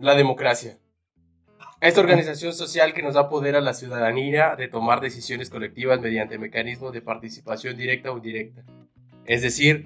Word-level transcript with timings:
La 0.00 0.14
democracia. 0.14 0.78
Esta 1.82 2.00
organización 2.00 2.54
social 2.54 2.94
que 2.94 3.02
nos 3.02 3.14
da 3.14 3.28
poder 3.28 3.54
a 3.54 3.60
la 3.60 3.74
ciudadanía 3.74 4.56
de 4.56 4.66
tomar 4.66 5.02
decisiones 5.02 5.50
colectivas 5.50 6.00
mediante 6.00 6.38
mecanismos 6.38 6.94
de 6.94 7.02
participación 7.02 7.76
directa 7.76 8.10
o 8.10 8.16
indirecta. 8.16 8.64
Es 9.26 9.42
decir, 9.42 9.84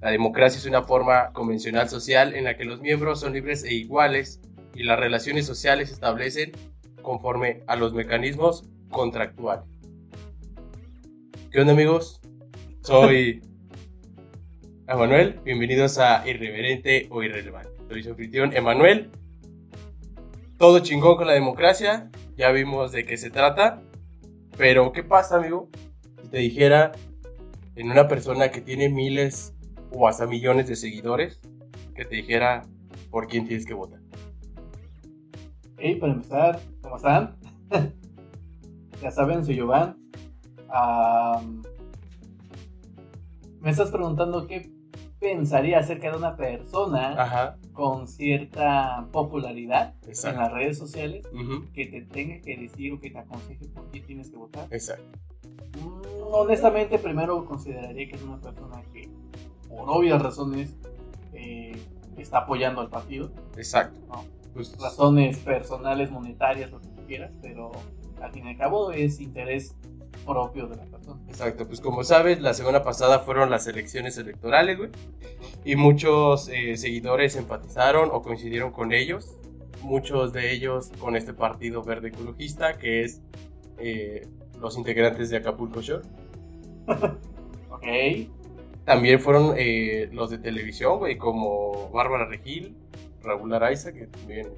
la 0.00 0.10
democracia 0.10 0.58
es 0.58 0.66
una 0.66 0.82
forma 0.82 1.32
convencional 1.32 1.88
social 1.88 2.34
en 2.34 2.42
la 2.42 2.56
que 2.56 2.64
los 2.64 2.80
miembros 2.80 3.20
son 3.20 3.34
libres 3.34 3.62
e 3.62 3.72
iguales 3.72 4.40
y 4.74 4.82
las 4.82 4.98
relaciones 4.98 5.46
sociales 5.46 5.90
se 5.90 5.94
establecen 5.94 6.50
conforme 7.02 7.62
a 7.68 7.76
los 7.76 7.94
mecanismos 7.94 8.68
contractuales. 8.90 9.64
¿Qué 11.52 11.60
onda 11.60 11.72
amigos? 11.72 12.20
Soy 12.80 13.42
Emanuel, 14.88 15.38
bienvenidos 15.44 15.98
a 15.98 16.28
Irreverente 16.28 17.06
o 17.10 17.22
Irrelevante. 17.22 17.70
Soy 17.88 18.02
su 18.02 18.10
anfitrión 18.10 18.52
Emanuel 18.52 19.08
todo 20.58 20.78
chingón 20.78 21.16
con 21.16 21.26
la 21.26 21.34
democracia, 21.34 22.10
ya 22.36 22.50
vimos 22.50 22.92
de 22.92 23.04
qué 23.04 23.16
se 23.16 23.30
trata, 23.30 23.82
pero 24.56 24.92
¿qué 24.92 25.02
pasa, 25.02 25.36
amigo? 25.36 25.68
Si 26.22 26.28
te 26.28 26.38
dijera 26.38 26.92
en 27.74 27.90
una 27.90 28.08
persona 28.08 28.50
que 28.50 28.62
tiene 28.62 28.88
miles 28.88 29.54
o 29.92 30.08
hasta 30.08 30.26
millones 30.26 30.66
de 30.66 30.76
seguidores, 30.76 31.40
que 31.94 32.04
te 32.04 32.16
dijera 32.16 32.62
por 33.10 33.26
quién 33.26 33.46
tienes 33.46 33.66
que 33.66 33.74
votar. 33.74 34.00
Hey, 35.78 35.96
para 35.96 36.14
empezar, 36.14 36.60
¿cómo 36.80 36.96
están? 36.96 37.36
ya 39.02 39.10
saben, 39.10 39.44
soy 39.44 39.56
Giovanni. 39.56 39.94
me 43.60 43.70
estás 43.70 43.90
preguntando 43.90 44.46
qué 44.46 44.70
pensaría 45.20 45.80
acerca 45.80 46.10
de 46.10 46.16
una 46.16 46.34
persona 46.36 47.58
con 47.76 48.08
cierta 48.08 49.06
popularidad 49.12 49.94
en 50.02 50.36
las 50.36 50.52
redes 50.52 50.78
sociales 50.78 51.26
que 51.74 51.86
te 51.86 52.00
tenga 52.02 52.40
que 52.40 52.56
decir 52.56 52.94
o 52.94 53.00
que 53.00 53.10
te 53.10 53.18
aconseje 53.18 53.66
por 53.68 53.90
qué 53.90 54.00
tienes 54.00 54.30
que 54.30 54.36
votar. 54.36 54.66
Exacto. 54.70 55.04
Mm, 55.78 56.32
honestamente, 56.32 56.98
primero 56.98 57.44
consideraría 57.44 58.08
que 58.08 58.16
es 58.16 58.22
una 58.22 58.40
persona 58.40 58.82
que, 58.94 59.10
por 59.68 59.90
obvias 59.90 60.22
razones, 60.22 60.74
eh, 61.34 61.76
está 62.16 62.38
apoyando 62.38 62.80
al 62.80 62.88
partido. 62.88 63.30
Exacto. 63.56 64.00
Pues, 64.54 64.74
razones 64.78 65.38
personales, 65.40 66.10
monetarias, 66.10 66.70
lo 66.70 66.80
que 66.80 66.88
quieras, 67.06 67.30
pero 67.42 67.72
al 68.22 68.32
fin 68.32 68.46
y 68.46 68.50
al 68.50 68.56
cabo 68.56 68.90
es 68.90 69.20
interés 69.20 69.76
propio 70.26 70.66
de 70.66 70.76
la 70.76 70.84
persona. 70.84 71.20
Exacto, 71.28 71.66
pues 71.66 71.80
como 71.80 72.04
sabes, 72.04 72.40
la 72.40 72.52
semana 72.52 72.82
pasada 72.82 73.20
fueron 73.20 73.50
las 73.50 73.66
elecciones 73.66 74.18
electorales, 74.18 74.76
güey. 74.76 74.90
Y 75.64 75.76
muchos 75.76 76.48
eh, 76.48 76.76
seguidores 76.76 77.36
empatizaron 77.36 78.10
o 78.12 78.22
coincidieron 78.22 78.72
con 78.72 78.92
ellos. 78.92 79.36
Muchos 79.82 80.32
de 80.32 80.52
ellos 80.52 80.90
con 80.98 81.16
este 81.16 81.32
partido 81.32 81.82
verde 81.82 82.08
ecologista, 82.08 82.76
que 82.76 83.04
es 83.04 83.22
eh, 83.78 84.26
los 84.60 84.76
integrantes 84.76 85.30
de 85.30 85.36
Acapulco 85.36 85.80
Shore. 85.80 86.04
ok. 86.86 87.86
También 88.84 89.20
fueron 89.20 89.54
eh, 89.56 90.08
los 90.12 90.30
de 90.30 90.38
televisión, 90.38 90.98
güey, 90.98 91.16
como 91.18 91.90
Bárbara 91.90 92.26
Regil, 92.26 92.76
Raúl 93.22 93.52
Araiza, 93.52 93.92
que 93.92 94.06
también 94.06 94.48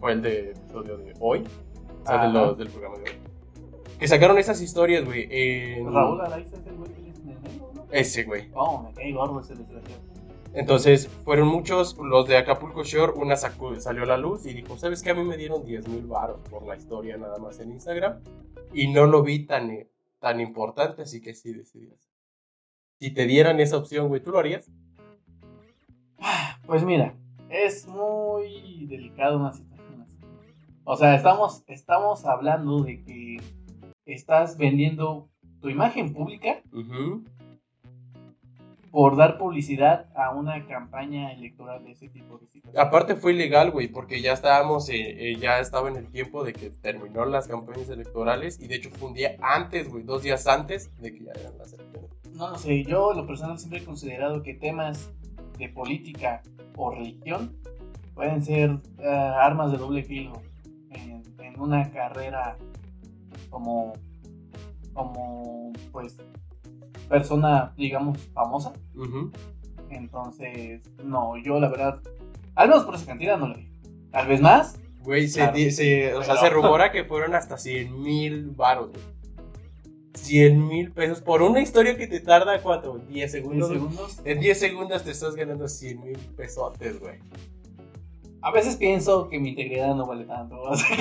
fue 0.00 0.12
el 0.12 0.22
de 0.22 0.50
episodio 0.50 0.96
de 0.96 1.14
hoy, 1.20 1.44
o 2.02 2.06
sea, 2.06 2.28
de 2.28 2.54
del 2.56 2.68
programa 2.68 2.96
de 2.98 3.10
hoy 3.10 3.27
que 3.98 4.08
sacaron 4.08 4.38
esas 4.38 4.60
historias, 4.60 5.04
güey. 5.04 5.28
En... 5.30 5.92
Raúl 5.92 6.20
Araiza 6.20 6.56
es 6.56 6.66
el 6.66 6.76
güey 6.76 6.90
que 6.92 7.00
medio, 7.24 7.72
¿no? 7.74 7.84
Ese, 7.90 8.24
güey. 8.24 8.50
Oh, 8.54 8.82
me 8.82 8.92
caí 8.92 9.12
gordo 9.12 9.40
ese 9.40 9.54
desgraciado. 9.54 10.02
Entonces, 10.54 11.08
fueron 11.24 11.48
muchos 11.48 11.96
los 11.98 12.26
de 12.26 12.36
Acapulco 12.36 12.82
Shore, 12.82 13.12
una 13.16 13.36
salió 13.36 14.02
a 14.02 14.06
la 14.06 14.16
luz 14.16 14.46
y 14.46 14.54
dijo, 14.54 14.78
¿sabes 14.78 15.02
qué? 15.02 15.10
A 15.10 15.14
mí 15.14 15.22
me 15.22 15.36
dieron 15.36 15.64
10 15.64 15.88
mil 15.88 16.06
baros 16.06 16.40
por 16.48 16.66
la 16.66 16.76
historia 16.76 17.16
nada 17.16 17.38
más 17.38 17.60
en 17.60 17.72
Instagram 17.72 18.20
y 18.72 18.88
no 18.88 19.06
lo 19.06 19.22
vi 19.22 19.46
tan, 19.46 19.70
tan 20.18 20.40
importante, 20.40 21.02
así 21.02 21.20
que 21.20 21.34
sí 21.34 21.52
decidías. 21.52 22.08
Si 22.98 23.12
te 23.12 23.26
dieran 23.26 23.60
esa 23.60 23.76
opción, 23.76 24.08
güey, 24.08 24.22
¿tú 24.22 24.30
lo 24.30 24.38
harías? 24.38 24.70
Pues 26.66 26.82
mira, 26.82 27.14
es 27.50 27.86
muy 27.86 28.86
delicado 28.86 29.38
una 29.38 29.52
situación 29.52 30.02
así. 30.02 30.18
O 30.84 30.96
sea, 30.96 31.14
estamos, 31.14 31.62
estamos 31.68 32.24
hablando 32.24 32.82
de 32.82 33.04
que 33.04 33.36
estás 34.14 34.56
vendiendo 34.56 35.28
tu 35.60 35.68
imagen 35.68 36.12
pública 36.12 36.62
por 38.90 39.16
dar 39.16 39.38
publicidad 39.38 40.06
a 40.16 40.30
una 40.30 40.66
campaña 40.66 41.32
electoral 41.32 41.84
de 41.84 41.92
ese 41.92 42.08
tipo 42.08 42.38
de 42.38 42.46
situaciones. 42.46 42.78
Aparte 42.78 43.16
fue 43.16 43.32
ilegal, 43.32 43.70
güey, 43.70 43.88
porque 43.88 44.22
ya 44.22 44.32
estábamos, 44.32 44.88
eh, 44.88 44.94
eh, 45.32 45.36
ya 45.36 45.60
estaba 45.60 45.88
en 45.88 45.96
el 45.96 46.10
tiempo 46.10 46.42
de 46.42 46.52
que 46.52 46.70
terminó 46.70 47.24
las 47.26 47.46
campañas 47.48 47.88
electorales 47.90 48.58
y 48.60 48.66
de 48.66 48.76
hecho 48.76 48.90
fue 48.90 49.08
un 49.08 49.14
día 49.14 49.36
antes, 49.42 49.90
güey, 49.90 50.04
dos 50.04 50.22
días 50.22 50.46
antes 50.46 50.90
de 51.00 51.12
que 51.12 51.24
ya 51.24 51.32
eran 51.32 51.58
las 51.58 51.72
elecciones. 51.74 52.10
No, 52.32 52.50
no 52.50 52.58
sé, 52.58 52.84
yo 52.84 53.12
lo 53.12 53.26
personal 53.26 53.58
siempre 53.58 53.80
he 53.80 53.84
considerado 53.84 54.42
que 54.42 54.54
temas 54.54 55.12
de 55.58 55.68
política 55.68 56.42
o 56.76 56.90
religión 56.92 57.56
pueden 58.14 58.42
ser 58.42 58.78
eh, 58.98 59.06
armas 59.06 59.70
de 59.70 59.78
doble 59.78 60.02
filo 60.02 60.40
en, 60.90 61.22
en 61.40 61.60
una 61.60 61.90
carrera 61.90 62.56
como, 63.50 63.92
como 64.92 65.72
pues, 65.92 66.16
persona, 67.08 67.72
digamos, 67.76 68.18
famosa. 68.34 68.72
Entonces, 69.90 70.82
no, 71.04 71.36
yo 71.38 71.58
la 71.58 71.68
verdad, 71.68 72.00
al 72.54 72.68
menos 72.68 72.84
por 72.84 72.94
esa 72.94 73.06
cantidad 73.06 73.38
no 73.38 73.48
le 73.48 73.56
di. 73.58 73.68
Tal 74.10 74.26
vez 74.26 74.40
más. 74.40 74.78
Güey, 75.02 75.28
se, 75.28 75.42
o 76.14 76.22
sea, 76.22 76.36
se 76.36 76.50
rumora 76.50 76.92
que 76.92 77.04
fueron 77.04 77.34
hasta 77.34 77.56
100 77.56 78.02
mil 78.02 78.50
baros, 78.50 78.90
100 80.14 80.68
mil 80.68 80.90
pesos 80.92 81.22
por 81.22 81.40
una 81.40 81.60
historia 81.60 81.96
que 81.96 82.06
te 82.06 82.20
tarda, 82.20 82.60
¿cuánto? 82.60 82.98
10 82.98 83.30
segundos. 83.30 83.70
10 83.70 83.80
segundos. 83.80 84.20
En 84.24 84.40
10 84.40 84.58
segundos 84.58 85.04
te 85.04 85.12
estás 85.12 85.34
ganando 85.34 85.68
100 85.68 86.00
mil 86.04 86.18
pesotes, 86.36 87.00
güey. 87.00 87.18
A 88.40 88.50
veces 88.52 88.76
pienso 88.76 89.28
que 89.28 89.40
mi 89.40 89.50
integridad 89.50 89.94
no 89.94 90.06
vale 90.06 90.24
tanto. 90.24 90.56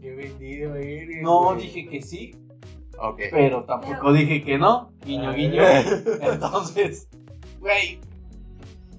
Qué 0.00 0.14
vendido 0.14 0.76
eres. 0.76 1.22
No, 1.22 1.54
dije 1.54 1.86
que 1.86 2.00
sí. 2.00 2.34
Ok. 2.98 3.22
Pero 3.30 3.64
tampoco 3.64 4.12
dije 4.12 4.44
que 4.44 4.56
no. 4.58 4.92
Guiño, 5.04 5.32
guiño. 5.32 5.62
Entonces, 6.22 7.08
güey. 7.58 7.98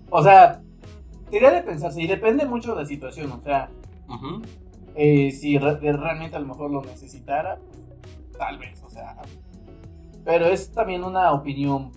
O 0.10 0.22
sea, 0.22 0.62
sería 1.32 1.52
de 1.52 1.62
pensarse. 1.62 2.02
Y 2.02 2.08
depende 2.08 2.46
mucho 2.46 2.76
de 2.76 2.82
la 2.82 2.88
situación. 2.88 3.32
O 3.32 3.42
sea, 3.42 3.70
eh, 4.96 5.32
si 5.32 5.58
realmente 5.58 6.36
a 6.36 6.40
lo 6.40 6.48
mejor 6.48 6.72
lo 6.72 6.82
necesitara, 6.82 7.58
tal 8.38 8.58
vez. 8.58 8.84
O 8.84 8.90
sea, 8.90 9.16
pero 10.26 10.46
es 10.48 10.72
también 10.74 11.06
una 11.06 11.32
opinión. 11.32 11.92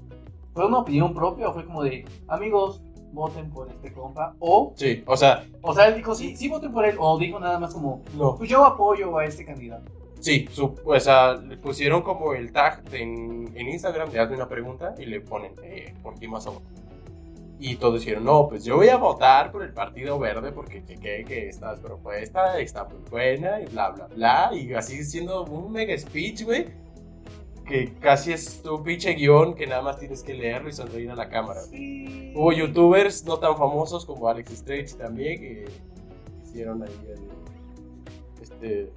¿Fue 0.54 0.66
una 0.66 0.78
opinión 0.78 1.14
propia 1.14 1.48
o 1.48 1.52
fue 1.52 1.64
como 1.64 1.82
de, 1.82 2.04
amigos, 2.28 2.82
voten 3.12 3.50
por 3.50 3.68
este 3.68 3.92
compa. 3.92 4.34
O. 4.38 4.72
Sí, 4.76 5.02
o 5.06 5.16
sea. 5.16 5.44
O 5.62 5.74
sea, 5.74 5.88
él 5.88 5.96
dijo, 5.96 6.14
sí, 6.14 6.36
sí 6.36 6.48
voten 6.48 6.72
por 6.72 6.84
él. 6.84 6.96
O 6.98 7.18
dijo 7.18 7.38
nada 7.38 7.58
más 7.58 7.74
como, 7.74 8.02
no. 8.14 8.36
Pues 8.36 8.48
yo 8.48 8.64
apoyo 8.64 9.18
a 9.18 9.24
este 9.24 9.44
candidato. 9.44 9.90
Sí, 10.20 10.46
su, 10.52 10.74
o 10.84 11.00
sea, 11.00 11.34
le 11.34 11.56
pusieron 11.56 12.02
como 12.02 12.34
el 12.34 12.52
tag 12.52 12.82
en, 12.92 13.50
en 13.54 13.68
Instagram, 13.68 14.12
le 14.12 14.18
hacen 14.18 14.36
una 14.36 14.48
pregunta 14.48 14.94
y 14.98 15.06
le 15.06 15.20
ponen, 15.22 15.52
eh, 15.62 15.94
¿por 16.02 16.14
quién 16.16 16.30
vas 16.30 16.46
a 16.46 16.50
votar? 16.50 16.68
Y 17.58 17.76
todos 17.76 18.00
dijeron, 18.00 18.24
no, 18.24 18.46
pues 18.48 18.64
yo 18.64 18.76
voy 18.76 18.88
a 18.88 18.96
votar 18.96 19.50
por 19.50 19.62
el 19.62 19.72
Partido 19.72 20.18
Verde 20.18 20.52
porque 20.52 20.84
chequé 20.84 21.24
que 21.24 21.48
esta 21.48 21.74
propuesta 21.76 22.58
está 22.58 22.84
muy 22.84 22.98
buena 23.10 23.60
y 23.60 23.66
bla, 23.66 23.90
bla, 23.90 24.06
bla. 24.08 24.50
Y 24.54 24.72
así 24.74 25.04
siendo 25.04 25.44
un 25.44 25.72
mega 25.72 25.96
speech, 25.96 26.44
güey 26.44 26.66
que 27.70 27.94
casi 28.00 28.32
es 28.32 28.62
tu 28.62 28.82
pinche 28.82 29.14
guion 29.14 29.54
que 29.54 29.66
nada 29.66 29.80
más 29.80 29.98
tienes 29.98 30.24
que 30.24 30.34
leerlo 30.34 30.68
y 30.68 30.72
sonreír 30.72 31.10
a 31.10 31.14
la 31.14 31.28
cámara. 31.28 31.60
Hubo 32.34 32.52
youtubers 32.52 33.24
no 33.24 33.38
tan 33.38 33.56
famosos 33.56 34.04
como 34.04 34.28
Alex 34.28 34.58
Stretch 34.58 34.94
también 34.94 35.40
que 35.40 35.64
hicieron 36.42 36.82
ahí 36.82 36.90
este, 38.42 38.92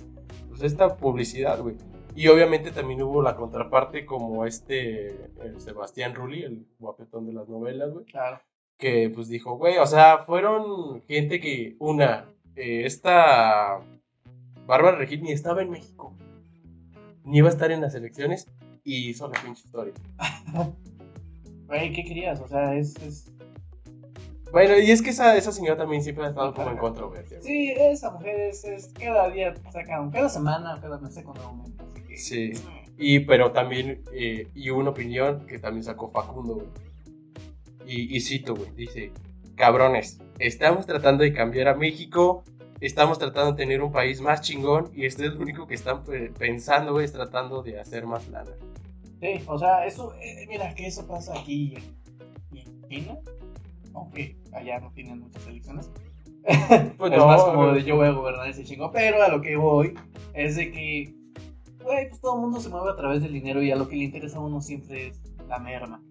pues 0.49 0.63
esta 0.63 0.97
publicidad, 0.97 1.61
güey. 1.61 1.75
Y 2.15 2.27
obviamente 2.27 2.71
también 2.71 3.01
hubo 3.03 3.21
la 3.21 3.35
contraparte 3.35 4.05
como 4.05 4.45
este 4.45 5.29
el 5.41 5.59
Sebastián 5.59 6.15
Rulli, 6.15 6.43
el 6.43 6.65
guapetón 6.79 7.27
de 7.27 7.33
las 7.33 7.47
novelas, 7.47 7.91
güey. 7.91 8.05
Claro. 8.05 8.41
Que 8.77 9.11
pues 9.13 9.29
dijo, 9.29 9.57
güey, 9.57 9.77
o 9.77 9.85
sea, 9.85 10.19
fueron 10.25 11.01
gente 11.03 11.39
que, 11.39 11.75
una, 11.79 12.25
eh, 12.55 12.85
esta 12.85 13.81
Bárbara 14.65 14.97
Regil 14.97 15.21
ni 15.21 15.31
estaba 15.31 15.61
en 15.61 15.69
México, 15.69 16.13
ni 17.23 17.37
iba 17.37 17.49
a 17.49 17.51
estar 17.51 17.71
en 17.71 17.81
las 17.81 17.95
elecciones 17.95 18.47
y 18.83 19.09
hizo 19.09 19.27
la 19.27 19.41
pinche 19.41 19.63
historia. 19.65 19.93
Güey, 21.67 21.93
¿qué 21.93 22.03
querías? 22.03 22.39
O 22.39 22.47
sea, 22.47 22.75
es, 22.75 23.31
Bueno, 24.51 24.77
y 24.77 24.91
es 24.91 25.01
que 25.01 25.09
esa, 25.09 25.35
esa 25.35 25.51
señora 25.51 25.77
también 25.77 26.03
siempre 26.03 26.25
ha 26.25 26.29
estado 26.29 26.53
como 26.53 26.69
en 26.69 26.77
controversia. 26.77 27.41
Sí, 27.41 27.73
esa 27.75 28.11
mujer 28.11 28.39
es, 28.41 28.63
es 28.65 28.93
cada 28.99 29.29
día 29.29 29.55
sacan, 29.71 30.11
cada 30.11 30.29
semana, 30.29 30.79
cada 30.81 30.99
mes 30.99 31.17
con 31.23 31.35
un. 31.39 31.75
Sí, 32.15 32.51
y 32.97 33.21
pero 33.21 33.51
también, 33.53 34.03
eh, 34.13 34.49
y 34.53 34.69
una 34.69 34.91
opinión 34.91 35.47
que 35.47 35.57
también 35.57 35.83
sacó 35.83 36.11
Facundo, 36.11 36.55
güey. 36.55 36.67
Y, 37.87 38.15
y 38.15 38.21
cito, 38.21 38.55
güey, 38.55 38.69
dice, 38.75 39.11
cabrones, 39.55 40.19
estamos 40.39 40.85
tratando 40.85 41.23
de 41.23 41.33
cambiar 41.33 41.69
a 41.69 41.75
México, 41.75 42.43
estamos 42.81 43.17
tratando 43.17 43.53
de 43.53 43.57
tener 43.57 43.81
un 43.81 43.91
país 43.91 44.21
más 44.21 44.41
chingón 44.41 44.91
y 44.93 45.05
esto 45.05 45.23
es 45.23 45.33
lo 45.33 45.41
único 45.41 45.65
que 45.65 45.75
están 45.75 46.03
pensando, 46.37 46.99
es 46.99 47.13
tratando 47.13 47.63
de 47.63 47.79
hacer 47.79 48.05
más 48.05 48.27
lana. 48.27 48.51
Sí, 49.23 49.41
o 49.47 49.57
sea, 49.57 49.85
eso, 49.85 50.13
eh, 50.21 50.45
mira 50.49 50.75
que 50.75 50.85
eso 50.85 51.07
pasa 51.07 51.39
aquí 51.39 51.75
en, 52.51 52.89
China, 52.89 53.17
aunque 53.93 54.37
allá 54.51 54.81
no 54.81 54.91
tienen 54.91 55.21
muchas 55.21 55.47
elecciones. 55.47 55.89
pues 56.97 57.13
es 57.13 57.17
más 57.19 57.41
como 57.41 57.71
de 57.71 57.85
yo 57.85 57.95
voy 57.95 58.07
a 58.07 58.11
gobernar 58.11 58.49
ese 58.49 58.65
chingo, 58.65 58.91
pero 58.91 59.23
a 59.23 59.29
lo 59.29 59.39
que 59.39 59.55
voy 59.55 59.93
es 60.33 60.57
de 60.57 60.69
que, 60.73 61.15
güey, 61.81 62.09
pues 62.09 62.19
todo 62.19 62.35
el 62.35 62.41
mundo 62.41 62.59
se 62.59 62.67
mueve 62.67 62.91
a 62.91 62.97
través 62.97 63.23
del 63.23 63.31
dinero 63.31 63.63
y 63.63 63.71
a 63.71 63.77
lo 63.77 63.87
que 63.87 63.95
le 63.95 64.03
interesa 64.03 64.39
a 64.39 64.41
uno 64.41 64.59
siempre 64.59 65.07
es 65.07 65.21
la 65.47 65.57
merma. 65.57 66.03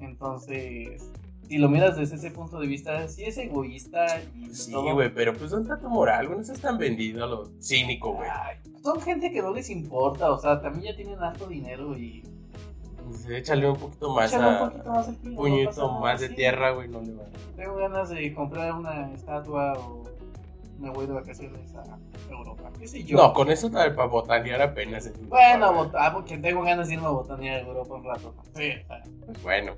Entonces, 0.00 1.12
si 1.46 1.58
lo 1.58 1.68
miras 1.68 1.96
desde 1.96 2.16
ese 2.16 2.32
punto 2.32 2.58
de 2.58 2.66
vista, 2.66 3.06
sí 3.06 3.22
es 3.22 3.38
egoísta 3.38 4.20
y 4.34 4.52
Sí, 4.52 4.72
güey, 4.72 5.14
pero 5.14 5.32
pues 5.32 5.52
un 5.52 5.64
trato 5.64 5.88
moral, 5.88 6.26
güey, 6.26 6.40
no 6.40 6.44
seas 6.44 6.60
tan 6.60 6.76
vendido 6.76 7.22
a 7.22 7.28
lo 7.28 7.52
cínico, 7.60 8.14
güey. 8.14 8.28
Son 8.82 9.00
gente 9.00 9.30
que 9.30 9.40
no 9.42 9.54
les 9.54 9.70
importa, 9.70 10.32
o 10.32 10.40
sea, 10.40 10.60
también 10.60 10.92
ya 10.92 10.96
tienen 10.96 11.20
alto 11.20 11.46
dinero 11.46 11.96
y... 11.96 12.31
Pues 13.12 13.28
échale 13.28 13.68
un 13.68 13.76
poquito 13.76 14.14
más 14.14 14.32
a... 14.34 14.48
un 14.48 14.70
poquito 14.70 14.90
más 14.90 15.08
el 15.08 15.16
puñito 15.34 15.92
más 16.00 16.20
de 16.20 16.28
tierra, 16.30 16.70
güey, 16.70 16.88
no 16.88 17.00
le 17.02 17.12
va. 17.12 17.24
Tengo 17.56 17.76
ganas 17.76 18.08
de 18.08 18.32
comprar 18.34 18.72
una 18.72 19.12
estatua 19.12 19.74
o 19.74 20.02
me 20.78 20.90
voy 20.90 21.06
de 21.06 21.12
vacaciones 21.12 21.74
a 21.76 21.98
Europa. 22.32 22.70
¿Qué 22.78 22.88
sé 22.88 23.04
yo? 23.04 23.16
No, 23.18 23.32
con 23.34 23.50
eso 23.50 23.70
tal 23.70 23.94
para 23.94 24.08
botanear 24.08 24.62
apenas. 24.62 25.10
Bueno, 25.28 25.90
ah, 25.94 26.10
porque 26.12 26.38
tengo 26.38 26.62
ganas 26.62 26.88
de 26.88 26.94
irme 26.94 27.06
a 27.06 27.10
botanear 27.10 27.60
a 27.60 27.66
Europa 27.66 27.94
un 27.94 28.04
rato. 28.04 28.34
Sí, 28.56 28.72
pues 29.26 29.42
bueno. 29.42 29.74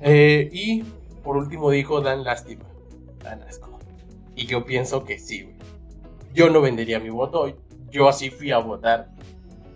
Eh, 0.00 0.48
y 0.52 0.82
por 1.22 1.36
último 1.36 1.70
dijo 1.70 2.00
Dan 2.00 2.24
Lástima. 2.24 2.64
Dan 3.22 3.42
asco. 3.42 3.78
Y 4.34 4.46
yo 4.46 4.64
pienso 4.64 5.04
que 5.04 5.18
sí, 5.18 5.42
güey. 5.42 5.56
Yo 6.34 6.50
no 6.50 6.60
vendería 6.60 7.00
mi 7.00 7.10
voto. 7.10 7.52
Yo 7.90 8.08
así 8.08 8.30
fui 8.30 8.50
a 8.50 8.58
votar. 8.58 9.08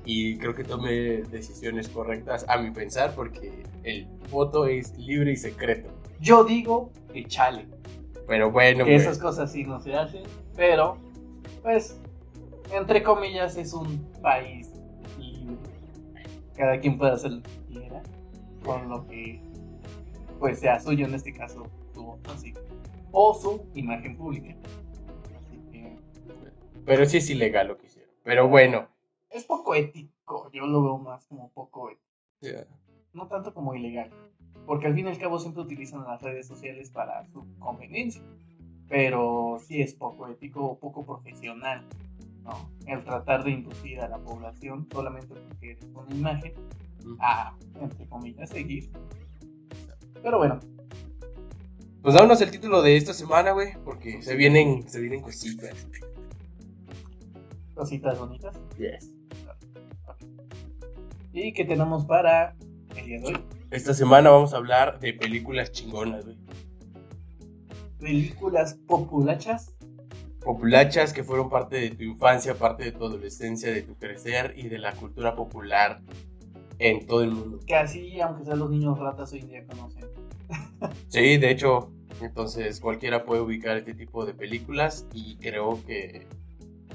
Y 0.04 0.36
creo 0.38 0.54
que 0.54 0.64
tomé 0.64 1.22
decisiones 1.30 1.88
correctas 1.88 2.44
a 2.48 2.58
mi 2.58 2.70
pensar 2.70 3.14
porque 3.14 3.64
el 3.84 4.06
voto 4.30 4.66
es 4.66 4.96
libre 4.98 5.32
y 5.32 5.36
secreto. 5.36 5.90
Yo 6.20 6.44
digo 6.44 6.90
que 7.12 7.24
chale. 7.24 7.66
Pero 8.26 8.50
bueno, 8.50 8.84
que 8.84 8.94
esas 8.94 9.18
cosas 9.18 9.52
sí 9.52 9.64
no 9.64 9.80
se 9.80 9.94
hacen. 9.94 10.22
Pero, 10.56 10.96
pues, 11.62 12.00
entre 12.72 13.02
comillas, 13.02 13.56
es 13.56 13.72
un 13.72 14.04
país 14.22 14.70
libre. 15.18 15.56
Cada 16.56 16.80
quien 16.80 16.98
puede 16.98 17.12
hacer 17.12 17.32
lo 17.32 17.42
que 17.42 17.50
quiera 17.70 18.02
con 18.64 18.88
lo 18.88 19.06
que 19.06 19.40
pues 20.38 20.58
sea 20.60 20.80
suyo 20.80 21.06
en 21.06 21.14
este 21.14 21.32
caso 21.32 21.66
su 21.94 22.02
voto, 22.02 22.32
así. 22.32 22.54
O 23.12 23.34
su 23.34 23.64
imagen 23.74 24.16
pública. 24.16 24.54
Así 25.38 25.58
que... 25.70 25.96
Pero 26.84 27.04
sí 27.06 27.18
es 27.18 27.30
ilegal 27.30 27.68
lo 27.68 27.76
que 27.76 27.86
hicieron. 27.86 28.10
Pero 28.24 28.48
bueno. 28.48 28.88
Es 29.32 29.44
poco 29.44 29.74
ético, 29.74 30.50
yo 30.52 30.66
lo 30.66 30.82
veo 30.82 30.98
más 30.98 31.24
como 31.26 31.50
poco 31.50 31.90
ético. 31.90 32.70
No 33.12 33.28
tanto 33.28 33.54
como 33.54 33.74
ilegal. 33.74 34.10
Porque 34.66 34.86
al 34.86 34.94
fin 34.94 35.06
y 35.06 35.10
al 35.10 35.18
cabo 35.18 35.38
siempre 35.38 35.62
utilizan 35.62 36.04
las 36.04 36.22
redes 36.22 36.46
sociales 36.46 36.90
para 36.90 37.24
su 37.26 37.46
conveniencia. 37.58 38.22
Pero 38.88 39.58
sí 39.66 39.80
es 39.80 39.94
poco 39.94 40.28
ético 40.28 40.64
o 40.64 40.78
poco 40.78 41.04
profesional. 41.04 41.86
¿no? 42.42 42.70
El 42.86 43.04
tratar 43.04 43.44
de 43.44 43.52
inducir 43.52 44.00
a 44.00 44.08
la 44.08 44.18
población 44.18 44.88
solamente 44.92 45.34
porque 45.34 45.72
eres 45.72 45.84
una 45.94 46.14
imagen 46.14 46.54
a, 47.20 47.56
entre 47.80 48.06
comillas, 48.06 48.50
seguir 48.50 48.90
pero 50.22 50.38
bueno. 50.38 50.60
Pues 52.00 52.14
dámonos 52.14 52.40
el 52.40 52.50
título 52.50 52.82
de 52.82 52.96
esta 52.96 53.12
semana, 53.12 53.52
güey, 53.52 53.74
porque 53.84 54.22
se 54.22 54.34
vienen, 54.36 54.88
se 54.88 55.00
vienen 55.00 55.20
cositas. 55.20 55.86
Cositas 57.74 58.18
bonitas. 58.18 58.56
Yes. 58.78 59.11
¿Y 61.34 61.54
qué 61.54 61.64
tenemos 61.64 62.04
para 62.04 62.54
el 62.94 63.06
día 63.06 63.20
de 63.20 63.26
hoy? 63.28 63.38
Esta 63.70 63.94
semana 63.94 64.28
vamos 64.28 64.52
a 64.52 64.58
hablar 64.58 65.00
de 65.00 65.14
películas 65.14 65.72
chingonas, 65.72 66.26
güey. 66.26 66.36
Películas 67.98 68.74
populachas. 68.86 69.74
Populachas 70.44 71.14
que 71.14 71.24
fueron 71.24 71.48
parte 71.48 71.76
de 71.76 71.90
tu 71.90 72.02
infancia, 72.02 72.54
parte 72.54 72.84
de 72.84 72.92
tu 72.92 73.06
adolescencia, 73.06 73.72
de 73.72 73.80
tu 73.80 73.94
crecer 73.94 74.52
y 74.58 74.68
de 74.68 74.78
la 74.78 74.92
cultura 74.92 75.34
popular 75.34 76.02
en 76.78 77.06
todo 77.06 77.22
el 77.22 77.30
mundo. 77.30 77.60
Que 77.66 77.76
así, 77.76 78.20
aunque 78.20 78.44
sean 78.44 78.58
los 78.58 78.68
niños 78.68 78.98
ratas, 78.98 79.32
hoy 79.32 79.40
en 79.40 79.48
día 79.48 79.66
conocen. 79.66 80.04
sí, 81.08 81.38
de 81.38 81.50
hecho, 81.50 81.90
entonces 82.20 82.78
cualquiera 82.78 83.24
puede 83.24 83.40
ubicar 83.40 83.78
este 83.78 83.94
tipo 83.94 84.26
de 84.26 84.34
películas 84.34 85.06
y 85.14 85.36
creo 85.36 85.82
que 85.86 86.26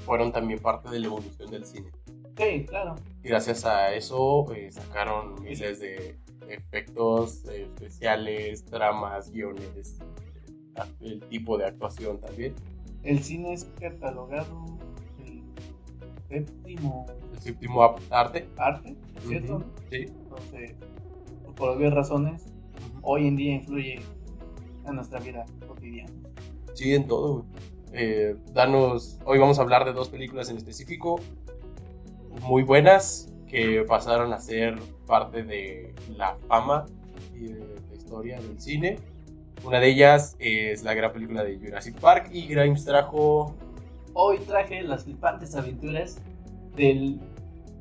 fueron 0.04 0.30
también 0.30 0.60
parte 0.60 0.90
de 0.90 1.00
la 1.00 1.06
evolución 1.06 1.50
del 1.50 1.64
cine. 1.64 1.90
Sí, 2.38 2.64
claro. 2.66 2.94
Y 3.24 3.28
gracias 3.28 3.64
a 3.64 3.92
eso 3.94 4.52
eh, 4.54 4.70
sacaron 4.70 5.42
miles 5.42 5.80
de 5.80 6.18
efectos 6.48 7.44
especiales, 7.46 8.64
tramas, 8.64 9.30
guiones, 9.32 9.98
el 11.00 11.20
tipo 11.28 11.58
de 11.58 11.66
actuación 11.66 12.20
también. 12.20 12.54
El 13.02 13.22
cine 13.22 13.54
es 13.54 13.64
catalogado 13.80 14.78
el 15.24 15.42
séptimo 16.28 17.06
séptimo 17.40 17.96
arte. 18.10 18.48
Arte, 18.56 18.96
¿cierto? 19.26 19.64
Sí. 19.90 20.06
Entonces, 20.08 20.76
por 21.56 21.70
obvias 21.70 21.92
razones, 21.94 22.46
hoy 23.02 23.26
en 23.26 23.36
día 23.36 23.54
influye 23.54 24.00
en 24.86 24.94
nuestra 24.94 25.20
vida 25.20 25.44
cotidiana. 25.66 26.12
Sí, 26.74 26.94
en 26.94 27.06
todo. 27.06 27.44
Eh, 27.92 28.36
danos, 28.52 29.18
hoy 29.24 29.38
vamos 29.38 29.58
a 29.58 29.62
hablar 29.62 29.84
de 29.84 29.92
dos 29.92 30.08
películas 30.08 30.50
en 30.50 30.58
específico, 30.58 31.20
muy 32.42 32.62
buenas, 32.62 33.32
que 33.46 33.84
pasaron 33.86 34.32
a 34.32 34.40
ser 34.40 34.78
parte 35.06 35.42
de 35.42 35.94
la 36.16 36.36
fama 36.48 36.86
y 37.34 37.48
de 37.48 37.60
la 37.60 37.94
historia 37.96 38.40
del 38.40 38.60
cine. 38.60 38.98
Una 39.64 39.80
de 39.80 39.88
ellas 39.88 40.36
es 40.38 40.82
la 40.82 40.94
gran 40.94 41.12
película 41.12 41.42
de 41.42 41.58
Jurassic 41.58 41.98
Park 41.98 42.30
y 42.32 42.46
Grimes 42.46 42.84
trajo... 42.84 43.54
Hoy 44.14 44.38
traje 44.38 44.82
las 44.82 45.04
flipantes 45.04 45.54
aventuras 45.54 46.18
del 46.76 47.20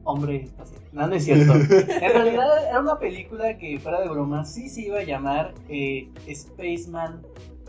hombre 0.03 0.43
espacial. 0.43 0.81
No, 0.91 1.07
no 1.07 1.15
es 1.15 1.25
cierto. 1.25 1.53
en 1.73 2.13
realidad 2.13 2.67
era 2.67 2.79
una 2.79 2.97
película 2.97 3.57
que, 3.57 3.79
fuera 3.79 4.01
de 4.01 4.09
broma, 4.09 4.45
sí 4.45 4.69
se 4.69 4.81
iba 4.81 4.99
a 4.99 5.03
llamar 5.03 5.53
eh, 5.69 6.09
Spaceman 6.33 7.21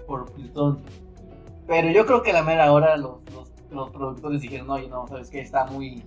por 0.07 0.33
Plutón. 0.33 0.81
Pero 1.67 1.91
yo 1.91 2.07
creo 2.07 2.23
que 2.23 2.31
a 2.31 2.35
la 2.35 2.43
mera 2.43 2.73
hora 2.73 2.97
los, 2.97 3.19
los, 3.71 3.91
productores 3.91 4.41
dijeron, 4.41 4.71
oye, 4.71 4.89
no, 4.89 5.07
sabes 5.07 5.31
que 5.31 5.41
está 5.41 5.67
muy... 5.67 6.03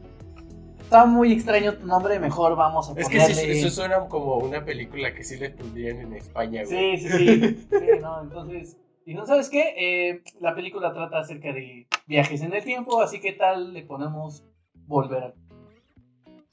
Está 0.91 1.05
muy 1.05 1.31
extraño 1.31 1.73
tu 1.75 1.87
nombre, 1.87 2.19
mejor 2.19 2.57
vamos 2.57 2.89
a 2.89 2.93
ponerle... 2.93 3.31
Es 3.31 3.39
que 3.39 3.59
eso 3.59 3.69
suena 3.69 4.09
como 4.09 4.39
una 4.39 4.65
película 4.65 5.15
que 5.15 5.23
sí 5.23 5.37
le 5.37 5.49
pondrían 5.49 5.99
en 5.99 6.13
España, 6.15 6.65
güey. 6.65 6.97
Sí, 6.97 7.07
sí, 7.07 7.17
sí. 7.17 7.67
sí 7.69 7.85
no, 8.01 8.21
entonces... 8.21 8.75
Y 9.05 9.13
no 9.13 9.25
sabes 9.25 9.49
qué, 9.49 9.73
eh, 9.77 10.21
la 10.41 10.53
película 10.53 10.91
trata 10.91 11.19
acerca 11.19 11.53
de 11.53 11.87
viajes 12.07 12.41
en 12.41 12.53
el 12.53 12.61
tiempo, 12.61 13.01
así 13.01 13.21
que 13.21 13.31
tal 13.31 13.71
le 13.71 13.83
ponemos 13.83 14.43
volver 14.85 15.33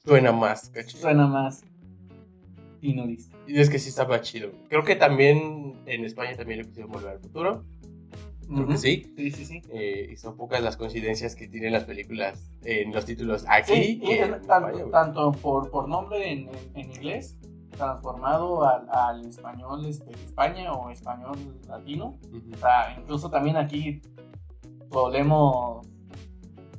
Suena 0.05 0.31
más, 0.31 0.71
cacho. 0.71 0.97
Suena 0.99 1.27
más. 1.27 1.65
Y 2.81 2.95
no 2.95 3.09
dice. 3.09 3.33
Y 3.49 3.59
es 3.59 3.69
que 3.69 3.81
sí 3.81 3.89
estaba 3.89 4.21
chido. 4.21 4.53
Creo 4.69 4.85
que 4.85 4.95
también 4.95 5.83
en 5.87 6.05
España 6.05 6.37
también 6.37 6.61
le 6.61 6.65
pusieron 6.65 6.93
volver 6.93 7.11
al 7.11 7.19
futuro. 7.19 7.65
Creo 8.49 8.67
que 8.67 8.79
sí. 8.79 9.13
Sí, 9.17 9.31
sí, 9.31 9.45
sí. 9.45 9.63
Eh, 9.71 10.09
y 10.13 10.17
son 10.17 10.37
pocas 10.37 10.63
las 10.63 10.77
coincidencias 10.77 11.35
que 11.35 11.49
tienen 11.49 11.73
las 11.73 11.85
películas 11.85 12.51
en 12.65 12.93
los 12.93 13.05
títulos 13.05 13.45
aquí. 13.49 14.01
tanto, 14.91 15.33
por, 15.33 15.71
por 15.71 15.89
nombre 15.89 16.33
en, 16.33 16.49
en, 16.75 16.91
inglés, 16.91 17.37
transformado 17.77 18.65
al, 18.67 18.89
al 18.91 19.27
español 19.27 19.85
este, 19.87 20.13
España 20.13 20.73
o 20.73 20.91
español 20.91 21.37
latino. 21.69 22.19
O 22.53 22.57
sea, 22.57 22.97
incluso 22.99 23.31
también 23.31 23.57
aquí 23.57 24.01
solemos 24.91 25.87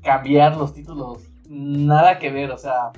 cambiar 0.02 0.58
los 0.58 0.74
títulos 0.74 1.30
nada 1.50 2.20
que 2.20 2.32
ver, 2.32 2.52
o 2.52 2.58
sea. 2.58 2.92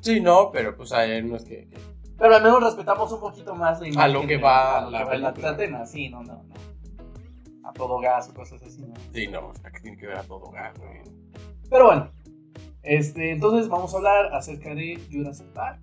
Sí, 0.00 0.20
no, 0.20 0.50
pero 0.50 0.76
pues 0.76 0.92
hay 0.92 1.20
unos 1.20 1.44
que, 1.44 1.68
Pero 2.16 2.36
al 2.36 2.42
menos 2.42 2.62
respetamos 2.62 3.12
un 3.12 3.20
poquito 3.20 3.54
más 3.54 3.80
la 3.80 3.88
imagen. 3.88 4.02
A 4.02 4.08
lo 4.08 4.26
que 4.26 4.38
va 4.38 4.88
la, 4.90 5.04
la, 5.04 5.86
sí, 5.86 6.08
no, 6.08 6.22
no, 6.22 6.42
no. 6.44 6.54
A 7.70 7.72
todo 7.72 8.00
gas 8.00 8.28
o 8.28 8.34
cosas 8.34 8.60
así, 8.62 8.82
¿no? 8.82 8.94
Sí, 9.12 9.28
no, 9.28 9.48
o 9.48 9.54
sea, 9.54 9.70
que 9.70 9.80
tiene 9.80 9.96
que 9.96 10.08
ver 10.08 10.16
a 10.16 10.24
todo 10.24 10.50
gas, 10.50 10.76
güey. 10.76 11.02
Pero 11.68 11.86
bueno, 11.86 12.10
este, 12.82 13.30
entonces 13.30 13.68
vamos 13.68 13.94
a 13.94 13.98
hablar 13.98 14.34
acerca 14.34 14.74
de 14.74 14.98
Jurassic 15.10 15.46
Park. 15.52 15.80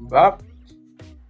Va. 0.00 0.38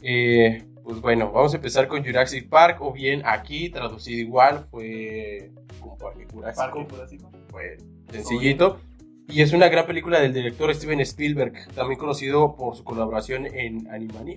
Eh, 0.02 0.62
pues 0.82 1.00
bueno, 1.00 1.32
vamos 1.32 1.54
a 1.54 1.56
empezar 1.56 1.88
con 1.88 2.04
Jurassic 2.04 2.50
Park, 2.50 2.82
o 2.82 2.92
bien 2.92 3.22
aquí, 3.24 3.70
traducido 3.70 4.20
igual, 4.20 4.66
fue 4.70 5.50
como 5.80 5.96
Parque 5.96 6.26
Jurásico. 6.30 6.62
Parque 6.62 6.86
Jurásico. 6.90 7.30
Fue 7.50 7.78
sencillito. 8.10 8.78
Y 9.26 9.40
es 9.40 9.54
una 9.54 9.68
gran 9.68 9.86
película 9.86 10.20
del 10.20 10.34
director 10.34 10.74
Steven 10.74 11.00
Spielberg, 11.00 11.54
también 11.74 11.98
conocido 11.98 12.54
por 12.56 12.76
su 12.76 12.84
colaboración 12.84 13.46
en 13.46 13.90
Animania. 13.90 14.36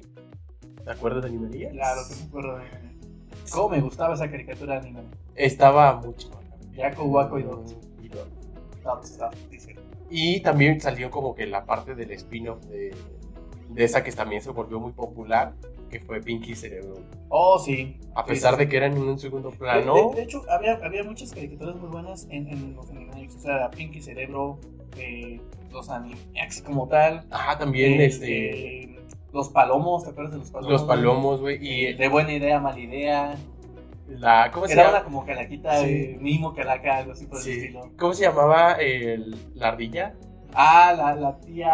¿Te 0.86 0.92
acuerdas 0.92 1.24
de 1.24 1.28
Animania? 1.28 1.70
Claro 1.72 2.02
que 2.08 2.16
me 2.16 2.22
acuerdo 2.24 2.58
de 2.60 2.97
¿Cómo 3.52 3.70
me 3.70 3.82
gustaba 3.82 4.14
esa 4.14 4.30
caricatura 4.30 4.78
anime? 4.78 5.02
Estaba 5.36 6.00
mucho. 6.02 6.30
Yaku, 6.74 7.04
Waco 7.04 7.40
y 7.40 7.44
Dots. 7.44 7.76
Y 8.02 8.10
Dots, 8.10 9.20
dice. 9.50 9.76
Y 10.10 10.40
también 10.42 10.80
salió 10.80 11.10
como 11.12 11.36
que 11.36 11.46
la 11.48 11.66
parte 11.66 11.96
del 11.96 12.12
spin-off 12.12 12.64
de, 12.66 12.96
de 13.70 13.84
esa 13.84 14.04
que 14.04 14.12
también 14.12 14.42
se 14.42 14.52
volvió 14.52 14.80
muy 14.80 14.92
popular, 14.94 15.54
que 15.90 16.00
fue 16.00 16.22
Pinky 16.22 16.56
Cerebro. 16.56 16.96
Oh, 17.30 17.60
sí. 17.60 18.00
A 18.16 18.24
pesar 18.26 18.54
sí. 18.54 18.60
de 18.60 18.70
que 18.70 18.78
eran 18.78 18.94
en 18.96 19.04
un 19.04 19.20
segundo 19.20 19.52
De, 19.52 19.58
plano. 19.58 20.12
de- 20.12 20.16
de 20.18 20.24
hecho, 20.24 20.44
había, 20.50 20.74
había 20.84 21.04
muchas 21.04 21.32
caricaturas 21.34 21.76
muy 21.76 21.90
buenas 21.90 22.26
en, 22.30 22.48
en 22.48 22.76
los 22.76 22.90
animes. 22.90 23.36
O 23.36 23.40
sea, 23.40 23.70
Pinky 23.72 24.02
Cerebro, 24.02 24.60
eh, 24.98 25.42
los 25.72 25.90
Animax 25.90 26.62
como 26.62 26.88
tal. 26.88 27.26
Ajá, 27.32 27.58
también 27.58 28.00
eh, 28.00 28.06
este, 28.06 28.84
eh, 28.84 29.00
los 29.34 29.50
palomos, 29.50 30.04
¿te 30.04 30.10
acuerdas 30.12 30.34
de 30.34 30.40
los 30.40 30.50
palomos? 30.52 30.72
los 30.72 30.84
palomos, 30.84 31.40
güey. 31.42 31.58
Y 31.62 31.94
De 31.94 32.08
buena 32.10 32.32
idea, 32.34 32.60
mala 32.60 32.80
idea. 32.80 33.36
la. 34.08 34.52
¿Cómo 34.52 34.68
se 34.68 34.74
Era 34.74 34.84
una 34.84 34.92
llama? 34.94 35.04
como 35.04 35.26
calaquita, 35.26 35.78
Sí. 35.80 35.86
eh, 35.90 36.18
mimo 36.22 36.54
calaca, 36.54 36.98
algo 36.98 37.12
así 37.12 37.26
por 37.26 37.40
el 37.42 37.48
estilo. 37.48 37.90
¿Cómo 38.00 38.14
se 38.14 38.24
llamaba 38.24 38.74
el, 38.74 39.36
la 39.56 39.68
ardilla? 39.70 40.14
Ah, 40.54 40.94
la, 40.98 41.16
la 41.16 41.38
tía. 41.40 41.74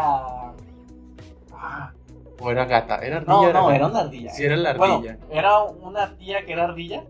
Ah, 1.53 1.91
¿O 2.39 2.51
era 2.51 2.65
gata? 2.65 2.97
¿Era 2.97 3.17
ardilla? 3.17 3.33
no, 3.33 3.53
no, 3.53 3.63
gata? 3.65 3.75
era 3.75 3.87
una 3.87 3.99
ardilla. 4.01 4.31
Sí, 4.31 4.43
era 4.43 4.55
la 4.57 4.73
Bueno, 4.73 4.95
ardilla. 4.95 5.17
era 5.29 5.61
una 5.61 6.17
tía 6.17 6.45
que 6.45 6.53
era 6.53 6.63
ardilla 6.65 7.03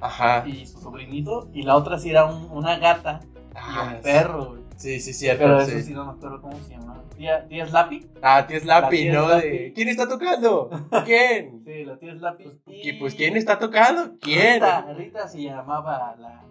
Ajá. 0.00 0.44
y 0.46 0.64
su 0.66 0.78
sobrinito, 0.80 1.48
y 1.52 1.62
la 1.62 1.76
otra 1.76 1.98
sí 1.98 2.10
era 2.10 2.24
un- 2.26 2.48
una 2.52 2.78
gata 2.78 3.20
y 3.24 3.34
Ah, 3.56 3.92
un 3.96 4.02
perro. 4.02 4.44
güey. 4.50 4.62
Sí, 4.76 5.00
sí, 5.00 5.12
sí. 5.12 5.26
Pero 5.26 5.60
eso 5.60 5.80
sí 5.80 5.92
no 5.92 6.04
me 6.04 6.12
acuerdo 6.12 6.40
cómo 6.42 6.58
se 6.64 6.70
llama. 6.70 7.02
¿Tía, 7.16 7.46
tía 7.48 7.66
Slappy? 7.66 8.06
Ah, 8.20 8.46
tía 8.46 8.60
Slappy, 8.60 8.96
tía 8.96 9.12
¿no? 9.14 9.24
Slappy. 9.26 9.48
De, 9.48 9.72
¿Quién 9.74 9.88
está 9.88 10.08
tocando? 10.08 10.70
¿Quién? 11.04 11.62
Sí, 11.66 11.84
la 11.84 11.98
tía 11.98 12.14
Slappy. 12.16 12.60
Y 12.66 12.92
pues, 12.94 13.14
¿quién 13.14 13.36
está 13.36 13.58
tocando? 13.58 14.16
¿Quién? 14.20 14.54
Rita, 14.54 14.94
Rita 14.96 15.28
se 15.28 15.42
llamaba 15.42 16.14
la, 16.18 16.42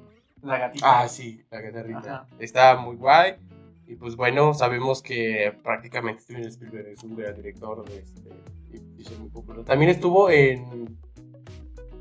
la 0.42 0.58
gatita. 0.58 1.02
Ah, 1.02 1.08
sí, 1.08 1.44
la 1.52 1.62
guitarrita. 1.62 2.00
Ajá. 2.00 2.28
Está 2.40 2.76
muy 2.78 2.96
guay. 2.96 3.36
Y 3.88 3.96
pues 3.96 4.16
bueno, 4.16 4.54
sabemos 4.54 5.02
que 5.04 5.54
prácticamente 5.64 6.24
Steven 6.24 6.48
Spielberg 6.48 6.88
es 6.88 7.04
un 7.04 7.16
gran 7.16 7.36
director 7.36 7.88
de 7.88 8.00
este, 8.00 8.30
y 8.72 9.02
hizo 9.02 9.20
muy 9.20 9.30
popular. 9.30 9.64
También 9.64 9.92
estuvo 9.92 10.30
en. 10.30 10.98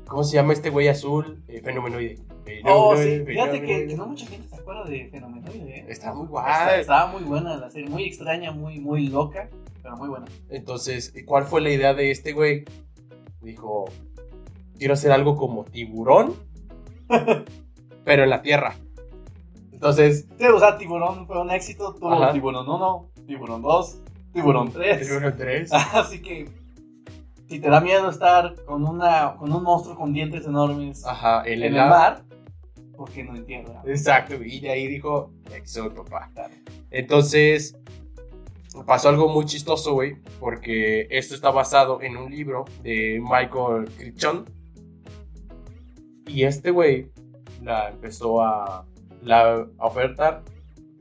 ¿Cómo 0.07 0.23
se 0.23 0.35
llama 0.35 0.53
este 0.53 0.69
güey 0.69 0.87
azul? 0.87 1.43
Eh, 1.47 1.61
Fenomenoide. 1.61 2.19
Oh, 2.65 2.95
Fenomenoide, 2.95 3.19
sí, 3.19 3.25
fíjate 3.25 3.51
que, 3.51 3.57
Fenomenoide. 3.67 3.87
que 3.87 3.95
no 3.95 4.05
mucha 4.05 4.25
gente 4.27 4.47
se 4.47 4.55
acuerda 4.55 4.83
de 4.85 5.09
Fenomenoide, 5.09 5.77
¿eh? 5.79 5.85
Está 5.89 6.13
muy 6.13 6.27
guay. 6.27 6.79
Estaba 6.79 7.07
muy 7.11 7.23
buena 7.23 7.57
la 7.57 7.69
serie, 7.69 7.89
muy 7.89 8.03
extraña, 8.05 8.51
muy, 8.51 8.79
muy 8.79 9.07
loca, 9.07 9.49
pero 9.81 9.97
muy 9.97 10.09
buena. 10.09 10.25
Entonces, 10.49 11.13
¿cuál 11.25 11.45
fue 11.45 11.61
la 11.61 11.71
idea 11.71 11.93
de 11.93 12.11
este 12.11 12.33
güey? 12.33 12.65
Dijo: 13.41 13.85
Quiero 14.77 14.93
hacer 14.93 15.11
algo 15.11 15.35
como 15.35 15.65
tiburón, 15.65 16.35
pero 18.05 18.23
en 18.23 18.29
la 18.29 18.41
tierra. 18.41 18.75
Entonces, 19.71 20.27
Sí, 20.39 20.45
o 20.45 20.57
sea, 20.59 20.77
Tiburón 20.77 21.27
fue 21.27 21.39
un 21.39 21.51
éxito, 21.51 21.93
tuvo. 21.95 22.31
Tiburón 22.31 22.67
1, 22.67 23.09
Tiburón 23.27 23.61
2, 23.61 24.01
Tiburón 24.33 24.71
3. 24.71 25.07
tiburón 25.07 25.35
3. 25.37 25.71
Así 25.93 26.21
que, 26.21 26.47
si 27.47 27.59
te 27.59 27.69
da 27.69 27.79
miedo 27.81 28.09
estar 28.09 28.55
con, 28.65 28.83
una, 28.87 29.35
con 29.37 29.51
un 29.53 29.63
monstruo 29.63 29.95
con 29.95 30.13
dientes 30.13 30.45
enormes 30.45 31.05
Ajá, 31.05 31.43
en, 31.45 31.53
en 31.53 31.63
el 31.63 31.75
el 31.77 31.89
mar, 31.89 32.23
¿por 32.97 33.09
qué 33.11 33.23
no 33.23 33.35
en 33.35 33.45
tierra? 33.45 33.81
Exacto, 33.85 34.35
y 34.43 34.59
de 34.59 34.69
ahí 34.71 34.87
dijo, 34.87 35.31
soy 35.63 35.89
papá. 35.89 36.31
Entonces, 36.91 37.77
pasó 38.85 39.09
algo 39.09 39.27
muy 39.29 39.45
chistoso, 39.45 39.93
güey, 39.93 40.15
porque 40.39 41.07
esto 41.09 41.35
está 41.35 41.51
basado 41.51 42.01
en 42.01 42.17
un 42.17 42.31
libro 42.31 42.65
de 42.83 43.21
Michael 43.21 43.89
Crichton. 43.97 44.45
Y 46.27 46.43
este 46.43 46.71
güey 46.71 47.11
la 47.61 47.89
empezó 47.89 48.41
a, 48.41 48.85
la, 49.21 49.67
a 49.77 49.85
ofertar. 49.85 50.43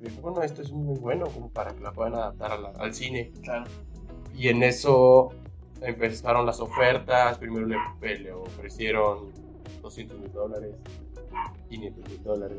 Dijo, 0.01 0.21
bueno, 0.21 0.43
esto 0.43 0.61
es 0.63 0.71
muy 0.71 0.99
bueno 0.99 1.27
como 1.29 1.49
para 1.51 1.73
que 1.75 1.81
la 1.83 1.93
puedan 1.93 2.15
adaptar 2.15 2.59
la- 2.61 2.73
al 2.79 2.93
cine. 2.95 3.33
Claro. 3.43 3.65
Y 4.37 4.49
en 4.49 4.63
eso 4.63 5.31
empezaron 5.81 6.47
las 6.47 6.61
ofertas. 6.61 7.39
Primero 7.39 7.67
le, 7.67 7.77
le 8.19 8.33
ofrecieron 8.33 9.33
200 9.83 10.19
mil 10.19 10.33
dólares, 10.33 10.75
500 11.69 12.11
mil 12.11 12.23
dólares. 12.23 12.59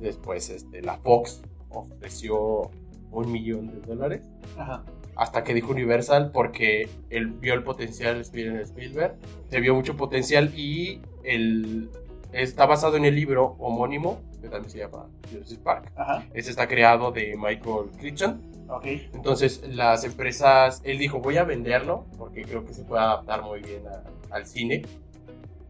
Después 0.00 0.50
este, 0.50 0.82
la 0.82 0.96
Fox 0.98 1.42
ofreció 1.70 2.70
un 3.10 3.30
millón 3.30 3.68
de 3.68 3.80
dólares. 3.86 4.22
Ajá. 4.56 4.84
Hasta 5.14 5.44
que 5.44 5.52
dijo 5.52 5.72
Universal 5.72 6.30
porque 6.32 6.88
él 7.10 7.28
vio 7.28 7.54
el 7.54 7.62
potencial 7.62 8.18
de 8.18 8.24
Steven 8.24 8.56
Spielberg. 8.60 9.16
Se 9.50 9.60
vio 9.60 9.74
mucho 9.74 9.96
potencial 9.96 10.52
y 10.56 11.02
el, 11.22 11.90
está 12.32 12.66
basado 12.66 12.96
en 12.96 13.04
el 13.04 13.14
libro 13.14 13.56
homónimo 13.58 14.20
que 14.40 14.48
también 14.48 14.70
se 14.70 14.78
llama 14.78 15.06
Jurassic 15.30 15.60
Park. 15.60 15.92
Ajá. 15.96 16.26
Este 16.34 16.50
está 16.50 16.66
creado 16.66 17.12
de 17.12 17.36
Michael 17.36 17.90
Crichton. 17.98 18.42
Ok. 18.68 18.86
Entonces 19.14 19.62
las 19.68 20.04
empresas, 20.04 20.80
él 20.84 20.98
dijo, 20.98 21.18
voy 21.20 21.36
a 21.36 21.44
venderlo 21.44 22.06
porque 22.18 22.42
creo 22.42 22.64
que 22.64 22.72
se 22.74 22.84
puede 22.84 23.02
adaptar 23.02 23.42
muy 23.42 23.60
bien 23.60 23.82
a- 23.86 24.34
al 24.34 24.46
cine. 24.46 24.82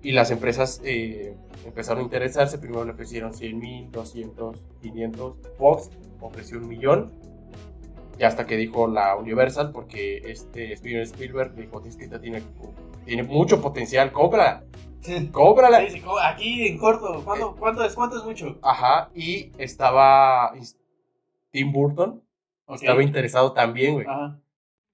Y 0.02 0.12
las 0.12 0.30
empresas 0.30 0.80
eh, 0.84 1.36
empezaron 1.64 2.00
a 2.00 2.04
interesarse, 2.04 2.58
primero 2.58 2.84
le 2.84 2.92
ofrecieron 2.92 3.32
100 3.34 3.58
mil, 3.58 3.90
200, 3.92 4.56
500, 4.82 5.36
Fox 5.58 5.90
ofreció 6.20 6.58
un 6.58 6.68
millón. 6.68 7.12
Y 8.18 8.24
hasta 8.24 8.46
que 8.46 8.56
dijo 8.56 8.86
la 8.88 9.16
Universal, 9.16 9.70
porque 9.72 10.18
este 10.30 10.76
Steven 10.76 11.02
Spielberg 11.02 11.54
dijo, 11.54 11.80
esta 11.84 12.20
tiene, 12.20 12.42
tiene 13.04 13.22
mucho 13.22 13.60
potencial, 13.62 14.12
cómprala, 14.12 14.64
Sí, 15.00 15.28
cómprala. 15.32 15.88
sí, 15.88 16.00
co- 16.00 16.20
aquí 16.20 16.66
en 16.68 16.78
corto, 16.78 17.22
¿cuánto, 17.24 17.56
cuánto, 17.56 17.82
es, 17.84 17.94
¿cuánto 17.94 18.18
es 18.18 18.24
mucho? 18.24 18.58
Ajá, 18.62 19.10
y 19.14 19.50
estaba 19.58 20.52
Tim 21.50 21.72
Burton, 21.72 22.22
Ok. 22.66 22.76
estaba 22.76 23.02
interesado 23.02 23.52
también, 23.52 23.94
güey. 23.94 24.06
Ajá, 24.06 24.40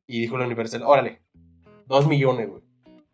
Y 0.06 0.20
dijo 0.20 0.38
la 0.38 0.46
Universal, 0.46 0.82
órale, 0.82 1.20
dos 1.86 2.06
millones, 2.06 2.48
güey. 2.48 2.62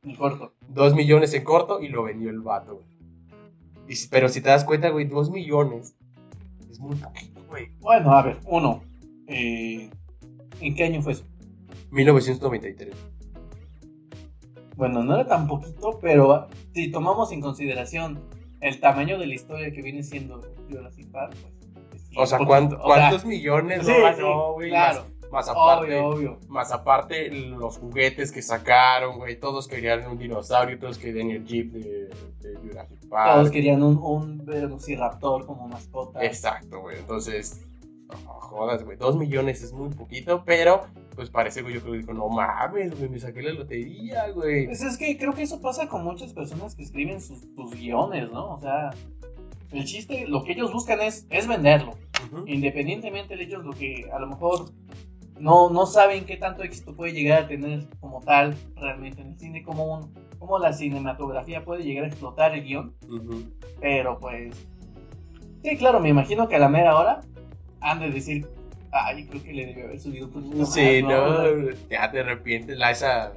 en 0.03 0.17
corto. 0.17 0.55
Dos 0.69 0.95
millones 0.95 1.33
en 1.35 1.45
corto 1.45 1.81
y 1.81 1.89
lo 1.89 2.03
vendió 2.05 2.31
el 2.31 2.41
vato, 2.41 2.77
güey. 2.77 2.95
Y 3.89 4.07
pero 4.09 4.29
si 4.29 4.41
te 4.41 4.49
das 4.49 4.65
cuenta, 4.65 4.89
güey, 4.91 5.07
dos 5.07 5.31
millones 5.31 5.95
es 6.71 6.79
muy 6.81 6.97
poquito, 6.97 7.43
güey. 7.49 7.69
Bueno, 7.81 8.13
a 8.13 8.23
ver, 8.23 8.39
uno. 8.47 8.83
eh, 9.27 9.91
¿En 10.61 10.75
qué 10.75 10.85
año 10.85 11.03
fue 11.03 11.13
eso? 11.13 11.25
1993. 11.91 12.95
Bueno, 14.77 15.03
no 15.05 15.15
era 15.15 15.27
tan 15.27 15.47
poquito, 15.47 15.99
pero 16.01 16.49
si 16.75 16.91
tomamos 16.91 17.31
en 17.33 17.41
consideración 17.41 18.21
el 18.61 18.81
tamaño 18.81 19.19
de 19.19 19.27
la 19.27 19.35
historia 19.35 19.71
que 19.73 19.83
viene 19.83 20.03
siendo 20.03 20.41
Jurassic 20.71 21.11
Park, 21.11 21.35
pues. 21.41 21.54
O 22.17 22.27
sea, 22.27 22.39
poquito. 22.39 22.49
¿cuánto- 22.49 22.77
O 22.77 22.79
sea, 22.79 22.87
¿cuántos 23.09 23.25
millones 23.25 23.87
sí, 23.87 23.93
no 23.99 24.15
sí, 24.15 24.23
güey? 24.55 24.69
claro. 24.71 25.01
Más, 25.33 25.47
más 25.47 25.49
aparte, 25.49 25.99
Obvio, 25.99 26.09
obvio. 26.09 26.39
más 26.49 26.71
aparte 26.73 27.29
los 27.31 27.79
juguetes 27.79 28.31
que 28.31 28.41
sacaron, 28.41 29.17
güey. 29.19 29.39
Todos 29.41 29.67
querían 29.67 30.07
un 30.07 30.17
dinosaurio, 30.17 30.79
todos 30.79 30.97
querían 30.97 31.31
el 31.31 31.45
jeep 31.45 31.73
de, 31.73 32.09
de 32.41 32.57
Jurassic 32.63 33.09
Park. 33.09 33.35
Todos 33.35 33.51
querían 33.51 33.83
un, 33.83 33.99
un 33.99 34.45
velociraptor 34.47 35.45
como 35.45 35.67
mascota. 35.67 36.25
Exacto, 36.25 36.81
güey. 36.83 36.99
Entonces, 36.99 37.67
no 38.09 38.17
jodas, 38.35 38.85
güey. 38.85 38.97
Dos 38.97 39.17
millones 39.17 39.61
es 39.65 39.73
muy 39.73 39.89
poquito, 39.89 40.45
pero 40.45 40.83
pues 41.17 41.31
parece, 41.31 41.63
güey, 41.63 41.75
yo 41.75 41.81
creo 41.81 41.93
que 41.95 41.99
dijo, 42.01 42.13
no 42.15 42.29
mames, 42.29 42.97
güey, 42.97 43.09
me 43.09 43.19
saqué 43.19 43.43
la 43.43 43.55
lotería, 43.55 44.31
güey. 44.31 44.67
Pues 44.67 44.83
es 44.83 44.97
que 44.97 45.17
creo 45.19 45.33
que 45.35 45.43
eso 45.43 45.61
pasa 45.61 45.89
con 45.89 46.05
muchas 46.05 46.33
personas 46.33 46.77
que 46.77 46.85
escriben 46.85 47.21
sus, 47.21 47.41
sus 47.57 47.73
guiones, 47.73 48.31
¿no? 48.31 48.53
O 48.55 48.61
sea, 48.61 48.91
el 49.73 49.85
chiste, 49.85 50.27
lo 50.29 50.45
que 50.45 50.53
ellos 50.53 50.73
buscan 50.73 51.01
es, 51.01 51.27
es 51.31 51.49
venderlo. 51.49 51.95
Independientemente 52.47 53.37
de 53.37 53.45
ellos, 53.45 53.65
lo 53.65 53.73
que 53.73 54.09
a 54.13 54.19
lo 54.19 54.27
mejor 54.27 54.71
no, 55.39 55.71
no 55.71 55.87
saben 55.87 56.25
qué 56.25 56.37
tanto 56.37 56.63
éxito 56.63 56.95
puede 56.95 57.13
llegar 57.13 57.45
a 57.45 57.49
tener 57.49 57.87
como 58.01 58.21
tal 58.21 58.55
realmente 58.77 59.23
en 59.23 59.29
el 59.29 59.39
cine, 59.39 59.63
como, 59.63 59.95
un, 59.95 60.15
como 60.39 60.59
la 60.59 60.73
cinematografía 60.73 61.65
puede 61.65 61.83
llegar 61.83 62.05
a 62.05 62.09
explotar 62.09 62.55
el 62.55 62.65
guion. 62.65 62.95
Pero 63.81 64.19
pues, 64.21 64.55
sí, 65.63 65.77
claro, 65.77 66.01
me 66.01 66.09
imagino 66.09 66.49
que 66.49 66.57
a 66.57 66.61
la 66.61 66.69
mera 66.69 66.97
hora 66.97 67.21
han 67.81 68.01
de 68.01 68.11
decir, 68.11 68.47
ay, 68.93 69.27
creo 69.27 69.43
que 69.43 69.53
le 69.53 69.67
debió 69.67 69.85
haber 69.87 70.01
subido 70.01 70.27
un 70.27 70.33
poquito 70.33 70.57
más, 70.57 70.73
Sí, 70.73 71.03
¿no? 71.03 71.43
no, 71.43 71.71
ya 71.91 72.11
te 72.11 72.21
arrepientes 72.21 72.79
la 72.79 72.91
esa 72.93 73.33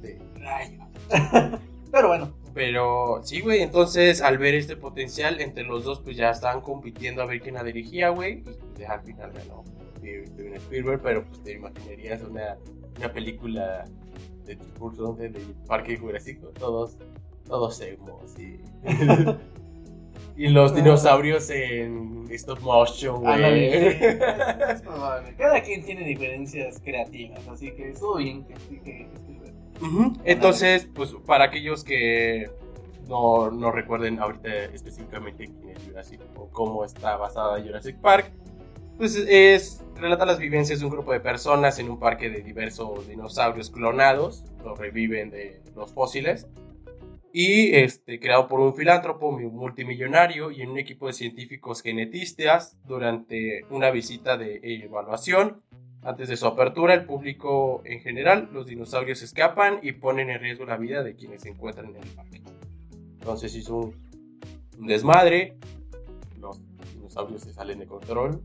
de 0.00 0.18
rayos. 0.36 0.84
Pero 1.90 2.08
bueno, 2.08 2.32
Pero 2.54 3.20
sí, 3.22 3.40
güey, 3.40 3.60
entonces 3.62 4.20
al 4.20 4.38
ver 4.38 4.54
este 4.54 4.76
potencial 4.76 5.40
entre 5.40 5.64
los 5.64 5.84
dos, 5.84 6.00
pues 6.00 6.16
ya 6.16 6.30
estaban 6.30 6.60
compitiendo 6.60 7.22
a 7.22 7.26
ver 7.26 7.40
quién 7.40 7.54
la 7.54 7.62
dirigía, 7.62 8.08
güey. 8.10 8.38
Y 8.38 8.42
pues 8.42 8.88
al 8.88 9.00
final 9.02 9.32
ganó 9.32 9.64
Steven 9.98 10.54
Spielberg, 10.54 11.00
pero 11.02 11.24
pues 11.24 11.42
te 11.42 11.52
imaginarías 11.52 12.22
una, 12.22 12.56
una 12.98 13.12
película 13.12 13.84
de 14.44 14.56
discurso 14.56 15.12
de, 15.14 15.28
de 15.28 15.40
Parque 15.66 15.96
Jurásico, 15.96 16.48
todos, 16.58 16.96
todos 17.46 17.80
emos 17.82 18.38
y, 18.38 18.58
y 20.36 20.48
los 20.48 20.74
dinosaurios 20.74 21.50
en 21.50 22.24
stop 22.30 22.60
motion, 22.60 23.20
güey. 23.20 23.98
Cada 25.36 25.62
quien 25.62 25.84
tiene 25.84 26.04
diferencias 26.06 26.80
creativas, 26.80 27.46
así 27.48 27.70
que 27.72 27.90
estuvo 27.90 28.16
bien 28.16 28.44
que, 28.44 28.54
que- 28.80 29.06
que- 29.78 30.30
Entonces, 30.32 30.88
pues 30.94 31.14
para 31.26 31.44
aquellos 31.44 31.84
que 31.84 32.50
no, 33.08 33.50
no 33.50 33.70
recuerden 33.72 34.18
ahorita 34.18 34.52
específicamente 34.66 35.46
quién 35.46 35.76
es 35.76 35.84
Jurassic 35.84 36.20
o 36.36 36.48
cómo 36.50 36.84
está 36.84 37.16
basada 37.16 37.60
Jurassic 37.62 37.96
Park, 38.00 38.32
pues 38.96 39.16
es 39.16 39.84
relata 39.96 40.26
las 40.26 40.38
vivencias 40.38 40.80
de 40.80 40.84
un 40.84 40.92
grupo 40.92 41.12
de 41.12 41.20
personas 41.20 41.78
en 41.78 41.88
un 41.90 41.98
parque 41.98 42.30
de 42.30 42.42
diversos 42.42 43.08
dinosaurios 43.08 43.70
clonados, 43.70 44.44
los 44.64 44.78
reviven 44.78 45.30
de 45.30 45.60
los 45.74 45.92
fósiles, 45.92 46.46
y 47.32 47.74
este, 47.74 48.18
creado 48.20 48.48
por 48.48 48.60
un 48.60 48.74
filántropo 48.74 49.32
multimillonario 49.32 50.50
y 50.50 50.62
un 50.62 50.78
equipo 50.78 51.06
de 51.06 51.12
científicos 51.12 51.82
genetistas 51.82 52.76
durante 52.84 53.64
una 53.70 53.90
visita 53.90 54.36
de 54.36 54.60
evaluación. 54.62 55.62
Antes 56.02 56.28
de 56.28 56.36
su 56.36 56.46
apertura, 56.46 56.94
el 56.94 57.04
público 57.04 57.82
en 57.84 58.00
general, 58.00 58.48
los 58.52 58.66
dinosaurios 58.66 59.22
escapan 59.22 59.80
y 59.82 59.92
ponen 59.92 60.30
en 60.30 60.40
riesgo 60.40 60.64
la 60.64 60.76
vida 60.76 61.02
de 61.02 61.14
quienes 61.14 61.42
se 61.42 61.50
encuentran 61.50 61.86
en 61.86 61.96
el 61.96 62.08
parque. 62.10 62.40
Entonces 63.18 63.54
hizo 63.56 63.76
un, 63.76 63.94
un 64.78 64.86
desmadre, 64.86 65.56
los 66.40 66.60
dinosaurios 66.94 67.42
se 67.42 67.52
salen 67.52 67.80
de 67.80 67.86
control. 67.86 68.40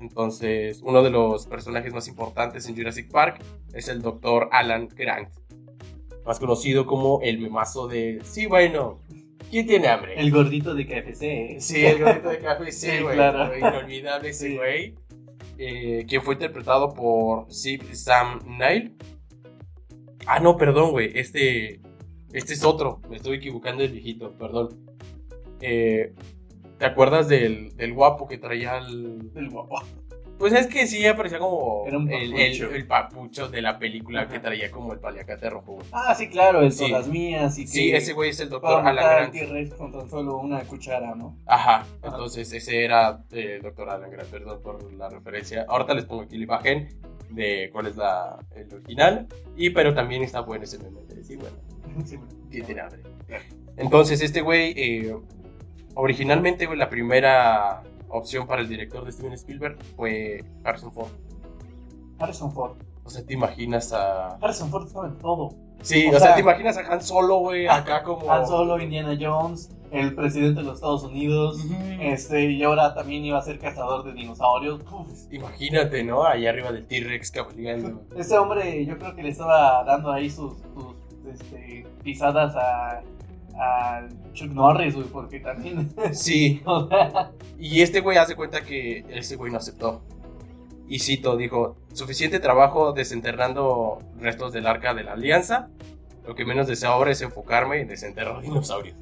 Entonces, 0.00 0.80
uno 0.82 1.02
de 1.02 1.10
los 1.10 1.46
personajes 1.46 1.92
más 1.92 2.08
importantes 2.08 2.68
en 2.68 2.76
Jurassic 2.76 3.10
Park 3.10 3.40
es 3.72 3.88
el 3.88 4.02
Dr. 4.02 4.48
Alan 4.52 4.88
Grant, 4.88 5.28
más 6.24 6.38
conocido 6.38 6.86
como 6.86 7.20
el 7.22 7.38
memazo 7.38 7.86
de, 7.86 8.20
sí, 8.24 8.46
bueno, 8.46 9.00
¿quién 9.50 9.66
tiene 9.66 9.88
hambre? 9.88 10.18
El 10.20 10.30
gordito 10.30 10.74
de 10.74 10.86
KFC. 10.86 11.22
¿eh? 11.22 11.56
Sí, 11.60 11.84
el 11.84 12.02
gordito 12.02 12.28
de 12.28 12.38
KFC, 12.38 13.00
güey. 13.02 13.14
claro. 13.14 13.56
Inolvidable 13.56 14.30
ese 14.30 14.56
güey. 14.56 14.94
Eh, 15.58 16.04
quien 16.08 16.22
fue 16.22 16.34
interpretado 16.34 16.92
por 16.92 17.50
Steve 17.52 17.94
Sam 17.94 18.40
Neill. 18.46 18.94
Ah, 20.26 20.40
no, 20.40 20.56
perdón, 20.56 20.90
güey. 20.90 21.12
Este, 21.14 21.80
este 22.32 22.54
es 22.54 22.64
otro. 22.64 23.00
Me 23.08 23.16
estoy 23.16 23.36
equivocando 23.36 23.82
el 23.82 23.92
viejito, 23.92 24.32
perdón. 24.32 24.68
Eh, 25.60 26.12
¿Te 26.78 26.84
acuerdas 26.84 27.28
del, 27.28 27.74
del 27.76 27.94
guapo 27.94 28.28
que 28.28 28.38
traía 28.38 28.78
el. 28.78 29.30
El 29.34 29.48
guapo. 29.48 29.76
Pues 30.38 30.52
es 30.52 30.66
que 30.66 30.86
sí 30.86 31.02
parecía 31.16 31.38
como 31.38 31.84
el, 31.86 32.86
papucho 32.86 33.48
de 33.48 33.62
la 33.62 33.78
película 33.78 34.28
que 34.28 34.38
traía 34.38 34.70
como 34.70 34.92
el 34.92 34.98
paliacate 34.98 35.48
rojo. 35.48 35.78
Ah, 35.92 36.14
sí, 36.14 36.28
claro, 36.28 36.60
el 36.60 36.72
sí. 36.72 36.88
las 36.88 37.08
mías. 37.08 37.58
Y 37.58 37.66
sí, 37.66 37.92
ese 37.92 38.12
güey 38.12 38.30
es 38.30 38.40
el 38.40 38.50
doctor 38.50 38.86
Alan 38.86 39.30
Grant. 39.32 39.74
con 39.76 39.92
tan 39.92 40.10
solo 40.10 40.38
una 40.38 40.60
cuchara, 40.60 41.14
¿no? 41.14 41.38
Ajá, 41.46 41.86
entonces 42.02 42.52
ese 42.52 42.84
era 42.84 43.24
el 43.30 43.38
eh, 43.38 43.60
doctor 43.62 43.88
Alan 43.88 44.10
Grant, 44.10 44.28
perdón 44.28 44.60
por 44.62 44.92
la 44.92 45.08
referencia. 45.08 45.64
Ahorita 45.68 45.94
les 45.94 46.04
pongo 46.04 46.22
aquí 46.22 46.36
la 46.36 46.44
imagen 46.44 46.88
de 47.30 47.70
cuál 47.72 47.86
es 47.86 47.96
la, 47.96 48.38
el 48.54 48.72
original. 48.74 49.26
Y 49.56 49.70
pero 49.70 49.94
también 49.94 50.22
está 50.22 50.40
bueno 50.40 50.64
ese 50.64 50.78
meme. 50.78 51.00
Sí, 51.22 51.34
bueno. 51.36 51.56
Sí, 52.04 52.18
tiene 52.50 52.82
hambre. 52.82 53.00
Entonces 53.76 54.20
este 54.20 54.42
güey, 54.42 54.74
eh, 54.76 55.16
originalmente 55.94 56.68
la 56.76 56.88
primera 56.88 57.82
opción 58.08 58.46
para 58.46 58.62
el 58.62 58.68
director 58.68 59.04
de 59.04 59.12
Steven 59.12 59.32
Spielberg 59.32 59.78
fue 59.96 60.44
Harrison 60.64 60.92
Ford. 60.92 61.10
Harrison 62.18 62.52
Ford. 62.52 62.76
O 63.04 63.10
sea, 63.10 63.24
te 63.24 63.34
imaginas 63.34 63.92
a. 63.92 64.36
Harrison 64.36 64.70
Ford 64.70 64.88
sabe 64.88 65.10
todo. 65.20 65.54
Sí, 65.82 66.08
o, 66.12 66.18
sea, 66.18 66.34
te 66.34 66.40
imaginas 66.40 66.76
a 66.78 66.92
Han 66.92 67.02
Solo, 67.02 67.38
güey, 67.38 67.68
acá 67.68 68.02
como. 68.04 68.32
Han 68.32 68.46
Solo, 68.46 68.80
Indiana 68.80 69.16
Jones, 69.20 69.70
el 69.92 70.14
presidente 70.14 70.60
de 70.60 70.66
los 70.66 70.76
Estados 70.76 71.04
Unidos, 71.04 71.58
este, 72.00 72.50
y 72.50 72.62
ahora 72.62 72.94
también 72.94 73.24
iba 73.24 73.38
a 73.38 73.42
ser 73.42 73.58
cazador 73.58 74.04
de 74.04 74.12
dinosaurios. 74.12 74.80
Imagínate, 75.30 76.02
¿no? 76.02 76.24
Ahí 76.24 76.46
arriba 76.46 76.72
del 76.72 76.86
T-Rex 76.86 77.30
cabalgando. 77.30 78.02
Este 78.16 78.36
hombre, 78.36 78.84
yo 78.84 78.98
creo 78.98 79.14
que 79.14 79.22
le 79.22 79.28
estaba 79.28 79.84
dando 79.84 80.10
ahí 80.10 80.30
sus, 80.30 80.54
sus 80.74 81.32
este, 81.32 81.86
pisadas 82.02 82.56
a 82.56 83.02
a 83.58 84.06
Chuck 84.32 84.50
Norris, 84.50 84.94
güey, 84.94 85.06
porque 85.08 85.40
también. 85.40 85.92
Sí. 86.12 86.62
y 87.58 87.80
este 87.80 88.00
güey 88.00 88.18
hace 88.18 88.36
cuenta 88.36 88.62
que 88.62 89.04
ese 89.10 89.36
güey 89.36 89.50
no 89.50 89.58
aceptó. 89.58 90.02
Y 90.88 91.00
cito, 91.00 91.36
dijo, 91.36 91.76
suficiente 91.92 92.38
trabajo 92.38 92.92
desenterrando 92.92 93.98
restos 94.18 94.52
del 94.52 94.66
arca 94.66 94.94
de 94.94 95.02
la 95.04 95.12
alianza. 95.12 95.68
Lo 96.26 96.34
que 96.34 96.44
menos 96.44 96.66
deseo 96.66 96.90
ahora 96.90 97.10
es 97.10 97.22
enfocarme 97.22 97.80
en 97.80 97.88
desenterrar 97.88 98.40
dinosaurios. 98.40 98.96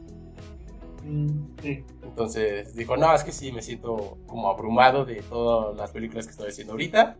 Mm, 1.05 1.57
sí. 1.63 1.85
Entonces 2.03 2.75
dijo, 2.75 2.97
no, 2.97 3.15
es 3.15 3.25
que 3.25 3.33
sí, 3.33 3.53
me 3.53 3.61
siento 3.61 4.19
como 4.27 4.49
abrumado 4.49 5.05
de 5.05 5.17
todas 5.23 5.77
las 5.77 5.91
películas 5.91 6.27
que 6.27 6.31
estoy 6.31 6.49
haciendo 6.49 6.73
ahorita. 6.75 7.17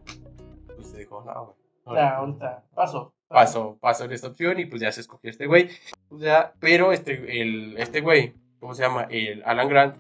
Pues 0.75 0.97
dijo, 0.97 1.23
no, 1.27 1.57
güey. 1.85 1.99
Ya, 1.99 2.17
ahorita, 2.17 2.65
paso 2.75 3.13
pasó, 3.35 3.77
pasó 3.81 4.05
en 4.05 4.13
esta 4.13 4.29
opción 4.29 4.61
y 4.61 4.65
pues 4.65 4.81
ya 4.81 4.93
se 4.93 5.01
escogió 5.01 5.29
este 5.29 5.47
güey. 5.47 5.69
O 6.09 6.19
sea, 6.19 6.53
pero 6.61 6.93
este, 6.93 7.41
el, 7.43 7.77
este 7.79 8.01
güey, 8.01 8.33
¿cómo 8.61 8.75
se 8.75 8.83
llama? 8.85 9.09
El 9.11 9.43
Alan 9.45 9.69
Grant, 9.69 9.97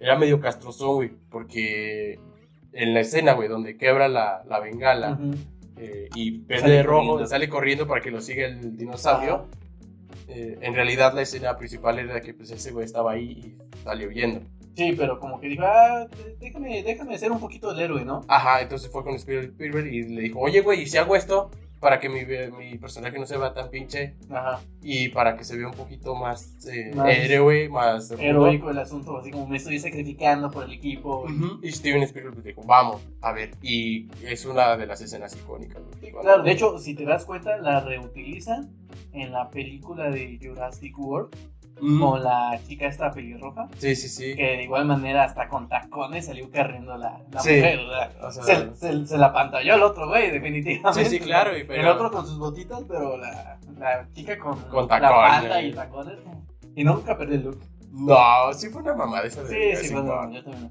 era 0.00 0.18
medio 0.18 0.40
castrozón, 0.40 0.96
güey, 0.96 1.12
porque 1.30 2.18
en 2.72 2.92
la 2.92 3.00
escena, 3.00 3.34
güey, 3.34 3.48
donde 3.48 3.76
quebra 3.76 4.08
la, 4.08 4.42
la 4.48 4.58
bengala 4.58 5.16
eh, 5.76 6.08
y 6.16 6.38
verde 6.38 6.72
de 6.72 6.82
rojo, 6.82 7.24
sale 7.24 7.48
corriendo 7.48 7.86
para 7.86 8.00
que 8.00 8.10
lo 8.10 8.20
siga 8.20 8.46
el 8.46 8.76
dinosaurio. 8.76 9.46
Eh, 10.26 10.58
en 10.60 10.74
realidad 10.74 11.14
la 11.14 11.22
escena 11.22 11.56
principal 11.56 12.00
era 12.00 12.20
que 12.20 12.34
pues 12.34 12.50
ese 12.50 12.72
güey 12.72 12.84
estaba 12.84 13.12
ahí 13.12 13.30
y 13.30 13.82
salió 13.84 14.08
huyendo. 14.08 14.40
Sí, 14.74 14.94
pero 14.98 15.20
como 15.20 15.38
que 15.38 15.46
dijo, 15.46 15.62
ah, 15.64 16.08
déjame, 16.40 16.82
déjame 16.82 17.16
ser 17.16 17.30
un 17.30 17.38
poquito 17.38 17.70
el 17.70 17.78
héroe, 17.78 18.04
¿no? 18.04 18.22
Ajá, 18.26 18.60
entonces 18.60 18.90
fue 18.90 19.04
con 19.04 19.14
Spielberg 19.14 19.86
y 19.86 20.02
le 20.02 20.22
dijo, 20.22 20.40
oye, 20.40 20.62
güey, 20.62 20.82
¿y 20.82 20.86
si 20.86 20.96
hago 20.96 21.14
esto? 21.14 21.50
Para 21.82 21.98
que 21.98 22.08
mi, 22.08 22.24
mi, 22.24 22.78
personaje 22.78 23.18
no 23.18 23.26
se 23.26 23.36
vea 23.36 23.52
tan 23.52 23.68
pinche 23.68 24.14
Ajá. 24.30 24.60
y 24.82 25.08
para 25.08 25.36
que 25.36 25.42
se 25.42 25.56
vea 25.56 25.66
un 25.66 25.74
poquito 25.74 26.14
más, 26.14 26.64
eh, 26.68 26.92
héroe, 27.08 27.68
más 27.68 28.12
heroico 28.12 28.70
el 28.70 28.78
asunto, 28.78 29.18
así 29.18 29.32
como 29.32 29.48
me 29.48 29.56
estoy 29.56 29.80
sacrificando 29.80 30.48
por 30.48 30.62
el 30.62 30.74
equipo. 30.74 31.26
Y 31.60 31.72
Steven 31.72 32.04
Spielberg 32.04 32.40
dijo, 32.40 32.62
vamos, 32.64 33.02
a 33.20 33.32
ver, 33.32 33.50
y 33.62 34.08
es 34.24 34.46
una 34.46 34.76
de 34.76 34.86
las 34.86 35.00
escenas 35.00 35.34
icónicas. 35.34 35.82
claro, 36.20 36.44
de 36.44 36.52
hecho, 36.52 36.78
si 36.78 36.94
te 36.94 37.04
das 37.04 37.24
cuenta, 37.24 37.56
la 37.56 37.80
reutilizan 37.80 38.70
en 39.12 39.32
la 39.32 39.50
película 39.50 40.08
de 40.08 40.38
Jurassic 40.40 40.96
World 40.96 41.34
con 41.98 42.22
la 42.22 42.60
chica 42.66 42.86
esta 42.86 43.10
pelirroja. 43.10 43.68
Sí, 43.78 43.96
sí, 43.96 44.08
sí. 44.08 44.36
Que 44.36 44.56
de 44.56 44.62
igual 44.62 44.86
manera 44.86 45.24
hasta 45.24 45.48
con 45.48 45.68
tacones 45.68 46.26
salió 46.26 46.50
corriendo 46.50 46.96
la, 46.96 47.20
la 47.30 47.38
mujer, 47.40 47.80
se, 48.74 49.06
se, 49.06 49.18
la 49.18 49.32
pantalló 49.32 49.74
el 49.74 49.82
otro 49.82 50.08
güey, 50.08 50.30
definitivamente. 50.30 51.04
Sí, 51.04 51.18
sí, 51.18 51.20
claro. 51.20 51.50
El 51.52 51.88
otro 51.88 52.10
con 52.10 52.26
sus 52.26 52.38
botitas, 52.38 52.82
pero 52.86 53.16
la, 53.16 53.58
la 53.78 54.08
chica 54.12 54.38
con, 54.38 54.60
con 54.62 54.86
tacones. 54.86 55.42
la 55.42 55.42
pata 55.42 55.62
y 55.62 55.72
tacones. 55.72 56.18
Y 56.76 56.84
nunca 56.84 57.18
perdió 57.18 57.36
el 57.36 57.44
look. 57.44 57.58
No, 57.90 58.52
sí 58.54 58.68
fue 58.70 58.82
una 58.82 58.94
mamada 58.94 59.26
esa 59.26 59.42
de 59.42 59.76
Sí, 59.76 59.88
sí, 59.88 59.94
bueno, 59.94 60.32
yo 60.32 60.42
también 60.42 60.70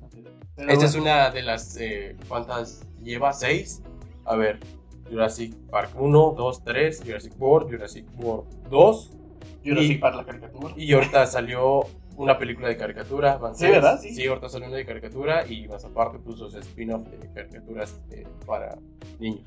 Esta 0.57 0.85
es 0.85 0.95
una 0.95 1.29
de 1.29 1.43
las, 1.43 1.77
eh, 1.77 2.15
¿cuántas 2.27 2.87
lleva? 3.03 3.31
¿Seis? 3.31 3.83
A 4.25 4.35
ver, 4.35 4.59
Jurassic 5.07 5.53
Park 5.69 5.91
1, 5.95 6.33
2, 6.35 6.63
3, 6.63 7.03
Jurassic 7.05 7.33
World, 7.39 7.69
Jurassic 7.69 8.05
World 8.17 8.47
2, 8.69 9.17
Jurassic 9.63 9.99
Park 9.99 10.15
la 10.15 10.25
caricatura. 10.25 10.73
Y 10.77 10.93
ahorita 10.93 11.25
salió 11.25 11.81
una 12.17 12.37
película 12.37 12.67
de 12.67 12.77
caricatura. 12.77 13.39
sí, 13.53 13.67
¿verdad? 13.67 13.99
Sí. 13.99 14.13
sí, 14.13 14.27
ahorita 14.27 14.49
salió 14.49 14.67
una 14.67 14.77
de 14.77 14.85
caricatura 14.85 15.47
y 15.47 15.67
más 15.67 15.83
aparte 15.85 16.19
puso 16.19 16.47
ese 16.47 16.59
spin-off 16.59 17.07
de 17.07 17.31
caricaturas 17.33 17.99
eh, 18.11 18.25
para 18.45 18.77
niños. 19.19 19.43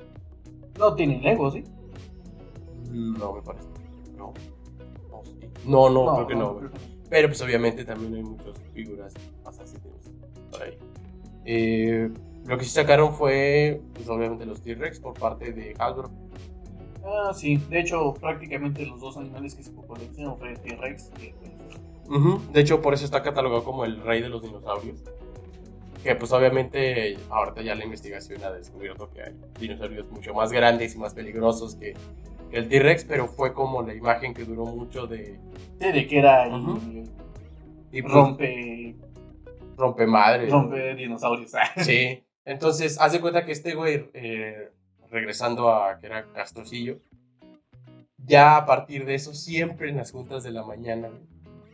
No 0.77 0.93
tienen 0.95 1.21
Lego, 1.21 1.51
¿sí? 1.51 1.63
No, 2.91 3.33
me 3.33 3.41
parece. 3.41 3.67
No. 4.17 4.33
No, 5.65 5.89
no, 5.89 6.15
creo 6.15 6.27
que 6.27 6.35
no. 6.35 6.59
Pero 7.09 7.27
pues 7.27 7.41
obviamente 7.41 7.85
también 7.85 8.15
hay 8.15 8.23
muchas 8.23 8.59
figuras 8.73 9.13
más 9.43 9.57
por 10.51 10.63
ahí. 10.63 10.77
Eh, 11.45 12.09
lo 12.45 12.57
que 12.57 12.63
sí 12.63 12.71
sacaron 12.71 13.13
fue, 13.13 13.81
pues 13.93 14.07
obviamente 14.09 14.45
los 14.45 14.61
T-Rex 14.61 14.99
por 14.99 15.13
parte 15.13 15.51
de 15.53 15.75
Hasbro. 15.79 16.11
Ah, 17.05 17.31
sí. 17.33 17.57
De 17.69 17.79
hecho, 17.79 18.13
prácticamente 18.13 18.85
los 18.85 18.99
dos 18.99 19.17
animales 19.17 19.55
que 19.55 19.63
se 19.63 19.71
popularizaron 19.71 20.37
fue 20.37 20.55
T-Rex 20.55 21.11
y 21.21 21.33
De 22.53 22.61
hecho, 22.61 22.81
por 22.81 22.93
eso 22.93 23.05
está 23.05 23.21
catalogado 23.21 23.63
como 23.63 23.85
el 23.85 24.01
rey 24.01 24.21
de 24.21 24.29
los 24.29 24.41
dinosaurios. 24.41 25.03
Que 26.03 26.15
pues 26.15 26.31
obviamente 26.31 27.17
ahorita 27.29 27.63
ya 27.63 27.73
la 27.73 27.83
investigación 27.83 28.43
ha 28.43 28.51
descubierto 28.51 29.09
que 29.09 29.23
hay 29.23 29.35
dinosaurios 29.59 30.09
mucho 30.11 30.33
más 30.33 30.51
grandes 30.51 30.95
y 30.95 30.99
más 30.99 31.13
peligrosos 31.13 31.75
que, 31.75 31.95
el 32.51 32.69
T-Rex, 32.69 33.03
pero 33.05 33.27
fue 33.27 33.53
como 33.53 33.81
la 33.81 33.93
imagen 33.93 34.33
que 34.33 34.45
duró 34.45 34.65
mucho 34.65 35.07
de... 35.07 35.37
Sí, 35.81 35.91
de 35.91 36.07
que 36.07 36.19
era 36.19 36.45
el, 36.45 37.03
y 37.91 38.01
pues, 38.01 38.13
rompe... 38.13 38.95
Rompe 39.77 40.07
madre. 40.07 40.47
Rompe 40.49 40.95
dinosaurios. 40.95 41.51
sí. 41.81 42.23
Entonces, 42.45 42.99
haz 43.01 43.11
de 43.13 43.19
cuenta 43.19 43.45
que 43.45 43.51
este 43.51 43.73
güey 43.73 44.09
eh, 44.13 44.69
regresando 45.09 45.73
a 45.73 45.99
que 45.99 46.07
era 46.07 46.25
Castrocillo, 46.33 46.99
ya 48.17 48.57
a 48.57 48.65
partir 48.65 49.05
de 49.05 49.15
eso, 49.15 49.33
siempre 49.33 49.89
en 49.89 49.97
las 49.97 50.11
juntas 50.11 50.43
de 50.43 50.51
la 50.51 50.63
mañana, 50.63 51.09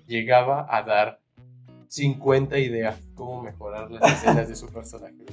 llegaba 0.06 0.68
a 0.70 0.84
dar 0.84 1.20
50 1.88 2.58
ideas 2.60 3.00
cómo 3.16 3.42
mejorar 3.42 3.92
las 3.92 4.04
escenas 4.14 4.48
de 4.48 4.56
su 4.56 4.68
personaje. 4.68 5.26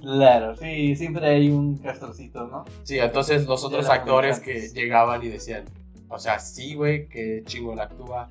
Claro, 0.00 0.56
sí, 0.56 0.96
siempre 0.96 1.26
hay 1.26 1.50
un 1.50 1.78
castrocito, 1.78 2.46
¿no? 2.46 2.64
Sí, 2.84 2.98
entonces 2.98 3.46
los 3.46 3.64
otros 3.64 3.88
actores 3.88 4.40
que 4.40 4.68
llegaban 4.68 5.22
y 5.22 5.28
decían, 5.28 5.64
o 6.08 6.18
sea, 6.18 6.38
sí, 6.38 6.74
güey, 6.74 7.08
que 7.08 7.42
chingón 7.44 7.80
actúa, 7.80 8.30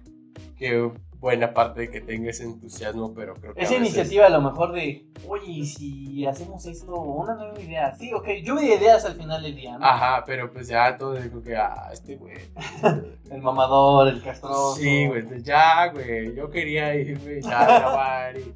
que 0.57 0.91
buena 1.19 1.53
parte 1.53 1.81
de 1.81 1.89
que 1.89 2.01
tenga 2.01 2.29
ese 2.29 2.43
entusiasmo, 2.43 3.13
pero 3.13 3.35
creo 3.35 3.53
que. 3.53 3.61
Esa 3.61 3.75
iniciativa 3.75 4.25
a 4.25 4.29
lo 4.29 4.41
mejor 4.41 4.71
de, 4.71 5.05
oye, 5.27 5.65
si 5.65 6.25
hacemos 6.25 6.65
esto, 6.65 6.93
una 6.95 7.35
nueva 7.35 7.59
idea. 7.59 7.95
Sí, 7.95 8.13
ok, 8.13 8.27
lluvia 8.43 8.69
de 8.69 8.75
ideas 8.75 9.05
al 9.05 9.15
final 9.15 9.43
del 9.43 9.55
día, 9.55 9.77
¿no? 9.77 9.85
Ajá, 9.85 10.23
pero 10.25 10.51
pues 10.51 10.67
ya 10.67 10.97
todo 10.97 11.15
dijo 11.15 11.41
que, 11.41 11.55
ah, 11.55 11.89
este 11.91 12.15
güey. 12.15 12.37
el 13.31 13.41
mamador, 13.41 14.07
el 14.07 14.21
castroso. 14.21 14.75
Sí, 14.75 15.07
güey, 15.07 15.25
ya, 15.43 15.87
güey, 15.87 16.35
yo 16.35 16.49
quería 16.49 16.95
irme 16.95 17.41
ya 17.41 17.59
a 17.59 17.79
grabar 17.79 18.37
y. 18.37 18.53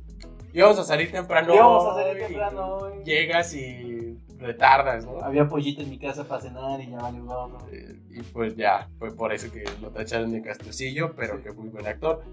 Íbamos 0.53 0.77
a 0.77 0.83
salir 0.83 1.11
temprano. 1.11 1.53
Íbamos 1.53 1.85
a 1.85 1.95
salir 1.95 2.27
temprano. 2.27 3.03
Llegas 3.03 3.55
y 3.55 4.19
retardas, 4.37 5.05
¿no? 5.05 5.19
Había 5.19 5.47
pollito 5.47 5.81
en 5.81 5.89
mi 5.89 5.97
casa 5.97 6.25
para 6.25 6.41
cenar 6.41 6.79
y 6.79 6.91
ya 6.91 6.97
valió 6.97 7.25
gorro. 7.25 7.57
Eh, 7.71 7.99
y 8.11 8.21
pues 8.21 8.55
ya, 8.55 8.87
fue 8.99 9.15
por 9.15 9.33
eso 9.33 9.51
que 9.51 9.63
lo 9.81 9.89
tacharon 9.89 10.31
de 10.31 10.43
castrocillo, 10.43 11.15
pero 11.15 11.41
que 11.41 11.51
muy 11.51 11.69
buen 11.69 11.87
actor. 11.87 12.23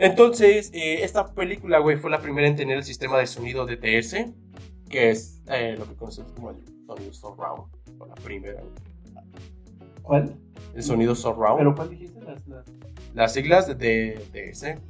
Entonces, 0.00 0.70
eh, 0.72 1.04
esta 1.04 1.26
película, 1.26 1.78
güey, 1.78 1.98
fue 1.98 2.10
la 2.10 2.22
primera 2.22 2.48
en 2.48 2.56
tener 2.56 2.78
el 2.78 2.84
sistema 2.84 3.18
de 3.18 3.26
sonido 3.26 3.66
DTS, 3.66 4.32
que 4.88 5.10
es 5.10 5.42
eh, 5.48 5.76
lo 5.78 5.86
que 5.86 5.94
conocemos 5.94 6.32
como 6.32 6.50
el 6.52 6.56
sonido 6.86 7.12
surround, 7.12 7.64
fue 7.98 8.08
la 8.08 8.14
primera. 8.14 8.62
¿Cuál? 10.02 10.34
El 10.74 10.82
sonido 10.82 11.14
surround. 11.14 11.58
¿Pero 11.58 11.74
cuál 11.74 11.90
dijiste? 11.90 12.18
Las, 12.22 12.66
las... 13.14 13.32
siglas 13.34 13.66
de 13.78 14.18
DTS. 14.32 14.80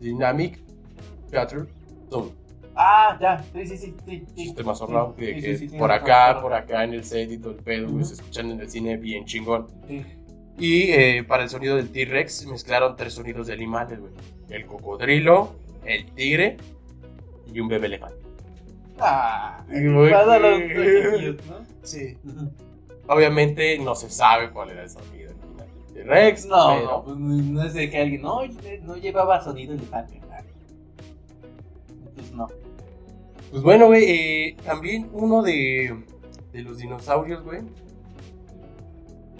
Dynamic 0.00 0.58
Theater 1.30 1.68
Zone. 2.10 2.32
Ah, 2.74 3.16
ya, 3.20 3.44
sí, 3.52 3.66
sí, 3.66 3.76
sí. 3.76 3.94
sí, 4.04 4.26
Sistema 4.34 4.74
surround, 4.74 5.14
que, 5.14 5.70
por 5.78 5.92
acá, 5.92 6.40
por 6.42 6.52
acá 6.54 6.82
en 6.82 6.94
el 6.94 7.04
set 7.04 7.30
y 7.30 7.38
todo 7.38 7.52
el 7.52 7.58
pedo, 7.58 8.04
se 8.04 8.14
escuchan 8.14 8.50
en 8.50 8.60
el 8.60 8.68
cine 8.68 8.96
bien 8.96 9.24
chingón. 9.26 9.68
Sí. 9.86 10.04
Y 10.58 10.90
eh, 10.92 11.24
para 11.24 11.44
el 11.44 11.48
sonido 11.48 11.76
del 11.76 11.90
T-Rex 11.90 12.46
mezclaron 12.46 12.96
tres 12.96 13.14
sonidos 13.14 13.46
de 13.46 13.54
animales, 13.54 13.98
güey. 14.00 14.12
El 14.50 14.66
cocodrilo, 14.66 15.54
el 15.84 16.06
tigre 16.12 16.56
y 17.52 17.60
un 17.60 17.68
bebé 17.68 17.86
elefante. 17.86 18.16
Ah, 18.98 19.64
para 19.68 20.38
los 20.38 20.60
¿no? 21.46 21.66
Sí. 21.82 22.16
Obviamente 23.08 23.78
no 23.78 23.94
se 23.94 24.10
sabe 24.10 24.50
cuál 24.50 24.70
era 24.70 24.82
el 24.84 24.90
sonido 24.90 25.32
del 25.32 25.94
T-Rex. 25.94 26.46
No, 26.46 26.82
no, 26.82 27.04
pues, 27.04 27.16
no 27.16 27.62
es 27.64 27.74
de 27.74 27.90
que 27.90 27.98
alguien 27.98 28.22
no, 28.22 28.42
no 28.82 28.96
llevaba 28.96 29.42
sonido 29.42 29.74
elefante. 29.74 30.20
Entonces 31.88 32.32
no. 32.34 32.48
Pues 33.50 33.62
bueno, 33.62 33.86
güey, 33.86 34.04
eh, 34.04 34.56
también 34.64 35.10
uno 35.12 35.42
de, 35.42 36.04
de 36.52 36.62
los 36.62 36.78
dinosaurios, 36.78 37.42
güey, 37.42 37.60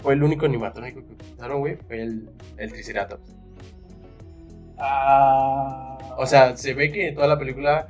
fue 0.03 0.13
el 0.13 0.21
único 0.21 0.45
animatrónico 0.45 0.99
que 1.05 1.13
utilizaron, 1.13 1.59
güey, 1.61 1.77
fue 1.77 2.01
el, 2.01 2.29
el 2.57 2.71
Triceratops. 2.73 3.35
Ah. 4.77 5.97
O 6.17 6.25
sea, 6.25 6.55
se 6.57 6.73
ve 6.73 6.91
que 6.91 7.07
en 7.07 7.15
toda 7.15 7.27
la 7.27 7.39
película 7.39 7.87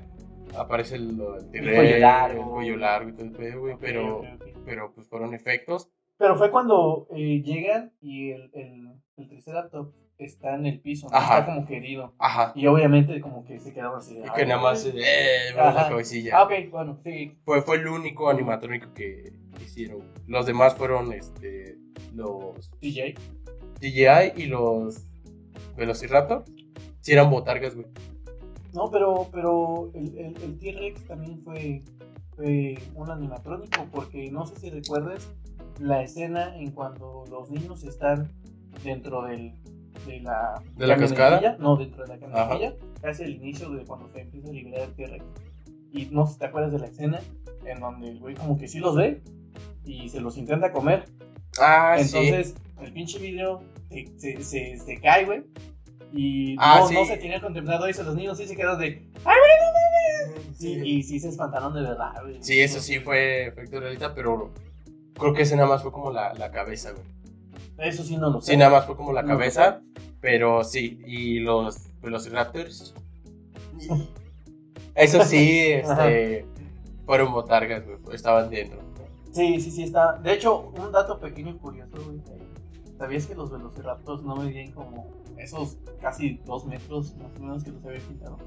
aparece 0.56 0.96
el, 0.96 1.20
el, 1.52 1.68
el 1.68 1.76
cuello 1.76 1.98
largo. 1.98 2.44
El 2.44 2.50
cuello 2.50 2.78
largo 2.78 3.10
y 3.10 3.14
todo 3.14 3.26
el 3.26 3.32
pedo, 3.32 3.62
güey, 3.62 3.76
pero, 3.80 4.22
pero 4.64 4.94
pues 4.94 5.10
fueron 5.10 5.34
efectos. 5.34 5.90
Pero 6.18 6.38
fue 6.38 6.52
cuando 6.52 7.08
eh, 7.16 7.42
llegan 7.44 7.92
y 8.00 8.30
el, 8.30 8.52
el, 8.54 8.94
el 9.18 9.28
Triceratops 9.28 9.96
está 10.20 10.54
en 10.56 10.68
el 10.68 10.80
piso, 10.80 11.08
está 11.08 11.46
como 11.46 11.66
querido. 11.66 12.14
Ajá. 12.20 12.54
Y 12.56 12.68
obviamente 12.68 13.20
como 13.20 13.44
que 13.44 13.60
se 13.60 13.74
quedaron 13.74 13.98
así. 13.98 14.20
Y 14.20 14.32
que 14.34 14.46
nada 14.46 14.62
más 14.62 14.86
eh, 14.86 15.52
la 15.56 15.90
cabecilla. 15.90 16.38
Ah, 16.38 16.44
ok, 16.44 16.52
bueno, 16.70 17.00
sí. 17.04 17.36
Fue, 17.44 17.64
fue 17.64 17.78
el 17.78 17.88
único 17.88 18.30
animatrónico 18.30 18.94
que 18.94 19.34
hicieron. 19.60 20.14
Los 20.28 20.46
demás 20.46 20.76
fueron 20.76 21.12
este 21.12 21.78
los 22.14 22.72
DJ. 22.80 23.16
DJI 23.80 24.42
y 24.42 24.46
los 24.46 25.06
Velociraptor, 25.76 26.46
si 27.02 27.12
eran 27.14 27.30
botargas, 27.30 27.76
güey. 27.76 27.88
No, 28.74 28.90
pero, 28.90 29.28
pero 29.32 29.92
el, 29.94 30.36
el, 30.42 30.58
T-Rex 30.58 31.06
también 31.06 31.40
fue, 31.44 31.84
fue 32.36 32.78
un 32.96 33.10
animatrónico, 33.10 33.86
porque 33.92 34.32
no 34.32 34.46
sé 34.46 34.56
si 34.60 34.70
recuerdas 34.70 35.30
la 35.80 36.02
escena 36.02 36.56
en 36.58 36.72
cuando 36.72 37.24
los 37.30 37.52
niños 37.52 37.84
están 37.84 38.32
dentro 38.84 39.24
del, 39.24 39.54
de 40.08 40.22
la, 40.22 40.62
¿De 40.76 40.88
la 40.88 40.98
cascada. 40.98 41.58
No, 41.60 41.76
dentro 41.76 42.04
de 42.04 42.10
la 42.10 42.20
camionetilla, 42.20 42.76
casi 43.02 43.24
al 43.24 43.32
inicio 43.32 43.70
de 43.70 43.86
cuando 43.86 44.10
se 44.10 44.22
empieza 44.22 44.50
a 44.50 44.52
liberar 44.52 44.82
el 44.82 44.94
T-Rex. 44.96 45.26
Y 45.92 46.06
no 46.08 46.26
sé 46.26 46.34
si 46.34 46.40
te 46.40 46.46
acuerdas 46.46 46.72
de 46.72 46.80
la 46.80 46.88
escena 46.88 47.20
en 47.66 47.80
donde 47.80 48.10
el 48.10 48.20
güey 48.20 48.36
como 48.36 48.58
que 48.58 48.68
sí 48.68 48.80
los 48.80 48.96
ve 48.96 49.22
y 49.86 50.10
se 50.10 50.20
los 50.20 50.38
intenta 50.38 50.72
comer. 50.72 51.06
Ah, 51.60 51.96
Entonces, 52.00 52.56
el 52.82 52.94
pinche 52.94 53.20
video 53.20 53.62
se, 54.18 54.44
se, 54.44 54.78
se, 54.78 55.02
cae, 55.02 55.26
güey. 55.26 55.44
Y 56.14 56.56
ah, 56.60 56.80
no, 56.80 56.92
no, 56.92 57.06
se 57.06 57.18
tiene 57.18 57.42
contemplado 57.42 57.88
eso. 57.88 58.04
Los 58.04 58.16
niños 58.16 58.38
sí 58.38 58.46
se 58.46 58.56
quedan 58.56 58.80
de. 58.80 58.86
¡Ay, 59.26 59.38
güey, 59.40 60.32
no 60.36 60.36
mames! 60.36 60.58
Sí, 60.58 60.82
y 60.84 61.04
sí 61.04 61.20
se 61.20 61.30
espantaron 61.30 61.74
de 61.74 61.82
verdad, 61.82 62.14
güey. 62.22 62.38
Sí, 62.42 62.60
eso 62.60 62.80
sí 62.80 63.00
fue 63.00 63.48
efecto 63.48 63.80
realista, 63.80 64.14
pero 64.14 64.52
creo 65.20 65.34
que 65.34 65.44
ese 65.44 65.56
nada 65.56 65.70
más 65.70 65.82
fue 65.82 65.92
como 65.92 66.12
la, 66.12 66.34
la 66.34 66.52
cabeza, 66.52 66.92
güey. 66.92 67.04
Eso 67.78 68.04
sí 68.04 68.18
no 68.18 68.30
lo 68.30 68.42
sé. 68.42 68.52
Sí, 68.52 68.58
nada 68.58 68.72
más 68.72 68.86
fue 68.86 68.96
como 68.96 69.12
la 69.14 69.26
cabeza, 69.26 69.82
pero 70.22 70.64
sí. 70.64 71.02
Y 71.06 71.40
los 71.40 71.78
Velociraptors. 72.02 72.94
eso 74.96 75.24
sí, 75.24 75.72
este. 75.72 76.46
fueron 77.06 77.32
botargas, 77.32 77.84
güey. 77.86 78.16
Estaban 78.16 78.50
dentro. 78.50 78.80
Sí, 79.34 79.60
sí, 79.60 79.72
sí, 79.72 79.84
está. 79.84 80.14
De 80.14 80.34
hecho, 80.34 80.72
un 80.80 80.92
dato 80.92 81.20
pequeño 81.20 81.52
y 81.52 81.58
curioso, 81.58 81.98
güey. 82.06 82.22
¿Sabías 82.98 83.26
que 83.26 83.36
los 83.36 83.52
velociraptors 83.52 84.24
no 84.24 84.36
medían 84.36 84.72
como 84.72 85.08
esos 85.38 85.78
casi 86.00 86.40
dos 86.46 86.66
metros 86.66 87.16
más 87.18 87.36
o 87.38 87.40
menos 87.40 87.64
que 87.64 87.72
los 87.72 87.84
había 87.84 88.00
quitado? 88.00 88.38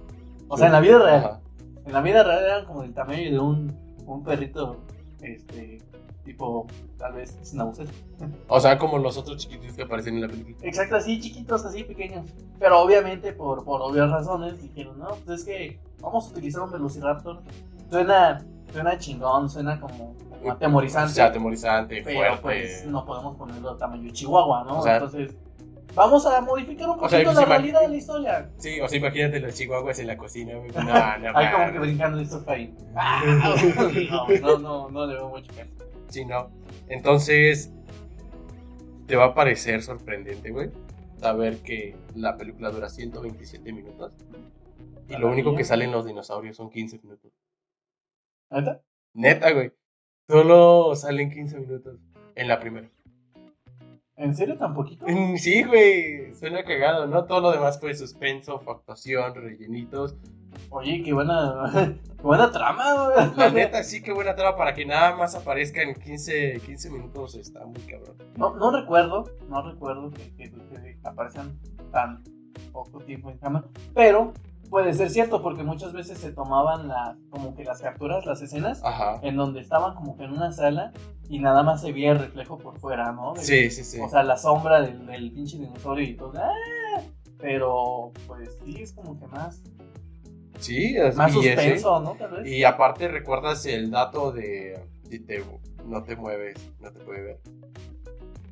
O 0.48 0.56
sea, 0.56 0.66
en 0.66 0.72
la 0.72 0.80
vida 0.80 0.98
real. 0.98 1.40
En 1.84 1.92
la 1.92 2.00
vida 2.00 2.22
real 2.22 2.44
eran 2.44 2.64
como 2.66 2.84
el 2.84 2.94
tamaño 2.94 3.30
de 3.30 3.38
un, 3.38 3.76
un 4.06 4.22
perrito, 4.22 4.76
este, 5.20 5.82
tipo, 6.24 6.66
tal 6.98 7.14
vez 7.14 7.36
schnauzer. 7.42 7.88
O 8.48 8.60
sea, 8.60 8.78
como 8.78 8.98
los 8.98 9.16
otros 9.16 9.38
chiquitos 9.38 9.74
que 9.74 9.82
aparecen 9.82 10.14
en 10.14 10.22
la 10.22 10.28
película. 10.28 10.56
Exacto, 10.62 10.96
así 10.96 11.20
chiquitos, 11.20 11.64
así 11.64 11.82
pequeños. 11.82 12.30
Pero 12.60 12.80
obviamente, 12.80 13.32
por, 13.32 13.64
por 13.64 13.82
obvias 13.82 14.10
razones, 14.10 14.62
dijeron, 14.62 14.98
no, 14.98 15.08
pues 15.24 15.40
es 15.40 15.44
que 15.44 15.80
vamos 16.00 16.28
a 16.28 16.30
utilizar 16.30 16.62
un 16.62 16.70
velociraptor. 16.70 17.42
Suena, 17.90 18.44
suena 18.72 18.96
chingón, 18.98 19.50
suena 19.50 19.80
como 19.80 20.14
atemorizante. 20.50 21.14
sea, 21.14 21.26
atemorizante, 21.26 22.02
pero 22.02 22.18
fuerte. 22.18 22.42
pues 22.42 22.86
no 22.86 23.04
podemos 23.04 23.36
ponerlo 23.36 23.76
tamaño 23.76 24.10
chihuahua, 24.10 24.64
¿no? 24.64 24.86
Entonces, 24.86 25.36
vamos 25.94 26.26
a 26.26 26.40
modificar 26.40 26.88
un 26.90 26.98
poquito 26.98 27.32
la 27.32 27.44
realidad 27.44 27.80
de 27.80 27.88
la 27.88 27.96
historia. 27.96 28.50
Sí, 28.58 28.80
o 28.80 28.88
sea, 28.88 28.98
imagínate 28.98 29.40
los 29.40 29.54
chihuahuas 29.54 29.98
en 29.98 30.06
la 30.06 30.16
cocina, 30.16 30.54
güey. 30.56 30.70
No, 30.74 30.84
no, 30.84 31.38
Hay 31.38 31.52
como 31.52 31.72
que 31.72 31.78
brincando 31.78 32.24
sofá 32.24 32.52
ahí. 32.52 32.74
no, 34.40 34.58
no, 34.58 34.90
no, 34.90 35.06
le 35.06 35.14
veo 35.14 35.28
mucho 35.28 35.52
caso. 35.54 35.70
Sí, 36.08 36.24
no. 36.24 36.50
Entonces, 36.88 37.72
te 39.06 39.16
va 39.16 39.26
a 39.26 39.34
parecer 39.34 39.82
sorprendente, 39.82 40.50
güey, 40.50 40.70
saber 41.18 41.58
que 41.58 41.96
la 42.14 42.36
película 42.36 42.70
dura 42.70 42.88
127 42.88 43.72
minutos 43.72 44.12
y 45.08 45.16
lo 45.16 45.28
único 45.28 45.54
que 45.54 45.64
salen 45.64 45.92
los 45.92 46.04
dinosaurios 46.04 46.56
son 46.56 46.70
15 46.70 46.98
minutos. 46.98 47.32
¿Neta? 48.50 48.82
Neta, 49.14 49.52
güey. 49.52 49.72
Solo 50.28 50.96
salen 50.96 51.30
15 51.30 51.60
minutos 51.60 52.00
en 52.34 52.48
la 52.48 52.58
primera. 52.58 52.88
¿En 54.16 54.34
serio 54.34 54.56
tan 54.56 54.74
poquito? 54.74 55.06
Sí, 55.36 55.62
güey, 55.62 56.34
suena 56.34 56.64
cagado, 56.64 57.06
¿no? 57.06 57.26
Todo 57.26 57.40
lo 57.42 57.52
demás 57.52 57.78
fue 57.78 57.94
suspenso, 57.94 58.60
actuación, 58.68 59.34
rellenitos. 59.34 60.16
Oye, 60.70 61.02
qué 61.04 61.12
buena, 61.12 61.70
qué 62.16 62.22
buena 62.22 62.50
trama, 62.50 63.08
güey. 63.08 63.36
La 63.36 63.50
neta, 63.50 63.84
sí, 63.84 64.02
qué 64.02 64.12
buena 64.12 64.34
trama 64.34 64.56
para 64.56 64.74
que 64.74 64.84
nada 64.84 65.14
más 65.14 65.34
aparezca 65.34 65.82
en 65.82 65.94
15, 65.94 66.60
15 66.64 66.90
minutos, 66.90 67.36
está 67.36 67.64
muy 67.66 67.80
cabrón. 67.82 68.16
No, 68.36 68.56
no 68.56 68.70
recuerdo, 68.70 69.30
no 69.48 69.70
recuerdo 69.70 70.10
que, 70.10 70.32
que, 70.34 70.50
que 70.50 70.98
aparezcan 71.04 71.56
tan 71.92 72.24
poco 72.72 73.00
tiempo 73.00 73.30
en 73.30 73.38
cama, 73.38 73.64
pero 73.94 74.32
Puede 74.70 74.92
ser 74.94 75.10
cierto, 75.10 75.42
porque 75.42 75.62
muchas 75.62 75.92
veces 75.92 76.18
se 76.18 76.32
tomaban 76.32 76.88
las, 76.88 77.16
como 77.30 77.54
que 77.54 77.64
las 77.64 77.80
capturas, 77.80 78.26
las 78.26 78.42
escenas, 78.42 78.82
en 79.22 79.36
donde 79.36 79.60
estaban 79.60 79.94
como 79.94 80.16
que 80.16 80.24
en 80.24 80.32
una 80.32 80.52
sala 80.52 80.92
y 81.28 81.38
nada 81.38 81.62
más 81.62 81.80
se 81.80 81.92
veía 81.92 82.12
el 82.12 82.18
reflejo 82.18 82.58
por 82.58 82.78
fuera, 82.78 83.12
¿no? 83.12 83.34
sí, 83.36 83.70
sí, 83.70 83.84
sí. 83.84 84.00
O 84.00 84.08
sea, 84.08 84.22
la 84.22 84.36
sombra 84.36 84.80
del, 84.80 85.06
del 85.06 85.32
pinche 85.32 85.58
dinosaurio 85.58 86.08
y 86.08 86.14
todo. 86.14 86.32
¡ah! 86.36 86.52
Pero, 87.38 88.12
pues 88.26 88.58
sí, 88.64 88.82
es 88.82 88.92
como 88.92 89.18
que 89.18 89.26
más. 89.26 89.62
Sí, 90.58 90.96
es 90.96 91.16
más 91.16 91.32
suspenso, 91.32 92.00
¿no? 92.00 92.12
Tal 92.14 92.30
vez. 92.30 92.46
Y 92.46 92.64
aparte, 92.64 93.08
¿recuerdas 93.08 93.66
el 93.66 93.90
dato 93.90 94.32
de 94.32 94.78
si 95.08 95.18
te, 95.18 95.44
no 95.86 96.02
te 96.02 96.16
mueves, 96.16 96.56
no 96.80 96.90
te 96.90 97.00
puede 97.00 97.22
ver? 97.22 97.40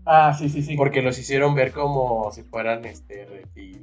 Ah, 0.06 0.34
sí, 0.38 0.50
sí, 0.50 0.62
sí. 0.62 0.76
Porque 0.76 1.00
los 1.00 1.18
hicieron 1.18 1.54
ver 1.54 1.72
como 1.72 2.30
si 2.30 2.42
fueran 2.42 2.84
este 2.84 3.24
reptiles. 3.24 3.73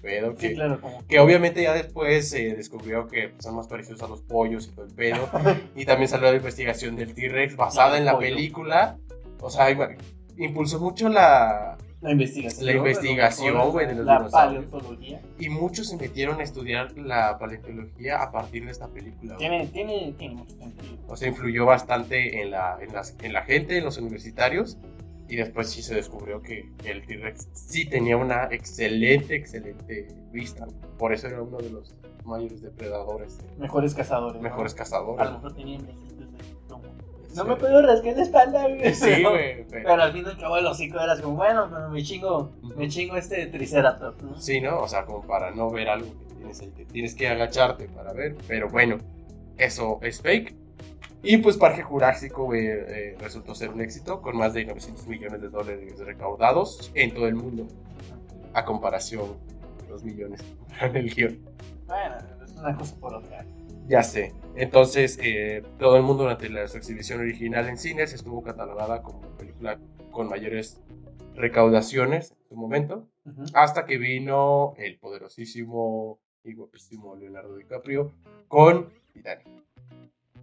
Pedo. 0.00 0.34
Que, 0.34 0.48
Sí, 0.48 0.54
claro, 0.54 0.80
como 0.80 1.06
que 1.06 1.18
obviamente 1.20 1.62
ya 1.62 1.74
después 1.74 2.28
se 2.30 2.54
descubrió 2.54 3.06
que 3.06 3.28
pues, 3.30 3.44
son 3.44 3.56
más 3.56 3.68
parecidos 3.68 4.02
a 4.02 4.08
los 4.08 4.22
pollos 4.22 4.66
y 4.68 4.70
todo 4.74 4.84
el 4.86 4.92
pedo. 4.94 5.28
y 5.76 5.84
también 5.84 6.08
salió 6.08 6.30
la 6.30 6.36
investigación 6.36 6.96
del 6.96 7.14
T-Rex 7.14 7.56
basada 7.56 7.98
en 7.98 8.04
la 8.04 8.12
Pollo. 8.16 8.28
película. 8.28 8.98
O 9.40 9.50
sea, 9.50 9.68
impulsó 10.36 10.78
mucho 10.80 11.08
la... 11.08 11.76
la 12.00 12.10
investigación. 12.12 12.66
La 12.66 12.72
investigación, 12.72 13.70
güey, 13.70 13.86
de 13.86 13.94
los 13.94 14.04
La 14.06 14.28
paleontología. 14.28 15.20
Y 15.38 15.48
muchos 15.48 15.88
se 15.88 15.96
metieron 15.96 16.40
a 16.40 16.42
estudiar 16.42 16.96
la 16.98 17.38
paleontología 17.38 18.22
a 18.22 18.30
partir 18.32 18.64
de 18.66 18.70
esta 18.72 18.88
película. 18.88 19.36
Tiene, 19.36 19.66
tiene, 19.68 20.14
tiene 20.18 20.34
mucho 20.34 20.56
sentido. 20.56 20.96
O 21.08 21.16
sea, 21.16 21.28
influyó 21.28 21.66
bastante 21.66 22.42
en 22.42 22.50
la, 22.50 22.78
en, 22.80 22.92
las- 22.92 23.16
en 23.22 23.32
la 23.32 23.42
gente, 23.42 23.78
en 23.78 23.84
los 23.84 23.96
universitarios. 23.98 24.78
Y 25.30 25.36
después 25.36 25.70
sí 25.70 25.80
se 25.80 25.94
descubrió 25.94 26.42
que 26.42 26.68
el 26.84 27.06
T-Rex 27.06 27.48
sí 27.52 27.88
tenía 27.88 28.16
una 28.16 28.48
excelente, 28.50 29.36
excelente 29.36 30.08
vista. 30.32 30.66
Por 30.98 31.12
eso 31.12 31.28
era 31.28 31.40
uno 31.40 31.58
de 31.58 31.70
los 31.70 31.94
mayores 32.24 32.60
depredadores, 32.60 33.38
Mejores 33.56 33.94
cazadores. 33.94 34.36
¿no? 34.36 34.42
mejores 34.42 34.74
A 34.74 34.76
cazadores. 34.76 35.26
lo 35.26 35.32
mejor 35.34 35.54
tenían 35.54 35.86
vestidos 35.86 36.18
de 36.32 36.38
como, 36.68 36.82
Sí. 37.28 37.36
No 37.36 37.44
me 37.44 37.54
puedo 37.54 37.80
rascar 37.80 38.16
la 38.16 38.22
espalda, 38.22 38.66
güey. 38.68 38.92
Sí, 38.94 39.22
güey. 39.22 39.64
pero- 39.70 39.88
Pero 39.88 40.02
al 40.02 40.12
fin 40.12 40.24
y 40.26 40.28
al 40.30 40.38
cabo 40.38 40.56
el 40.56 40.66
hocico 40.66 40.98
era 40.98 41.12
así 41.12 41.22
como, 41.22 41.36
bueno, 41.36 41.68
pero 41.72 41.88
me 41.90 42.02
chingo, 42.02 42.50
me 42.76 42.88
chingo 42.88 43.16
este 43.16 43.46
triceratops, 43.46 44.22
¿no? 44.24 44.36
Sí, 44.40 44.60
¿no? 44.60 44.80
O 44.80 44.88
sea, 44.88 45.04
como 45.04 45.22
para 45.22 45.52
no 45.52 45.70
ver 45.70 45.88
algo 45.90 46.08
que 46.28 46.34
tienes 46.34 46.60
ahí, 46.60 46.72
que 46.76 46.84
tienes 46.86 47.14
que 47.14 47.28
agacharte 47.28 47.86
para 47.88 48.12
ver. 48.12 48.34
Pero 48.48 48.68
bueno, 48.68 48.98
eso 49.58 50.00
es 50.02 50.20
fake. 50.20 50.56
Y 51.22 51.36
pues 51.38 51.56
Parque 51.56 51.82
Jurásico 51.82 52.44
güey, 52.44 52.66
eh, 52.66 53.16
resultó 53.18 53.54
ser 53.54 53.70
un 53.70 53.80
éxito 53.80 54.22
con 54.22 54.36
más 54.36 54.54
de 54.54 54.64
900 54.64 55.06
millones 55.06 55.40
de 55.42 55.48
dólares 55.48 55.98
recaudados 55.98 56.90
en 56.94 57.12
todo 57.12 57.26
el 57.26 57.34
mundo. 57.34 57.66
A 58.54 58.64
comparación, 58.64 59.36
los 59.88 60.02
millones 60.02 60.40
en 60.80 60.96
el 60.96 61.14
guion. 61.14 61.38
Bueno, 61.86 62.16
es 62.44 62.52
una 62.52 62.76
cosa 62.76 62.96
por 62.98 63.14
otra. 63.14 63.44
Ya 63.86 64.02
sé. 64.02 64.32
Entonces, 64.54 65.18
eh, 65.22 65.62
todo 65.78 65.96
el 65.96 66.02
mundo 66.02 66.22
durante 66.22 66.48
la, 66.48 66.68
su 66.68 66.78
exhibición 66.78 67.20
original 67.20 67.68
en 67.68 67.76
cines 67.76 68.12
estuvo 68.12 68.42
catalogada 68.42 69.02
como 69.02 69.20
película 69.36 69.78
con 70.10 70.28
mayores 70.28 70.80
recaudaciones 71.34 72.30
en 72.30 72.48
su 72.48 72.56
momento. 72.56 73.08
Hasta 73.52 73.84
que 73.84 73.98
vino 73.98 74.74
el 74.78 74.98
poderosísimo 74.98 76.18
y 76.44 76.54
guapísimo 76.54 77.14
Leonardo 77.16 77.56
DiCaprio 77.56 78.12
con 78.48 78.90
Titanic. 79.12 79.46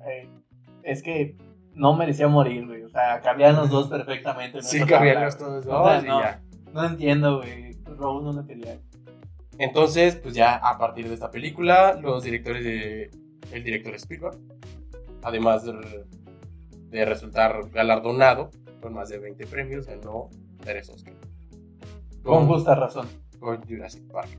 Eh, 0.06 0.30
es 0.88 1.04
que 1.04 1.38
no 1.74 1.96
merecía 1.96 2.28
morir, 2.28 2.66
güey. 2.66 2.84
O 2.84 2.90
sea, 2.90 3.22
cabían 3.22 3.56
los 3.56 3.70
dos 3.70 3.88
perfectamente. 3.88 4.60
en 4.60 4.64
Sí, 4.64 4.84
cabían 4.86 5.24
los 5.24 5.38
todos 5.38 5.66
O 5.66 5.70
dos 5.70 5.88
sea, 5.88 6.02
y 6.02 6.08
no, 6.08 6.22
ya. 6.22 6.42
no 6.74 6.86
entiendo, 6.86 7.38
güey. 7.38 7.74
Rose 7.84 8.26
no 8.26 8.34
lo 8.34 8.46
quería. 8.46 8.80
Entonces, 9.60 10.16
pues 10.16 10.34
ya 10.36 10.56
a 10.56 10.78
partir 10.78 11.08
de 11.08 11.14
esta 11.14 11.32
película, 11.32 11.94
los 12.02 12.24
directores 12.24 12.64
de... 12.64 13.12
El 13.52 13.64
director 13.64 13.96
Spielberg, 13.96 14.38
además 15.24 15.64
de, 15.64 16.06
de 16.90 17.06
resultar 17.06 17.70
galardonado 17.72 18.50
con 18.82 18.94
más 18.94 19.08
de 19.08 19.20
20 19.20 19.48
premios, 19.48 19.88
ganó 19.88 20.30
tres 20.60 20.90
Oscars. 20.90 21.16
Con 22.24 22.46
justa 22.48 22.76
razón. 22.76 23.08
con 23.40 23.64
Jurassic 23.66 24.04
Park. 24.12 24.38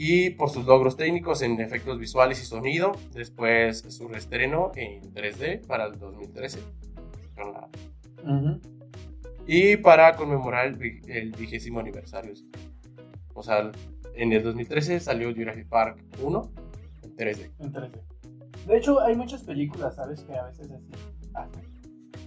Y 0.00 0.30
por 0.30 0.48
sus 0.50 0.64
logros 0.64 0.96
técnicos 0.96 1.42
en 1.42 1.60
efectos 1.60 1.98
visuales 1.98 2.40
y 2.40 2.46
sonido, 2.46 2.92
después 3.12 3.80
su 3.88 4.06
reestreno 4.06 4.70
en 4.76 5.02
3D 5.12 5.66
para 5.66 5.86
el 5.86 5.98
2013. 5.98 6.60
Con 7.36 7.52
la 7.52 7.68
Ujú. 8.24 8.60
y 9.46 9.76
para 9.78 10.14
conmemorar 10.16 10.66
el, 10.66 11.00
el 11.08 11.32
vigésimo 11.32 11.80
aniversario. 11.80 12.32
O 13.34 13.42
sea, 13.42 13.70
en 14.14 14.32
el 14.32 14.42
2013 14.44 15.00
salió 15.00 15.34
Jurassic 15.34 15.68
Park 15.68 15.98
1 16.22 16.50
en 17.02 17.16
3D. 17.16 17.50
En 17.58 17.72
3D. 17.72 18.00
De 18.66 18.76
hecho, 18.76 19.00
hay 19.00 19.16
muchas 19.16 19.42
películas, 19.42 19.96
¿sabes? 19.96 20.22
Que 20.22 20.34
a 20.36 20.44
veces 20.44 20.70
así 20.70 20.90
hacen. 21.34 21.62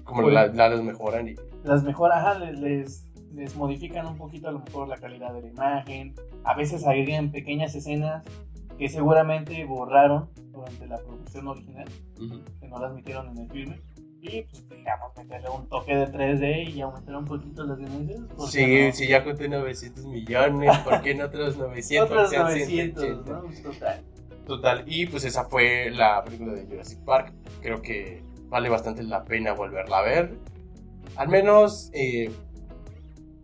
Como 0.03 0.23
Pues- 0.23 0.33
la, 0.33 0.47
la 0.47 0.69
las 0.69 0.81
mejoran 0.83 1.27
y 1.29 1.35
Las 1.63 1.83
mejoran, 1.83 2.17
ajá, 2.19 2.39
les, 2.39 2.59
les, 2.59 3.05
les 3.33 3.55
modifican 3.55 4.07
un 4.07 4.17
poquito 4.17 4.49
a 4.49 4.51
lo 4.51 4.59
mejor 4.59 4.87
la 4.89 4.97
calidad 4.97 5.33
de 5.33 5.41
la 5.41 5.47
imagen. 5.47 6.15
A 6.43 6.55
veces 6.55 6.85
agregan 6.85 7.31
pequeñas 7.31 7.75
escenas 7.75 8.23
que 8.77 8.89
seguramente 8.89 9.63
borraron 9.65 10.29
durante 10.51 10.87
la 10.87 10.97
producción 10.97 11.47
original, 11.47 11.87
que 12.59 12.67
no 12.67 12.79
las 12.79 12.93
metieron 12.93 13.29
en 13.29 13.37
el 13.43 13.51
filme. 13.51 13.79
Y 14.23 14.43
pues 14.43 14.69
digamos, 14.69 15.11
meterle 15.17 15.49
un 15.49 15.67
toque 15.67 15.95
de 15.95 16.07
3D 16.07 16.69
y 16.73 16.81
aumentar 16.81 17.15
un 17.15 17.25
poquito 17.25 17.63
las 17.63 17.77
dimensiones. 17.79 18.31
¿por 18.33 18.45
qué 18.45 18.51
Sí, 18.51 18.85
no? 18.87 18.93
sí, 18.93 19.07
ya 19.07 19.23
conté 19.23 19.49
900 19.49 20.05
millones, 20.05 20.77
¿por 20.79 21.01
qué 21.01 21.15
no 21.15 21.25
otros 21.25 21.57
900? 21.57 22.09
Otros 22.11 22.29
Sean 22.29 22.43
900, 22.43 23.03
180. 23.03 23.31
¿no? 23.33 23.41
Pues, 23.41 23.63
Total. 23.63 24.03
Total, 24.45 24.83
y 24.85 25.05
pues 25.07 25.23
esa 25.23 25.45
fue 25.45 25.89
la 25.91 26.23
película 26.23 26.53
de 26.53 26.65
Jurassic 26.65 26.99
Park. 27.03 27.33
Creo 27.61 27.81
que 27.81 28.21
vale 28.49 28.69
bastante 28.69 29.01
la 29.03 29.23
pena 29.23 29.53
volverla 29.53 29.99
a 29.99 30.01
ver. 30.03 30.37
Al 31.15 31.27
menos 31.29 31.89
eh, 31.93 32.29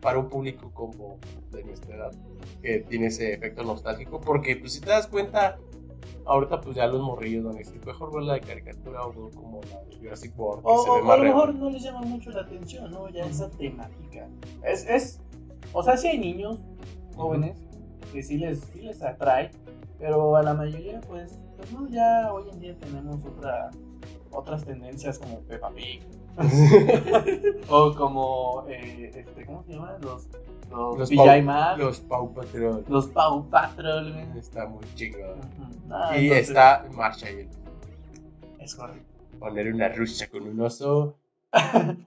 para 0.01 0.19
un 0.19 0.29
público 0.29 0.71
como 0.73 1.17
de 1.51 1.63
nuestra 1.63 1.95
edad, 1.95 2.11
que 2.61 2.79
tiene 2.79 3.07
ese 3.07 3.33
efecto 3.33 3.63
nostálgico. 3.63 4.19
Porque 4.19 4.55
pues 4.55 4.73
si 4.73 4.81
te 4.81 4.89
das 4.89 5.07
cuenta, 5.07 5.57
ahorita 6.25 6.61
pues 6.61 6.75
ya 6.75 6.87
los 6.87 7.01
morrillos 7.01 7.45
van 7.45 7.55
a 7.55 7.59
decir, 7.59 7.83
mejor 7.85 8.13
ver 8.13 8.23
la 8.23 8.33
de 8.35 8.41
caricatura 8.41 9.03
o 9.05 9.29
como 9.31 9.61
la 9.71 9.83
de 9.85 9.97
Jurassic 9.97 10.37
World, 10.39 10.63
que 10.63 10.69
O, 10.71 10.83
se 10.83 10.89
o 10.89 10.93
ve 10.95 10.99
a 10.99 11.03
más 11.03 11.17
lo 11.17 11.23
real. 11.23 11.35
mejor 11.35 11.55
no 11.55 11.69
les 11.69 11.83
llama 11.83 12.01
mucho 12.01 12.29
la 12.31 12.41
atención, 12.41 12.91
¿no? 12.91 13.09
Ya 13.09 13.25
esa 13.25 13.49
temática. 13.49 14.27
Es, 14.63 14.85
es, 14.87 15.19
o 15.73 15.83
sea, 15.83 15.97
sí 15.97 16.07
hay 16.07 16.19
niños 16.19 16.59
jóvenes 17.15 17.57
que 18.13 18.21
sí 18.23 18.37
les, 18.37 18.59
sí 18.61 18.81
les 18.81 19.01
atrae, 19.01 19.49
pero 19.99 20.35
a 20.35 20.43
la 20.43 20.53
mayoría, 20.53 21.01
pues, 21.01 21.39
pues 21.57 21.71
no, 21.73 21.87
ya 21.89 22.31
hoy 22.31 22.49
en 22.49 22.59
día 22.59 22.77
tenemos 22.77 23.17
otra, 23.25 23.71
otras 24.31 24.63
tendencias 24.63 25.17
como 25.17 25.39
Peppa 25.39 25.71
Pig, 25.71 26.01
o 27.69 27.95
como, 27.95 28.65
eh, 28.69 29.11
este, 29.15 29.45
¿cómo 29.45 29.63
se 29.63 29.73
llama? 29.73 29.97
Los, 30.01 30.27
los, 30.69 30.97
Los 30.99 31.09
PJ 31.09 31.41
Masks, 31.41 31.79
Los 31.79 31.99
Paw 32.01 32.33
Patrol. 32.33 32.85
los 32.87 33.07
Paw 33.07 33.49
Patrol, 33.49 34.13
güey. 34.13 34.37
Está 34.39 34.67
muy. 34.67 34.83
Ujú. 34.83 35.91
Ah, 35.91 36.17
y 36.17 36.29
está 36.31 36.85
Marcha 36.91 37.31
y 37.31 37.39
el 37.41 37.49
Es 38.59 38.75
correcto. 38.75 39.03
poner 39.39 39.73
una 39.73 39.89
rusa 39.89 40.27
con 40.29 40.43
un 40.43 40.59
oso. 40.61 41.15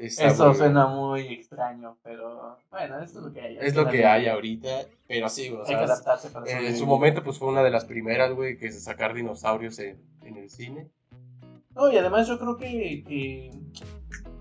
Eso 0.00 0.46
muy 0.46 0.54
suena 0.54 0.86
muy 0.86 1.26
extraño, 1.28 1.98
pero 2.02 2.56
bueno, 2.70 3.00
esto 3.02 3.18
es 3.18 3.24
lo 3.26 3.32
que 3.34 3.40
hay. 3.42 3.58
Es 3.60 3.74
lo 3.74 3.86
que 3.86 4.06
hay 4.06 4.28
ahorita, 4.28 4.68
pero 5.06 5.28
sí, 5.28 5.50
o 5.50 5.60
Hay 5.60 5.66
sea, 5.66 5.78
que 5.78 5.84
adaptarse 5.84 6.30
para 6.30 6.46
eh, 6.46 6.68
en 6.68 6.76
su 6.78 6.86
momento 6.86 7.22
pues 7.22 7.38
fue 7.38 7.48
una 7.48 7.62
de 7.62 7.68
las 7.70 7.84
primeras, 7.84 8.32
güey, 8.32 8.56
que 8.56 8.72
se 8.72 8.80
sacar 8.80 9.12
dinosaurios 9.12 9.78
en, 9.78 10.00
en 10.22 10.36
el 10.38 10.48
cine. 10.48 10.88
No, 11.74 11.90
y 11.90 11.96
además 11.96 12.26
yo 12.26 12.38
creo 12.38 12.56
que, 12.56 13.04
que 13.06 13.50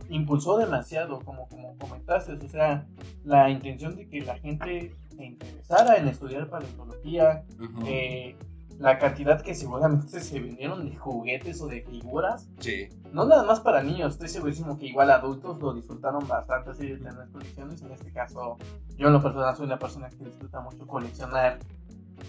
impulsó 0.10 0.58
demasiado, 0.58 1.20
como, 1.20 1.48
como 1.48 1.78
comentaste, 1.78 2.34
o 2.34 2.50
sea, 2.50 2.88
la 3.24 3.50
intención 3.50 3.96
de 3.96 4.08
que 4.08 4.22
la 4.22 4.38
gente 4.38 4.96
se 5.16 5.26
interesara 5.26 5.98
en 5.98 6.08
estudiar 6.08 6.50
paleontología, 6.50 7.44
eh, 7.86 8.36
la 8.80 8.98
cantidad 8.98 9.42
que 9.42 9.54
seguramente 9.54 10.20
se 10.22 10.40
vendieron 10.40 10.90
de 10.90 10.96
juguetes 10.96 11.62
o 11.62 11.68
de 11.68 11.84
figuras, 11.84 12.50
Sí, 12.60 12.88
no 13.12 13.26
nada 13.26 13.44
más 13.44 13.60
para 13.60 13.84
niños, 13.84 14.14
estoy 14.14 14.30
segurísimo 14.30 14.80
que 14.80 14.88
igual 14.88 15.12
adultos 15.12 15.60
lo 15.60 15.74
disfrutaron 15.74 16.28
bastante 16.28 16.72
así 16.72 16.88
de 16.88 16.98
tener 16.98 17.30
colecciones, 17.32 17.82
en 17.82 17.92
este 17.92 18.12
caso 18.12 18.58
yo 18.98 19.08
en 19.08 19.14
lo 19.14 19.22
personal 19.22 19.56
soy 19.56 19.66
una 19.66 19.78
persona 19.78 20.10
que 20.10 20.24
disfruta 20.24 20.62
mucho 20.62 20.88
coleccionar 20.88 21.60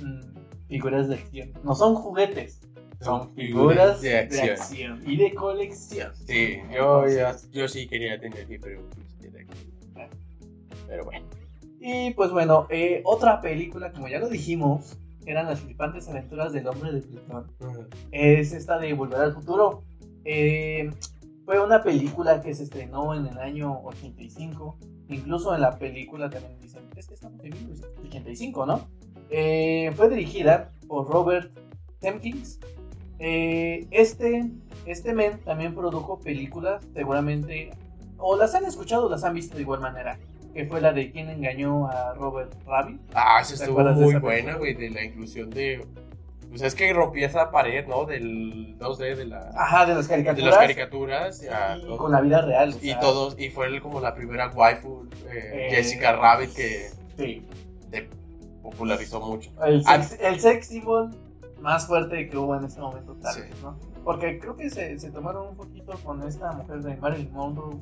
mm, 0.03 0.67
figuras 0.67 1.09
de 1.09 1.15
acción, 1.15 1.53
no 1.63 1.75
son 1.75 1.95
juguetes, 1.95 2.61
son 3.01 3.35
figuras 3.35 4.03
de 4.03 4.19
acción, 4.53 5.03
y 5.07 5.17
de 5.17 5.35
colección. 5.35 6.13
Sí, 6.27 6.59
yo, 6.73 7.07
ya- 7.09 7.37
yo 7.51 7.67
sí 7.69 7.87
quería 7.89 8.21
tener 8.21 8.43
aquí, 8.43 8.59
pero 8.59 8.83
bueno. 11.05 11.27
Y 11.81 12.13
pues 12.15 12.31
bueno, 12.31 12.67
eh, 12.69 13.01
otra 13.05 13.41
película, 13.41 13.91
como 13.93 14.09
ya 14.09 14.19
lo 14.19 14.29
dijimos, 14.29 14.99
eran 15.25 15.47
las 15.47 15.61
flipantes 15.61 16.09
aventuras 16.09 16.53
del 16.53 16.67
hombre 16.67 16.93
de 16.93 17.01
Plutón. 17.01 17.47
Es 18.13 18.53
esta 18.53 18.79
de 18.79 18.93
Volver 18.93 19.21
al 19.21 19.33
Futuro. 19.33 19.83
Eh, 20.25 20.91
fue 21.47 21.59
una 21.65 21.83
película 21.83 22.43
que 22.43 22.55
se 22.55 22.65
estrenó 22.65 23.15
en 23.15 23.27
el 23.27 23.39
año 23.39 23.81
85. 23.85 24.77
Incluso 25.09 25.55
en 25.55 25.63
la 25.63 25.79
película 25.79 26.29
también 26.29 26.59
dicen, 26.61 26.83
es 26.97 27.07
que 27.09 27.15
estamos 27.15 27.43
en 27.45 27.51
1985, 27.51 28.67
¿no? 28.67 28.87
Eh, 29.31 29.91
fue 29.97 30.09
dirigida 30.11 30.71
por 30.87 31.09
Robert 31.11 31.51
Temkins. 32.01 32.61
Eh, 33.21 33.87
este, 33.91 34.47
este 34.87 35.13
men 35.13 35.39
también 35.45 35.75
produjo 35.75 36.19
películas, 36.21 36.83
seguramente, 36.95 37.71
o 38.19 38.37
las 38.37 38.55
han 38.55 38.65
escuchado 38.65 39.07
o 39.07 39.11
las 39.11 39.23
han 39.25 39.35
visto 39.35 39.57
de 39.57 39.63
igual 39.63 39.81
manera. 39.81 40.19
Que 40.55 40.65
fue 40.67 40.81
la 40.81 40.93
de 40.93 41.13
quien 41.13 41.29
engañó 41.29 41.87
a 41.87 42.15
Robert 42.15 42.53
Rabbit. 42.67 43.01
Ah, 43.15 43.41
¿Te 43.47 43.55
estuvo 43.55 43.85
de 43.85 43.93
muy 43.93 44.09
esa 44.11 44.19
buena, 44.19 44.55
güey, 44.57 44.75
de 44.75 44.91
la 44.91 45.05
inclusión 45.05 45.49
de... 45.51 45.87
Pues 46.49 46.63
es 46.63 46.75
que 46.75 46.93
rompía 46.93 47.29
esa 47.29 47.53
pared, 47.53 47.87
¿no? 47.87 48.05
Del 48.07 48.77
2D 48.81 49.15
de, 49.15 49.25
la, 49.27 49.53
Ajá, 49.55 49.87
de 49.87 49.95
las 49.95 50.09
de 50.09 50.15
caricaturas. 50.15 50.47
las 50.51 50.57
caricaturas. 50.59 51.41
ya, 51.43 51.77
y 51.79 51.83
todo. 51.83 51.97
con 51.99 52.11
la 52.11 52.21
vida 52.21 52.41
real. 52.43 52.71
o 52.75 52.77
Y 52.79 52.89
sea, 52.89 52.99
todos, 52.99 53.39
y 53.39 53.51
fue 53.51 53.81
como 53.81 54.01
la 54.01 54.13
primera 54.17 54.49
waifu, 54.49 55.05
eh, 55.31 55.69
Eh, 55.69 55.69
Jessica 55.71 56.17
Rabbit, 56.17 56.53
que 56.53 56.89
Sí. 57.17 57.45
de 57.91 58.09
popularizó 58.63 59.21
mucho. 59.21 59.53
El 59.65 59.85
sex, 59.85 60.19
el 60.21 60.41
sex 60.41 60.67
symbol 60.67 61.11
más 61.61 61.87
fuerte 61.87 62.29
que 62.29 62.37
hubo 62.37 62.57
en 62.57 62.65
ese 62.65 62.81
momento, 62.81 63.15
tal 63.23 63.43
vez, 63.43 63.63
¿no? 63.63 63.79
Porque 64.05 64.39
creo 64.39 64.57
que 64.57 64.71
se, 64.71 64.99
se, 64.99 65.11
tomaron 65.11 65.49
un 65.49 65.57
poquito 65.57 65.93
con 66.05 66.23
esta 66.27 66.53
mujer 66.53 66.81
de 66.83 66.97
Marilyn 66.97 67.33
Monroe 67.33 67.77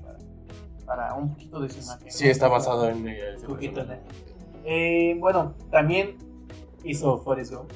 para, 0.84 1.14
un 1.14 1.30
poquito 1.30 1.60
de 1.60 1.68
su 1.68 1.80
imagen. 1.80 2.10
Sí, 2.10 2.28
está 2.28 2.48
basado 2.48 2.88
en 2.88 3.06
ella. 3.06 3.36
Eh, 4.64 5.16
bueno, 5.18 5.54
también 5.70 6.16
hizo 6.84 7.18
Forrest 7.18 7.52
Gump. 7.52 7.72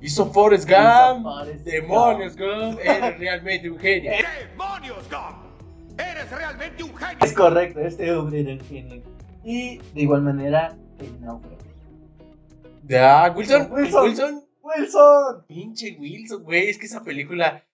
Hizo 0.00 0.26
Forrest 0.26 0.68
Gump. 0.68 1.26
Demonios 1.64 2.36
Gump. 2.36 2.78
Eres 2.80 3.18
realmente 3.18 3.70
un 3.70 3.78
genio. 3.78 4.12
Demonios 4.50 5.08
Gump. 5.10 5.98
Eres 5.98 6.30
realmente 6.30 6.84
un 6.84 6.94
genio. 6.94 7.18
Es 7.24 7.32
correcto, 7.32 7.80
este 7.80 8.12
hombre 8.12 8.40
era 8.40 8.52
un 8.52 8.60
genio. 8.60 9.02
Y 9.42 9.78
de 9.78 10.02
igual 10.02 10.22
manera, 10.22 10.76
el 10.98 11.20
náufrago. 11.20 11.56
Ah, 12.90 13.32
Wilson. 13.34 13.68
Wilson. 13.72 14.02
Wilson. 14.04 14.47
Wilson. 14.68 15.44
Pinche 15.46 15.96
Wilson, 15.98 16.42
güey. 16.42 16.68
Es 16.68 16.78
que 16.78 16.86
esa 16.86 17.02
película 17.02 17.64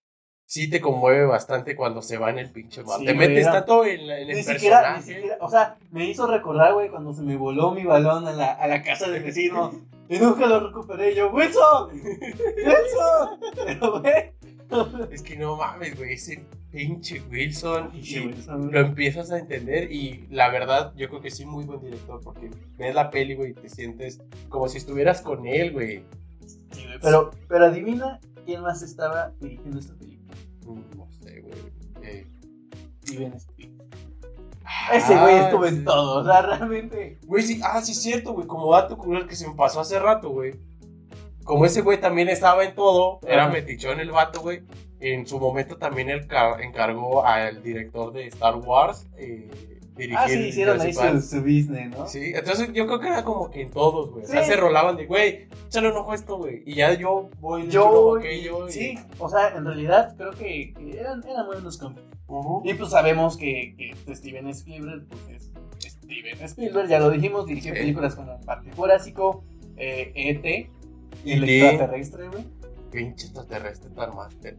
sí 0.46 0.68
te 0.68 0.80
conmueve 0.80 1.24
bastante 1.24 1.74
cuando 1.74 2.02
se 2.02 2.18
va 2.18 2.30
en 2.30 2.38
el 2.38 2.50
pinche 2.50 2.82
mar. 2.82 3.00
te 3.04 3.14
metes 3.14 3.46
tanto 3.46 3.84
en, 3.84 4.00
en 4.00 4.30
el 4.30 4.44
personaje. 4.44 4.98
Ni 4.98 5.04
siquiera, 5.04 5.38
o 5.40 5.50
sea, 5.50 5.78
me 5.90 6.08
hizo 6.08 6.26
recordar, 6.26 6.74
güey, 6.74 6.90
cuando 6.90 7.12
se 7.12 7.22
me 7.22 7.36
voló 7.36 7.72
mi 7.72 7.84
balón 7.84 8.26
a 8.28 8.32
la, 8.32 8.52
a 8.52 8.66
la 8.66 8.82
casa 8.82 9.10
del 9.10 9.22
vecino. 9.22 9.72
Y 10.08 10.18
nunca 10.18 10.46
lo 10.46 10.68
recuperé 10.68 11.14
yo, 11.14 11.30
Wilson, 11.30 11.90
Wilson. 11.92 13.40
Pero, 13.64 14.00
güey. 14.00 14.34
Es 15.10 15.22
que 15.22 15.36
no 15.36 15.56
mames, 15.56 15.96
güey, 15.96 16.14
ese 16.14 16.44
pinche 16.70 17.22
Wilson. 17.30 17.90
Lo 18.70 18.80
empiezas 18.80 19.30
a 19.30 19.38
entender 19.38 19.90
y 19.90 20.26
la 20.30 20.50
verdad, 20.50 20.92
yo 20.96 21.08
creo 21.08 21.20
que 21.22 21.30
sí, 21.30 21.46
muy 21.46 21.64
buen 21.64 21.80
director, 21.80 22.20
porque 22.22 22.50
ves 22.76 22.94
la 22.94 23.10
peli, 23.10 23.34
güey, 23.34 23.52
y 23.52 23.54
te 23.54 23.68
sientes 23.68 24.20
como 24.48 24.68
si 24.68 24.78
estuvieras 24.78 25.22
con 25.22 25.46
él, 25.46 25.72
güey. 25.72 26.04
Pero, 27.00 27.30
pero 27.48 27.66
adivina 27.66 28.20
quién 28.44 28.62
más 28.62 28.82
estaba 28.82 29.32
dirigiendo 29.40 29.78
esta 29.78 29.94
película. 29.94 30.36
Mm, 30.66 30.96
no 30.96 31.08
sé, 31.10 31.40
güey. 31.40 31.54
Eh. 32.02 32.26
Steven 33.02 33.34
ese 34.92 35.18
güey 35.18 35.34
ah, 35.34 35.44
estuvo 35.44 35.66
en 35.66 35.84
todo, 35.84 36.20
o 36.20 36.24
sea, 36.24 36.42
realmente. 36.42 37.18
Güey, 37.26 37.42
sí, 37.42 37.60
ah, 37.62 37.80
sí 37.82 37.92
es 37.92 38.02
cierto, 38.02 38.32
güey, 38.32 38.46
como 38.46 38.72
dato 38.72 38.96
curioso 38.96 39.26
que 39.26 39.36
se 39.36 39.48
me 39.48 39.54
pasó 39.54 39.80
hace 39.80 39.98
rato, 39.98 40.30
güey. 40.30 40.54
Como 41.44 41.66
ese 41.66 41.82
güey 41.82 42.00
también 42.00 42.28
estaba 42.28 42.64
en 42.64 42.74
todo, 42.74 43.20
era 43.26 43.48
metichón 43.48 44.00
el 44.00 44.10
vato, 44.10 44.40
güey. 44.40 44.62
En 45.00 45.26
su 45.26 45.38
momento 45.38 45.76
también 45.76 46.08
él 46.08 46.26
encargó 46.60 47.26
al 47.26 47.62
director 47.62 48.12
de 48.12 48.26
Star 48.28 48.56
Wars 48.56 49.06
eh, 49.18 49.50
dirigir. 49.96 50.18
Ah, 50.18 50.28
sí, 50.28 50.38
hicieron 50.38 50.80
ahí 50.80 50.92
su, 50.92 51.20
su, 51.20 51.40
business, 51.40 51.90
¿no? 51.96 52.06
Sí, 52.06 52.32
entonces 52.34 52.72
yo 52.72 52.86
creo 52.86 53.00
que 53.00 53.08
era 53.08 53.24
como 53.24 53.50
que 53.50 53.62
en 53.62 53.70
todos, 53.70 54.10
güey. 54.10 54.24
O 54.24 54.28
sea, 54.28 54.44
se 54.44 54.56
rolaban 54.56 54.96
de, 54.96 55.06
güey, 55.06 55.48
échale 55.66 55.90
un 55.90 55.96
ojo 55.96 56.12
a 56.12 56.14
esto, 56.14 56.38
güey. 56.38 56.62
Y 56.66 56.76
ya 56.76 56.94
yo 56.94 57.30
voy, 57.40 57.68
yo, 57.68 58.16
aquello. 58.16 58.68
Sí, 58.68 58.98
o 59.18 59.28
sea, 59.28 59.56
en 59.56 59.64
realidad 59.64 60.14
creo 60.16 60.32
que, 60.32 60.74
eran, 60.98 61.22
eran 61.26 61.46
buenos 61.46 61.78
cómics. 61.78 62.02
Y 62.64 62.74
pues 62.74 62.90
sabemos 62.90 63.36
que, 63.36 63.74
que 63.76 64.14
Steven 64.14 64.48
Spielberg 64.48 65.06
pues 65.08 65.20
es 65.36 65.52
Steven 65.90 66.42
Spielberg, 66.42 66.88
ya 66.88 66.98
lo 66.98 67.10
dijimos, 67.10 67.46
dirigió 67.46 67.72
películas 67.72 68.14
como 68.14 68.40
Parque 68.40 68.70
Jurásico, 68.72 69.44
eh, 69.76 70.12
E.T. 70.14 70.70
y 71.24 71.32
el 71.32 71.44
extraterrestre, 71.44 72.28
güey. 72.28 72.44
Pinche 72.90 73.26
extraterrestre 73.26 73.90
tan 73.90 74.14
más 74.14 74.40
de 74.40 74.56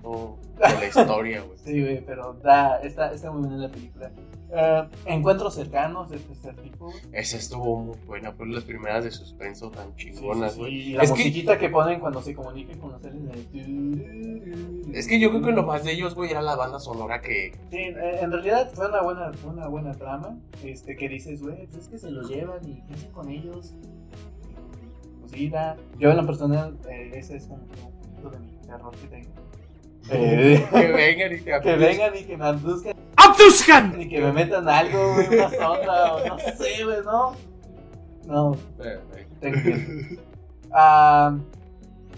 la 0.59 0.85
historia, 0.85 1.41
güey. 1.41 1.57
sí, 1.63 1.81
güey, 1.81 2.05
pero 2.05 2.33
da, 2.43 2.81
está, 2.81 3.13
está 3.13 3.31
muy 3.31 3.47
bien 3.47 3.61
la 3.61 3.69
película. 3.69 4.11
Uh, 4.47 4.85
encuentros 5.05 5.55
cercanos 5.55 6.09
de 6.09 6.19
tercer 6.19 6.55
tipo. 6.57 6.93
Esa 7.11 7.37
estuvo 7.37 7.77
muy 7.77 7.97
buena, 8.05 8.31
fue 8.31 8.47
las 8.47 8.63
primeras 8.63 9.03
de 9.03 9.11
suspenso 9.11 9.71
tan 9.71 9.95
chingonas. 9.95 10.53
Sí, 10.53 10.93
la 10.93 11.03
es 11.03 11.09
musiquita 11.09 11.57
que... 11.57 11.69
ponen 11.69 11.99
cuando 11.99 12.21
se 12.21 12.35
comuniquen 12.35 12.77
con 12.79 12.91
los 12.91 13.01
seres 13.01 13.21
de... 13.23 14.89
Es 14.93 15.07
que 15.07 15.19
yo 15.19 15.31
creo 15.31 15.41
que 15.41 15.51
lo 15.51 15.63
más 15.63 15.83
de 15.83 15.93
ellos, 15.93 16.13
güey, 16.13 16.29
era 16.29 16.43
la 16.43 16.55
banda 16.55 16.79
sonora 16.79 17.21
que... 17.21 17.53
Sí, 17.71 17.77
en 17.79 18.31
realidad 18.31 18.71
fue 18.73 18.87
una 18.87 19.01
buena, 19.01 19.31
una 19.45 19.67
buena 19.67 19.91
trama, 19.93 20.37
este, 20.63 20.95
que 20.95 21.09
dices, 21.09 21.41
güey, 21.41 21.65
pues 21.65 21.83
es 21.83 21.89
que 21.89 21.97
se 21.97 22.11
los 22.11 22.29
llevan 22.29 22.59
y 22.69 22.81
qué 22.87 22.93
hacen 22.93 23.11
con 23.11 23.29
ellos. 23.29 23.73
Pues 25.21 25.51
da. 25.51 25.75
Yo 25.97 26.11
en 26.11 26.17
lo 26.17 26.25
personal, 26.25 26.77
eh, 26.87 27.11
ese 27.15 27.37
es 27.37 27.47
como 27.47 27.63
un 27.63 27.67
punto 28.13 28.29
de 28.29 28.39
mi 28.39 28.51
terror 28.65 28.95
que 28.95 29.07
tengo. 29.07 29.29
Eh, 30.11 30.65
que 30.71 30.91
vengan 30.91 31.33
y 31.33 31.39
que, 31.39 31.59
que 31.61 31.75
vengan 31.75 32.15
y 32.15 32.23
que 32.23 32.37
me 32.37 32.45
abduzcan 32.45 32.95
¡Abduzcan! 33.35 33.97
Ni 33.97 34.07
que 34.07 34.21
me 34.21 34.31
metan 34.31 34.67
algo, 34.67 35.13
güey, 35.13 35.27
una 35.27 35.49
sonda, 35.49 36.15
o 36.15 36.27
no 36.27 36.39
sé, 36.39 36.83
güey, 36.83 36.97
¿no? 37.03 37.35
No. 38.25 38.57
Ah, 40.71 41.37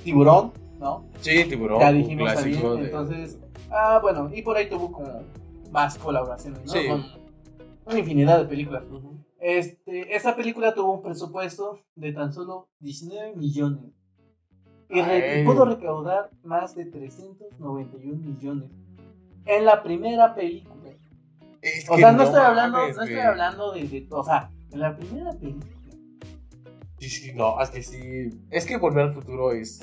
tiburón, 0.03 0.51
¿no? 0.79 1.05
Sí, 1.21 1.43
tiburón. 1.45 1.79
Ya 1.79 1.91
dijimos 1.91 2.33
también. 2.33 2.85
Entonces, 2.85 3.39
ah, 3.71 3.99
bueno, 4.01 4.29
y 4.33 4.41
por 4.41 4.57
ahí 4.57 4.69
tuvo 4.69 4.91
como 4.91 5.23
más 5.71 5.97
colaboraciones, 5.97 6.65
¿no? 6.65 6.71
Sí. 6.71 6.87
Con 6.87 7.05
una 7.85 7.99
infinidad 7.99 8.39
de 8.39 8.45
películas. 8.45 8.83
Este, 9.39 10.15
esta 10.15 10.35
película 10.35 10.73
tuvo 10.73 10.93
un 10.93 11.03
presupuesto 11.03 11.79
de 11.95 12.13
tan 12.13 12.33
solo 12.33 12.69
19 12.79 13.35
millones. 13.35 13.91
Y, 14.89 14.99
y 14.99 15.45
pudo 15.45 15.65
recaudar 15.65 16.29
más 16.43 16.73
de 16.75 16.85
391 16.85 18.17
millones. 18.17 18.71
En 19.45 19.65
la 19.65 19.83
primera 19.83 20.33
película 20.33 20.76
o 21.89 21.97
sea, 21.97 22.11
no, 22.11 22.23
estoy 22.23 22.39
hablando, 22.39 22.77
no 22.77 22.87
estoy 22.87 23.19
hablando 23.19 23.71
de, 23.71 24.07
O 24.11 24.23
sea, 24.23 24.51
en 24.71 24.79
la 24.79 24.95
primera 24.95 25.31
película. 25.33 25.77
Sí, 26.99 27.09
sí, 27.09 27.33
no, 27.33 27.61
es 27.61 27.69
que 27.69 27.83
sí. 27.83 28.29
Es 28.49 28.65
que 28.65 28.77
volver 28.77 29.05
al 29.05 29.13
futuro 29.13 29.51
es. 29.51 29.81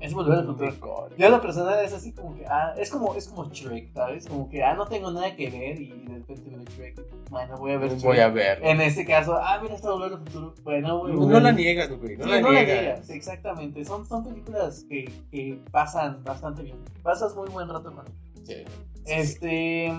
Es 0.00 0.14
volver 0.14 0.38
al 0.38 0.46
futuro. 0.46 1.08
Yo 1.16 1.28
la 1.28 1.40
personal 1.40 1.84
es 1.84 1.92
así 1.92 2.12
como 2.12 2.36
que, 2.36 2.44
ah, 2.46 2.74
es 2.76 2.90
como, 2.90 3.14
es 3.14 3.28
como 3.28 3.48
Shrek, 3.50 3.92
¿sabes? 3.92 4.26
Como 4.26 4.48
que, 4.48 4.62
ah, 4.62 4.74
no 4.74 4.86
tengo 4.86 5.10
nada 5.10 5.34
que 5.34 5.50
ver 5.50 5.80
y 5.80 5.90
de 5.90 6.14
repente 6.14 6.50
veo 6.50 6.62
Shrek. 6.64 7.30
Bueno, 7.30 7.56
voy 7.56 7.72
a 7.72 7.78
ver 7.78 7.90
Shrek. 7.90 8.04
Voy 8.04 8.18
a 8.18 8.28
ver. 8.28 8.64
En 8.64 8.80
este 8.80 9.04
caso, 9.04 9.36
ah, 9.40 9.58
mira, 9.60 9.74
está 9.74 9.90
volver 9.90 10.12
al 10.12 10.18
futuro. 10.18 10.54
Bueno, 10.62 10.98
voy 10.98 11.12
a 11.12 11.14
ver. 11.14 11.26
No, 11.28 11.40
la 11.40 11.52
niegas, 11.52 11.90
güey. 11.90 12.16
No, 12.16 12.26
la, 12.26 12.40
no 12.40 12.50
niegas. 12.50 12.68
la 12.68 12.82
niegas. 12.82 13.10
Exactamente. 13.10 13.84
Son, 13.84 14.06
son 14.06 14.24
películas 14.24 14.84
que, 14.88 15.10
que 15.30 15.60
pasan 15.70 16.22
bastante 16.24 16.62
bien. 16.62 16.78
Pasas 17.02 17.34
muy 17.34 17.48
buen 17.48 17.68
rato 17.68 17.92
con 17.92 18.06
ellas. 18.06 18.16
Sí. 18.44 18.64
Este. 19.06 19.92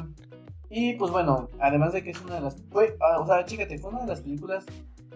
Y 0.75 0.93
pues 0.93 1.11
bueno, 1.11 1.49
además 1.59 1.93
de 1.93 2.03
que 2.03 2.09
es 2.09 2.21
una 2.21 2.35
de 2.35 2.41
las. 2.41 2.55
Fue, 2.71 2.97
ah, 2.99 3.19
o 3.19 3.27
sea, 3.27 3.45
chícate, 3.45 3.77
fue 3.77 3.91
una 3.91 4.01
de 4.01 4.07
las 4.07 4.21
películas 4.21 4.65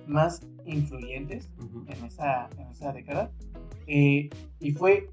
más 0.05 0.39
influyentes 0.65 1.49
en, 1.87 2.05
esa, 2.05 2.47
en 2.59 2.67
esa 2.67 2.93
década. 2.93 3.31
Eh, 3.87 4.29
y 4.59 4.71
fue 4.73 5.09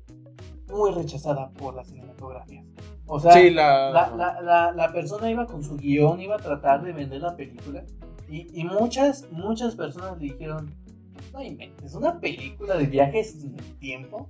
muy 0.69 0.93
rechazada 0.93 1.49
por 1.53 1.75
las 1.75 1.89
cinematografías. 1.89 2.67
O 3.07 3.19
sea, 3.19 3.35
la... 3.51 3.91
La, 3.91 4.41
la, 4.43 4.73
la, 4.73 4.93
persona 4.93 5.31
iba 5.31 5.47
con 5.47 5.63
su 5.63 5.79
guion, 5.79 6.21
iba 6.21 6.35
a 6.35 6.39
tratar 6.39 6.83
de 6.83 6.93
vender 6.93 7.23
la 7.23 7.35
película. 7.37 7.83
Y, 8.29 8.47
y 8.53 8.65
muchas, 8.65 9.27
muchas 9.31 9.75
personas 9.75 10.19
le 10.19 10.25
dijeron: 10.25 10.75
No 11.33 11.43
inventes, 11.43 11.95
una 11.95 12.21
película 12.21 12.77
de 12.77 12.85
viajes 12.85 13.43
en 13.43 13.59
el 13.59 13.79
tiempo. 13.79 14.29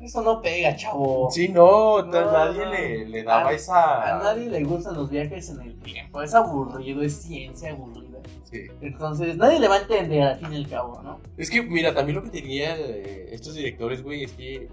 Eso 0.00 0.22
no 0.22 0.40
pega, 0.40 0.74
chavo. 0.76 1.30
Sí, 1.30 1.48
no, 1.48 2.02
nadie 2.06 2.64
le, 2.66 3.04
le, 3.06 3.22
daba 3.22 3.52
esa. 3.52 4.16
A 4.16 4.22
nadie 4.22 4.48
le 4.48 4.64
gustan 4.64 4.94
los 4.94 5.10
viajes 5.10 5.50
en 5.50 5.60
el 5.60 5.78
tiempo. 5.80 6.22
Es 6.22 6.34
aburrido, 6.34 7.02
es 7.02 7.16
ciencia 7.16 7.72
aburrida. 7.72 8.18
Sí. 8.50 8.66
Entonces, 8.80 9.36
nadie 9.36 9.60
le 9.60 9.68
va 9.68 9.76
a 9.76 9.82
entender 9.82 10.22
al 10.22 10.38
fin 10.38 10.52
y 10.54 10.56
al 10.56 10.68
cabo, 10.68 11.02
¿no? 11.02 11.20
Es 11.36 11.50
que, 11.50 11.62
mira, 11.62 11.94
también 11.94 12.16
lo 12.16 12.22
que 12.22 12.30
tenía 12.30 12.76
estos 12.76 13.54
directores, 13.54 14.02
güey, 14.02 14.24
es 14.24 14.32
que 14.32 14.68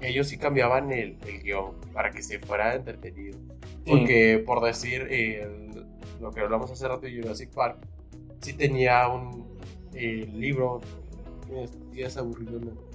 ellos 0.00 0.26
sí 0.26 0.36
cambiaban 0.38 0.90
el, 0.92 1.16
el 1.26 1.42
guion 1.42 1.74
para 1.92 2.10
que 2.10 2.22
se 2.22 2.40
fuera 2.40 2.74
entretenido. 2.74 3.38
Porque, 3.86 4.42
por 4.44 4.62
decir, 4.62 5.08
lo 6.20 6.32
que 6.32 6.40
hablamos 6.40 6.70
hace 6.70 6.88
rato 6.88 7.02
de 7.02 7.16
Jurassic 7.16 7.50
Park, 7.50 7.78
sí 8.40 8.54
tenía 8.54 9.06
un 9.08 9.46
libro. 9.92 10.80
Es 11.96 12.16
aburrido, 12.16 12.60
¿no? 12.60 12.87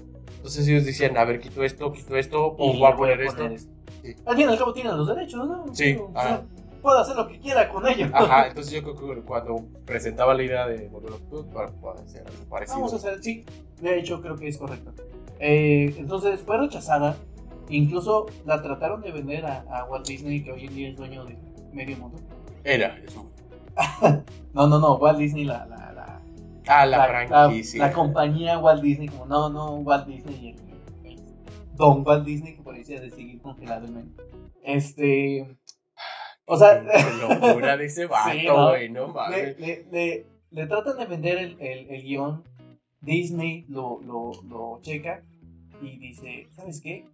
Entonces 0.44 0.68
ellos 0.68 0.84
decían, 0.84 1.16
a 1.16 1.24
ver, 1.24 1.39
quito 1.39 1.64
esto, 1.64 1.94
quito 1.94 2.18
esto, 2.18 2.48
o 2.58 2.74
voy 2.74 2.84
a 2.84 2.94
poner 2.98 3.22
esto. 3.22 3.46
Al 3.46 4.36
fin 4.36 4.50
y 4.50 4.52
al 4.52 4.58
cabo 4.58 4.74
tienen 4.74 4.98
los 4.98 5.08
derechos, 5.08 5.48
¿no? 5.48 5.74
Sí. 5.74 5.98
puedo 6.82 7.00
hacer 7.00 7.16
lo 7.16 7.30
que 7.30 7.39
quiera 7.39 7.70
con 7.70 7.88
ellos. 7.88 8.12
Ajá, 8.14 8.48
entonces 8.50 8.74
yo 8.74 8.84
creo 8.84 9.16
que 9.16 9.22
cuando 9.22 9.64
presentaba 9.86 10.34
la 10.34 10.44
idea 10.44 10.68
de 10.68 10.88
a 10.88 11.82
para 11.82 12.02
hacer 12.02 12.28
algo 12.28 12.44
parecido. 12.50 12.76
Vamos 12.76 12.91
a 12.91 12.96
hacer, 12.98 13.24
sí, 13.24 13.46
de 13.80 14.00
hecho 14.00 14.22
creo 14.22 14.36
que 14.36 14.50
es 14.50 14.58
correcto. 14.58 14.91
Eh, 15.39 15.96
entonces 15.98 16.41
fue 16.41 16.58
rechazada, 16.58 17.16
incluso 17.70 18.26
la 18.46 18.62
trataron 18.62 19.02
de 19.02 19.14
vender 19.14 19.46
a, 19.46 19.86
Walt 19.89 20.06
Disney, 20.06 20.44
que 20.44 20.52
hoy 20.52 20.66
en 20.66 20.76
día 20.76 20.89
es 20.89 20.98
dueño 20.98 21.24
de 21.24 21.38
medio 21.72 21.96
mundo. 21.96 22.20
Era, 22.66 23.00
eso. 23.00 23.26
no, 24.54 24.68
no, 24.68 24.78
no, 24.78 24.96
Walt 24.98 25.20
Disney 25.20 25.46
la, 25.46 25.66
la 25.68 25.83
Ah, 26.68 26.86
la, 26.86 27.07
franquicia. 27.07 27.88
La, 27.88 27.93
compañía 27.93 28.59
Walt 28.59 28.82
Disney, 28.82 29.09
como 29.09 29.26
no, 29.26 29.49
no, 29.49 29.76
Walt 29.78 30.07
Disney, 30.07 30.55
el, 31.03 31.20
Don 31.76 32.05
Walt 32.05 32.26
Disney, 32.26 32.55
que 32.55 32.64
parecía 32.64 33.01
de 33.01 33.09
seguir 33.09 33.41
congelado 33.41 33.86
en 33.88 34.16
Este. 34.64 35.57
O 36.45 36.57
sea. 36.57 36.82
Qué 36.82 37.28
locura 37.28 37.78
de 37.78 37.86
ese 37.86 38.05
vato, 38.07 38.70
güey, 38.70 38.89
no, 38.89 39.14
Le, 39.30 39.86
le, 39.91 40.28
le, 40.51 40.68
tratan 40.68 40.97
de 40.97 41.05
vender 41.05 41.38
el, 41.38 41.57
el, 41.59 41.89
el, 41.89 42.03
guion 42.03 42.43
Disney 43.01 43.66
lo, 43.68 43.99
lo, 44.01 44.32
lo 44.43 44.80
checa 44.82 45.24
y 45.82 45.97
dice, 45.97 46.47
¿sabes 46.51 46.82
qué? 46.82 47.05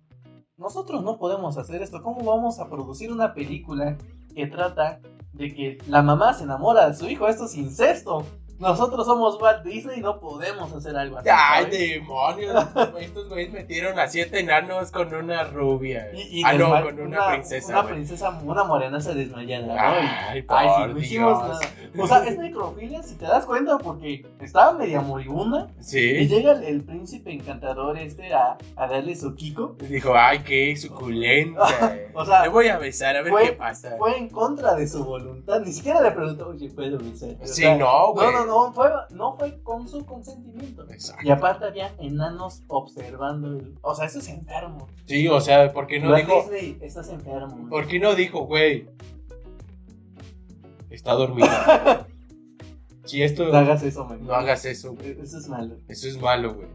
Nosotros 0.58 1.04
no 1.04 1.18
podemos 1.18 1.58
hacer 1.58 1.82
esto. 1.82 2.04
¿Cómo 2.04 2.24
vamos 2.24 2.60
a 2.60 2.70
producir 2.70 3.12
una 3.12 3.34
película 3.34 3.98
que 4.36 4.46
trata 4.46 5.00
de 5.34 5.54
que 5.54 5.78
la 5.88 6.02
mamá 6.02 6.34
se 6.34 6.44
enamora 6.44 6.90
de 6.90 6.96
su 6.96 7.08
hijo? 7.08 7.28
Esto 7.28 7.46
es 7.46 7.56
incesto. 7.56 8.26
Nosotros 8.60 9.06
somos 9.06 9.42
Walt 9.42 9.64
Disney 9.64 10.00
y 10.00 10.02
no 10.02 10.20
podemos 10.20 10.72
hacer 10.74 10.96
algo 10.98 11.18
así. 11.18 11.30
¡Ay, 11.32 11.66
demonios! 11.68 12.66
Estos 13.00 13.30
güeyes 13.30 13.54
metieron 13.54 13.98
a 13.98 14.08
siete 14.08 14.40
enanos 14.42 14.92
con 14.92 15.14
una 15.14 15.46
rubia. 15.46 16.10
Y, 16.14 16.40
y 16.42 16.44
ah, 16.46 16.54
no, 16.54 16.70
con 16.84 17.00
una, 17.00 17.30
princesa. 17.32 17.72
Una 17.72 17.82
güey. 17.84 17.94
princesa, 17.96 18.42
una 18.44 18.64
morena 18.66 19.00
se 19.00 19.14
desmayada, 19.14 19.68
¿no? 19.68 19.74
Ay, 19.80 20.40
Y- 20.40 20.42
por 20.44 20.58
ay, 20.58 20.68
sí, 20.88 20.94
no 20.94 21.00
hicimos 21.00 21.40
nada. 21.42 21.60
O 21.98 22.08
sea, 22.08 22.24
es 22.26 22.38
necrofilia 22.38 23.02
si 23.02 23.16
te 23.16 23.26
das 23.26 23.46
cuenta 23.46 23.78
porque 23.78 24.26
estaba 24.42 24.74
media 24.74 25.02
moribunda 25.02 25.68
y 25.80 25.84
Sí. 25.84 26.28
llega 26.28 26.52
el, 26.54 26.64
el 26.64 26.84
príncipe 26.84 27.32
encantador 27.32 27.98
este 27.98 28.34
a, 28.34 28.58
a 28.76 28.88
darle 28.88 29.16
su 29.16 29.34
Kiko. 29.36 29.76
Dijo, 29.80 30.14
ay, 30.16 30.40
qué 30.40 30.76
suculenta. 30.76 31.64
O 32.14 32.26
sea, 32.26 32.42
Le 32.44 32.50
voy 32.50 32.68
a 32.68 32.78
besar 32.78 33.16
a 33.16 33.22
ver 33.22 33.32
fue- 33.32 33.44
qué 33.46 33.52
pasa. 33.54 33.96
Fue 33.98 34.18
en 34.18 34.30
contra 34.30 34.76
de 34.76 34.86
su 34.88 35.06
voluntad, 35.06 35.62
ni 35.62 35.72
siquiera 35.72 36.02
le 36.02 36.12
preguntó, 36.12 36.50
oye, 36.50 36.70
¿puedo 36.70 36.98
besar? 36.98 37.30
O 37.42 37.48
Sí, 37.48 37.64
no, 37.78 38.12
güey. 38.14 38.28
No, 38.28 38.46
no, 38.46 38.46
no, 38.50 38.74
fue, 38.74 38.90
no 39.12 39.38
fue 39.38 39.62
con 39.62 39.88
su 39.88 40.06
consentimiento. 40.06 40.84
Exacto. 40.90 41.26
Y 41.26 41.30
aparte 41.30 41.66
había 41.66 41.94
enanos 42.00 42.64
observando 42.68 43.50
el... 43.50 43.78
O 43.82 43.94
sea, 43.94 44.06
eso 44.06 44.20
es 44.20 44.28
enfermo. 44.28 44.88
Sí, 45.06 45.28
o 45.28 45.40
sea, 45.40 45.72
¿por 45.72 45.88
qué 45.88 46.00
no 46.00 46.10
Walt 46.10 46.26
dijo? 46.26 46.42
Disney, 46.42 46.78
estás 46.82 47.10
enfermo. 47.10 47.70
¿Por 47.70 47.88
qué 47.88 48.00
no 48.00 48.16
dijo, 48.16 48.46
güey? 48.46 48.88
Está 50.90 51.14
dormida. 51.14 52.08
Si 53.06 53.24
esto. 53.24 53.48
No 53.48 53.58
hagas 53.58 53.82
eso, 53.82 54.06
man. 54.06 54.24
No 54.24 54.36
hagas 54.36 54.66
eso, 54.66 54.94
güey. 54.94 55.18
Eso 55.20 55.40
es 55.40 55.48
malo. 55.48 55.78
Eso 55.88 56.08
es 56.08 56.22
malo, 56.22 56.54
güey. 56.54 56.68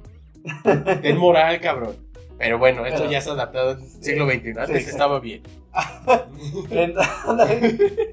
Ten 1.01 1.17
moral, 1.17 1.61
cabrón. 1.61 1.95
Pero 2.39 2.59
bueno, 2.59 2.85
esto 2.85 3.01
Pero- 3.01 3.11
ya 3.13 3.21
se 3.21 3.31
ha 3.31 3.35
adaptado 3.35 3.71
al 3.71 3.81
siglo 3.83 4.27
XXI. 4.27 4.49
Antes 4.59 4.67
sí, 4.79 4.85
sí. 4.85 4.91
estaba 4.91 5.21
bien. 5.21 5.43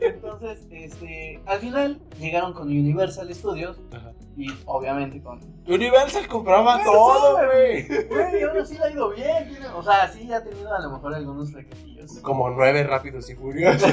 Entonces, 0.01 0.67
este, 0.71 1.39
al 1.45 1.59
final 1.59 1.99
llegaron 2.19 2.53
con 2.53 2.67
Universal 2.67 3.33
Studios 3.33 3.79
Ajá. 3.91 4.13
y 4.37 4.47
obviamente 4.65 5.21
con... 5.21 5.39
Universal 5.67 6.27
compraba 6.27 6.75
Universal, 6.75 6.93
todo, 6.93 7.35
güey. 7.47 7.87
Güey, 8.07 8.43
ahora 8.43 8.65
sí 8.65 8.77
le 8.77 8.83
ha 8.85 8.91
ido 8.91 9.09
bien. 9.11 9.49
tiene- 9.49 9.67
o 9.75 9.83
sea, 9.83 10.07
sí 10.11 10.31
ha 10.33 10.43
tenido 10.43 10.73
a 10.73 10.79
lo 10.81 10.91
mejor 10.91 11.13
algunos 11.13 11.51
requisitos. 11.53 12.19
Como 12.19 12.49
nueve 12.49 12.83
rápidos 12.83 13.29
y 13.29 13.35
furiosos. 13.35 13.91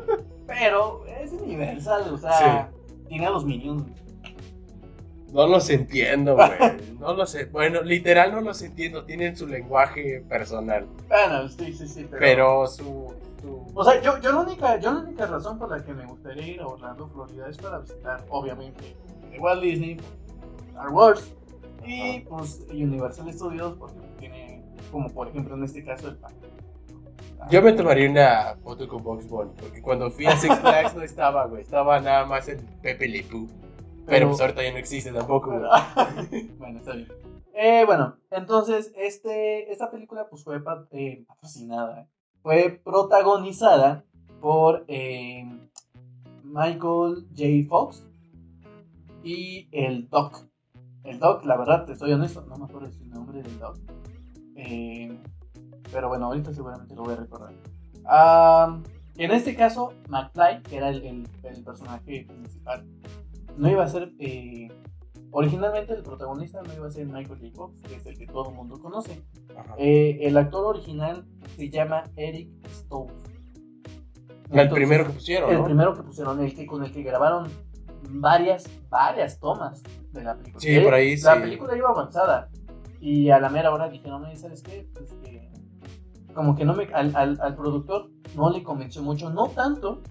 Pero 0.46 1.04
es 1.20 1.32
Universal, 1.32 2.12
o 2.12 2.18
sea, 2.18 2.70
tiene 3.08 3.26
a 3.26 3.30
los 3.30 3.44
Minions. 3.44 3.84
No 5.32 5.46
los 5.46 5.68
entiendo, 5.70 6.34
güey. 6.36 6.50
No 6.98 7.14
los 7.14 7.30
sé. 7.30 7.44
Bueno, 7.46 7.82
literal 7.82 8.32
no 8.32 8.40
los 8.40 8.60
entiendo. 8.62 9.04
Tienen 9.04 9.36
su 9.36 9.46
lenguaje 9.46 10.22
personal. 10.28 10.86
Bueno, 11.08 11.48
sí, 11.48 11.72
sí, 11.72 11.86
sí, 11.86 12.06
pero... 12.10 12.20
Pero 12.20 12.66
su. 12.66 13.14
su- 13.40 13.66
O 13.74 13.84
sea, 13.84 14.00
yo, 14.02 14.18
yo, 14.20 14.32
la 14.32 14.40
única, 14.40 14.78
yo 14.80 14.92
la 14.92 15.00
única 15.00 15.26
razón 15.26 15.58
por 15.58 15.70
la 15.70 15.84
que 15.84 15.92
me 15.94 16.04
gustaría 16.06 16.46
ir 16.46 16.60
a 16.60 16.66
Orlando, 16.66 17.08
Florida, 17.08 17.48
es 17.48 17.56
para 17.58 17.78
visitar, 17.78 18.24
obviamente, 18.30 18.96
Walt 19.38 19.62
Disney, 19.62 19.96
Star 20.70 20.88
Wars 20.90 21.32
y 21.86 22.20
pues 22.20 22.66
Universal 22.70 23.32
Studios, 23.32 23.74
porque 23.78 24.00
tiene, 24.18 24.62
como 24.90 25.08
por 25.08 25.28
ejemplo 25.28 25.54
en 25.54 25.64
este 25.64 25.84
caso, 25.84 26.08
el 26.08 26.16
parque. 26.16 26.48
Yo 27.50 27.62
me 27.62 27.72
tomaría 27.72 28.10
una 28.10 28.56
foto 28.62 28.88
con 28.88 29.02
Box 29.02 29.28
Bunny. 29.28 29.52
Porque 29.58 29.80
cuando 29.80 30.10
fui 30.10 30.26
a 30.26 30.36
Six 30.36 30.58
Flags 30.58 30.94
no 30.96 31.02
estaba, 31.02 31.46
güey. 31.46 31.62
Estaba 31.62 32.00
nada 32.00 32.26
más 32.26 32.48
en 32.48 32.58
Pepe 32.82 33.06
Le 33.08 33.22
Pew. 33.22 33.46
Pero 34.08 34.28
pues 34.28 34.40
ahorita 34.40 34.62
ya 34.62 34.72
no 34.72 34.78
existe 34.78 35.12
tampoco, 35.12 35.50
bueno, 36.58 36.78
está 36.78 36.92
bien. 36.94 37.08
Eh, 37.54 37.84
bueno, 37.86 38.16
entonces, 38.30 38.92
este, 38.96 39.70
esta 39.72 39.90
película 39.90 40.28
pues 40.28 40.44
fue 40.44 40.60
eh, 40.92 41.24
patrocinada, 41.26 42.02
eh, 42.02 42.06
fue 42.42 42.80
protagonizada 42.84 44.04
por 44.40 44.84
eh, 44.88 45.44
Michael 46.44 47.26
J. 47.36 47.68
Fox 47.68 48.04
y 49.24 49.68
el 49.72 50.08
Doc. 50.08 50.44
El 51.04 51.18
Doc, 51.18 51.44
la 51.44 51.56
verdad, 51.56 51.84
te 51.84 51.96
soy 51.96 52.12
honesto, 52.12 52.42
no 52.48 52.56
me 52.56 52.64
acuerdo 52.66 52.88
el 52.88 53.10
nombre 53.10 53.42
del 53.42 53.58
Doc. 53.58 53.76
Pero 55.90 56.08
bueno, 56.08 56.26
ahorita 56.26 56.52
seguramente 56.52 56.94
lo 56.94 57.02
voy 57.04 57.14
a 57.14 57.16
recordar. 57.16 57.52
Ah, 58.04 58.78
en 59.16 59.30
este 59.32 59.54
caso, 59.56 59.92
McFly, 60.08 60.62
que 60.62 60.76
era 60.76 60.90
el, 60.90 61.02
el- 61.04 61.28
el 61.42 61.64
personaje 61.64 62.24
principal, 62.28 62.84
no 63.58 63.68
iba 63.70 63.84
a 63.84 63.88
ser. 63.88 64.12
eh, 64.18 64.68
originalmente 65.30 65.92
el 65.92 66.02
protagonista 66.02 66.62
no 66.62 66.72
iba 66.74 66.86
a 66.86 66.90
ser 66.90 67.06
Michael 67.06 67.38
J. 67.40 67.52
Fox, 67.54 67.80
que 67.82 67.96
es 67.96 68.06
el 68.06 68.16
que 68.18 68.26
todo 68.26 68.48
el 68.50 68.54
mundo 68.56 68.78
conoce. 68.80 69.22
Eh, 69.76 70.18
el 70.22 70.36
actor 70.38 70.64
original 70.64 71.26
se 71.56 71.68
llama 71.68 72.04
Eric 72.16 72.48
Stoltz. 72.70 73.12
El 74.50 74.60
Entonces, 74.60 74.72
primero 74.74 75.06
que 75.06 75.12
pusieron, 75.12 75.50
El 75.50 75.58
¿no? 75.58 75.64
primero 75.64 75.94
que 75.94 76.02
pusieron, 76.02 76.40
el 76.40 76.54
que 76.54 76.66
con 76.66 76.82
el 76.82 76.90
que 76.92 77.02
grabaron 77.02 77.48
varias, 78.08 78.64
varias 78.88 79.38
tomas 79.38 79.82
de 80.12 80.24
la 80.24 80.34
película. 80.38 80.60
Sí, 80.60 80.80
por 80.80 80.94
ahí 80.94 81.16
La 81.18 81.34
sí. 81.34 81.40
película 81.42 81.76
iba 81.76 81.90
avanzada. 81.90 82.48
Y 83.00 83.28
a 83.30 83.38
la 83.38 83.50
mera 83.50 83.70
hora 83.72 83.88
dijeron, 83.90 84.24
"Oye, 84.24 84.36
¿sabes 84.36 84.62
qué? 84.62 84.88
Pues 84.94 85.12
que 85.22 85.50
como 86.34 86.54
que 86.56 86.64
no 86.64 86.74
me, 86.74 86.84
al, 86.94 87.14
al, 87.14 87.38
al 87.40 87.54
productor 87.56 88.10
no 88.34 88.48
le 88.50 88.62
convenció 88.62 89.02
mucho, 89.02 89.28
no 89.30 89.48
tanto, 89.48 90.02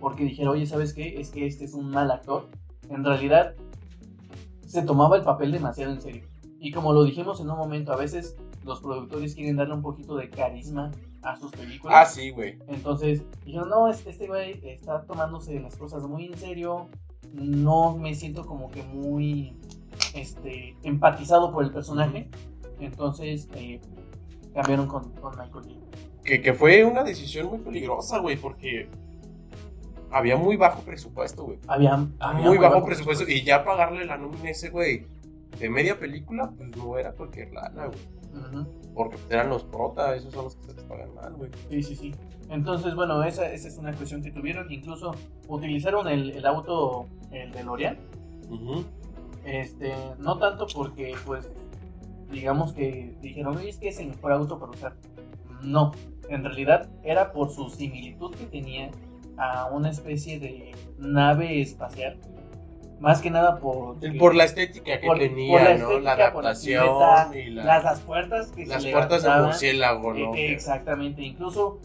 porque 0.00 0.24
dijeron, 0.24 0.54
oye, 0.54 0.66
¿sabes 0.66 0.92
qué? 0.92 1.20
Es 1.20 1.30
que 1.30 1.46
este 1.46 1.64
es 1.64 1.74
un 1.74 1.90
mal 1.90 2.10
actor. 2.10 2.48
En 2.88 3.04
realidad, 3.04 3.54
se 4.66 4.82
tomaba 4.82 5.16
el 5.16 5.22
papel 5.22 5.52
demasiado 5.52 5.92
en 5.92 6.00
serio. 6.00 6.24
Y 6.58 6.70
como 6.70 6.92
lo 6.92 7.04
dijimos 7.04 7.40
en 7.40 7.50
un 7.50 7.58
momento, 7.58 7.92
a 7.92 7.96
veces 7.96 8.36
los 8.64 8.80
productores 8.80 9.34
quieren 9.34 9.56
darle 9.56 9.74
un 9.74 9.82
poquito 9.82 10.16
de 10.16 10.28
carisma 10.28 10.90
a 11.22 11.36
sus 11.38 11.50
películas. 11.52 11.96
Ah, 11.96 12.04
sí, 12.06 12.30
güey. 12.30 12.58
Entonces 12.68 13.22
dijeron, 13.44 13.68
no, 13.68 13.88
este 13.88 14.26
güey 14.26 14.60
está 14.64 15.02
tomándose 15.02 15.58
las 15.60 15.76
cosas 15.76 16.02
muy 16.02 16.26
en 16.26 16.36
serio. 16.36 16.88
No 17.32 17.96
me 17.96 18.14
siento 18.14 18.46
como 18.46 18.70
que 18.70 18.82
muy 18.82 19.54
este, 20.14 20.76
empatizado 20.82 21.52
por 21.52 21.64
el 21.64 21.72
personaje. 21.72 22.28
Entonces 22.80 23.48
eh, 23.54 23.80
cambiaron 24.54 24.86
con, 24.86 25.10
con 25.12 25.32
Michael 25.32 25.64
J. 25.64 25.68
Que, 26.24 26.42
que 26.42 26.54
fue 26.54 26.84
una 26.84 27.04
decisión 27.04 27.46
muy 27.46 27.58
peligrosa, 27.58 28.18
güey, 28.18 28.36
porque 28.36 28.88
había 30.10 30.36
muy 30.36 30.56
bajo 30.56 30.82
presupuesto, 30.82 31.44
güey. 31.44 31.58
Había, 31.68 32.06
había 32.20 32.46
Muy 32.46 32.58
bajo 32.58 32.84
presupuesto. 32.84 33.24
Y 33.28 33.42
ya 33.42 33.64
pagarle 33.64 34.04
la 34.04 34.16
nómina 34.16 34.50
ese, 34.50 34.70
güey, 34.70 35.06
de 35.58 35.68
media 35.68 35.98
película, 35.98 36.50
pues 36.56 36.76
no 36.76 36.98
era 36.98 37.12
cualquier 37.12 37.52
lana, 37.52 37.86
güey. 37.86 37.98
Ujú. 38.34 38.66
Porque 38.94 39.16
eran 39.30 39.48
los 39.48 39.64
prota, 39.64 40.14
esos 40.14 40.32
son 40.32 40.44
los 40.44 40.56
que 40.56 40.64
se 40.64 40.74
les 40.74 40.84
pagan 40.84 41.14
mal, 41.14 41.34
güey. 41.34 41.50
Sí, 41.70 41.82
sí, 41.82 41.96
sí. 41.96 42.14
Entonces, 42.48 42.94
bueno, 42.94 43.22
esa, 43.24 43.50
esa 43.50 43.68
es 43.68 43.78
una 43.78 43.92
cuestión 43.92 44.22
que 44.22 44.30
tuvieron. 44.30 44.70
Incluso 44.70 45.14
utilizaron 45.48 46.08
el, 46.08 46.30
el 46.30 46.46
auto, 46.46 47.06
el 47.32 47.52
DeLorean. 47.52 47.98
Ujú. 48.48 48.84
Este, 49.44 49.94
no 50.18 50.38
tanto 50.38 50.66
porque, 50.74 51.14
pues, 51.24 51.48
digamos 52.30 52.72
que 52.72 53.16
dijeron, 53.20 53.58
es 53.60 53.78
que 53.78 53.88
es 53.88 53.98
el 53.98 54.08
mejor 54.08 54.32
auto 54.32 54.58
para 54.58 54.72
usar. 54.72 54.96
No, 55.62 55.92
en 56.28 56.44
realidad 56.44 56.88
era 57.02 57.32
por 57.32 57.50
su 57.50 57.68
similitud 57.70 58.34
que 58.34 58.46
tenía 58.46 58.90
a 59.38 59.66
una 59.66 59.90
especie 59.90 60.38
de 60.38 60.74
nave 60.98 61.60
espacial. 61.60 62.18
Más 62.98 63.20
que 63.20 63.30
nada 63.30 63.58
por... 63.58 63.96
Por 64.18 64.34
la 64.34 64.44
estética 64.44 64.98
que 64.98 65.06
por- 65.06 65.18
tenía, 65.18 65.52
por 65.52 65.62
la 65.62 65.68
¿no? 65.74 65.74
estética, 65.74 66.00
la 66.00 66.16
la 66.16 66.24
adaptación 66.24 66.84
silueta, 66.84 67.30
y 67.38 67.50
la- 67.50 67.64
las, 67.64 67.84
las 67.84 68.00
puertas 68.00 68.52
que 68.52 68.64
las 68.66 68.82
se 68.82 68.90
puertas 68.92 69.22
de 69.22 69.30
murciélago, 69.30 70.14
¿no? 70.14 70.34
Eh, 70.34 70.52
Exactamente, 70.52 71.22
incluso 71.22 71.80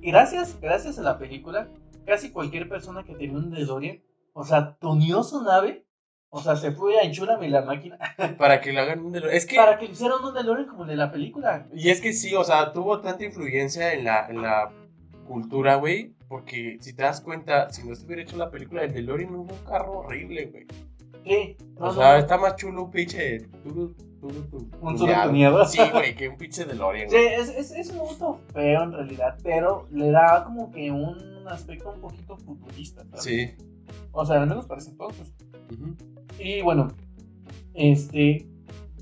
gracias, 0.00 0.58
gracias 0.60 0.98
a 0.98 1.02
la 1.02 1.18
película, 1.18 1.68
casi 2.04 2.30
cualquier 2.30 2.68
persona 2.68 3.04
que 3.04 3.14
tenía 3.14 3.36
un 3.36 3.50
DeLorean, 3.52 4.00
o 4.32 4.44
sea, 4.44 4.76
tuneó 4.80 5.22
su 5.22 5.42
nave, 5.44 5.86
o 6.30 6.40
sea, 6.42 6.56
se 6.56 6.72
fue 6.72 6.98
a 6.98 7.02
enchúrame 7.02 7.48
la 7.48 7.62
máquina 7.62 7.98
Para 8.38 8.60
que 8.60 8.72
le 8.72 8.80
hagan 8.80 8.98
un 9.06 9.12
DeLorean. 9.12 9.36
Es 9.36 9.46
que, 9.46 9.54
para 9.56 9.78
que 9.78 9.84
hicieran 9.86 10.18
un 10.24 10.34
DeLorean 10.34 10.66
como 10.66 10.82
el 10.82 10.88
de 10.88 10.96
la 10.96 11.12
película. 11.12 11.68
y 11.72 11.90
es 11.90 12.00
que 12.00 12.12
sí, 12.12 12.34
o 12.34 12.42
sea, 12.42 12.72
tuvo 12.72 13.00
tanta 13.00 13.24
influencia 13.24 13.92
en 13.94 14.04
la, 14.04 14.26
en 14.28 14.42
la 14.42 14.72
cultura, 15.26 15.76
güey. 15.76 16.14
Porque 16.28 16.78
si 16.80 16.92
te 16.94 17.02
das 17.02 17.20
cuenta, 17.20 17.70
si 17.70 17.86
no 17.86 17.94
se 17.94 18.04
hubiera 18.06 18.22
hecho 18.22 18.36
la 18.36 18.50
película 18.50 18.82
del 18.82 18.94
DeLorean, 18.94 19.34
hubo 19.34 19.52
un 19.52 19.64
carro 19.64 19.98
horrible, 20.00 20.46
güey. 20.46 20.66
Sí, 21.24 21.56
no, 21.78 21.86
O 21.86 21.88
no, 21.88 21.94
sea, 21.94 22.12
no. 22.12 22.18
está 22.18 22.38
más 22.38 22.56
chulo 22.56 22.84
un 22.84 22.90
pinche. 22.90 23.40
turu, 23.62 23.94
turu, 24.20 24.42
tu- 24.48 24.70
Un 24.80 24.96
tuneado. 24.96 25.64
Sí, 25.66 25.80
güey, 25.92 26.14
que 26.14 26.28
un 26.28 26.36
pinche 26.36 26.64
DeLorean. 26.64 27.08
Sí, 27.10 27.16
güey. 27.16 27.34
es, 27.34 27.48
es, 27.48 27.70
es 27.72 27.90
un 27.90 27.98
auto 28.00 28.40
feo 28.52 28.82
en 28.84 28.92
realidad, 28.92 29.36
pero 29.42 29.86
le 29.90 30.10
da 30.10 30.44
como 30.44 30.70
que 30.70 30.90
un 30.90 31.16
aspecto 31.48 31.90
un 31.92 32.00
poquito 32.00 32.36
futurista. 32.38 33.04
¿sabes? 33.06 33.22
Sí. 33.22 33.50
O 34.12 34.24
sea, 34.24 34.40
al 34.42 34.48
menos 34.48 34.66
parece 34.66 34.90
entonces. 34.90 35.32
Ujú. 35.72 35.94
Y 36.38 36.60
bueno, 36.62 36.88
este, 37.74 38.46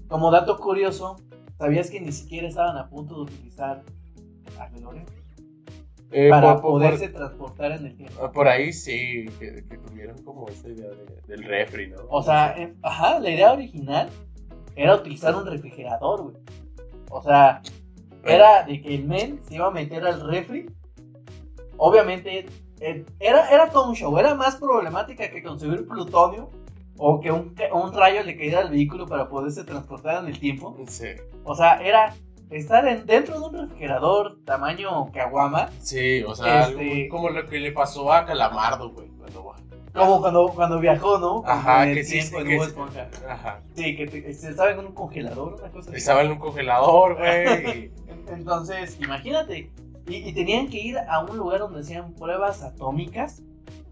como 0.08 0.30
dato 0.30 0.58
curioso, 0.58 1.16
¿sabías 1.58 1.90
que 1.90 2.00
ni 2.00 2.12
siquiera 2.12 2.48
estaban 2.48 2.76
a 2.76 2.88
punto 2.88 3.16
de 3.16 3.22
utilizar 3.32 3.82
a 4.58 4.68
DeLorean? 4.70 5.06
Eh, 6.10 6.30
para 6.30 6.60
poderse 6.60 7.08
transportar 7.08 7.72
en 7.72 7.86
el 7.86 7.96
tiempo. 7.96 8.20
Ah, 8.22 8.30
por 8.30 8.46
ahí 8.46 8.72
sí, 8.72 9.26
que, 9.38 9.62
tuvieron 9.88 10.22
como 10.22 10.48
esa 10.48 10.68
idea 10.68 10.90
del 11.26 11.42
refri, 11.42 11.88
¿no? 11.88 11.96
O 12.08 12.22
sea, 12.22 12.54
eh, 12.56 12.72
ajá, 12.82 13.18
la 13.18 13.30
idea 13.30 13.52
original 13.52 14.08
era 14.76 14.96
utilizar 14.96 15.34
un 15.34 15.46
refrigerador, 15.46 16.22
güey. 16.22 16.36
O 17.10 17.22
sea, 17.22 17.62
era 18.24 18.64
de 18.64 18.80
que 18.80 18.94
el 18.94 19.04
men 19.04 19.40
se 19.44 19.56
iba 19.56 19.66
a 19.66 19.70
meter 19.70 20.06
al 20.06 20.28
refri. 20.28 20.70
Obviamente, 21.76 22.46
eh, 22.80 23.04
era, 23.18 23.48
era 23.50 23.70
todo 23.70 23.88
un 23.88 23.94
show. 23.94 24.16
Era 24.18 24.34
más 24.34 24.56
problemática 24.56 25.30
que 25.30 25.42
conseguir 25.42 25.86
plutonio 25.86 26.50
o 26.96 27.20
que 27.20 27.32
un, 27.32 27.54
un 27.72 27.92
rayo 27.92 28.22
le 28.22 28.36
cayera 28.36 28.60
al 28.60 28.70
vehículo 28.70 29.06
para 29.06 29.28
poderse 29.28 29.64
transportar 29.64 30.22
en 30.22 30.30
el 30.30 30.38
tiempo. 30.38 30.76
Sí. 30.86 31.08
O 31.44 31.54
sea, 31.54 31.82
era 31.82 32.14
estar 32.50 32.86
en, 32.86 33.06
dentro 33.06 33.38
de 33.38 33.46
un 33.46 33.58
refrigerador 33.58 34.38
tamaño 34.44 35.10
caguama. 35.12 35.70
Sí, 35.80 36.22
o 36.22 36.34
sea, 36.34 36.68
este, 36.68 37.08
como 37.08 37.30
lo 37.30 37.46
que 37.46 37.58
le 37.58 37.72
pasó 37.72 38.12
a 38.12 38.26
Calamardo, 38.26 38.90
güey, 38.90 39.08
cuando 39.08 39.54
como 39.94 40.20
cuando, 40.20 40.48
cuando 40.48 40.80
viajó, 40.80 41.18
¿no? 41.18 41.42
Ajá, 41.46 41.86
que 41.86 42.02
sí, 42.02 42.18
que, 42.28 42.60
Ajá. 43.28 43.60
Sí, 43.76 43.94
que 43.94 44.28
estaba 44.28 44.72
en 44.72 44.80
un 44.80 44.92
congelador, 44.92 45.54
una 45.54 45.70
cosa 45.70 45.90
así. 45.90 45.98
Estaba 45.98 46.22
en 46.22 46.32
un 46.32 46.38
congelador, 46.38 47.16
güey. 47.16 47.92
Entonces, 48.28 48.98
imagínate. 49.00 49.70
Y, 50.08 50.32
tenían 50.32 50.68
que 50.68 50.80
ir 50.80 50.98
a 50.98 51.20
un 51.24 51.36
lugar 51.36 51.60
donde 51.60 51.80
hacían 51.80 52.12
pruebas 52.14 52.62
atómicas 52.62 53.42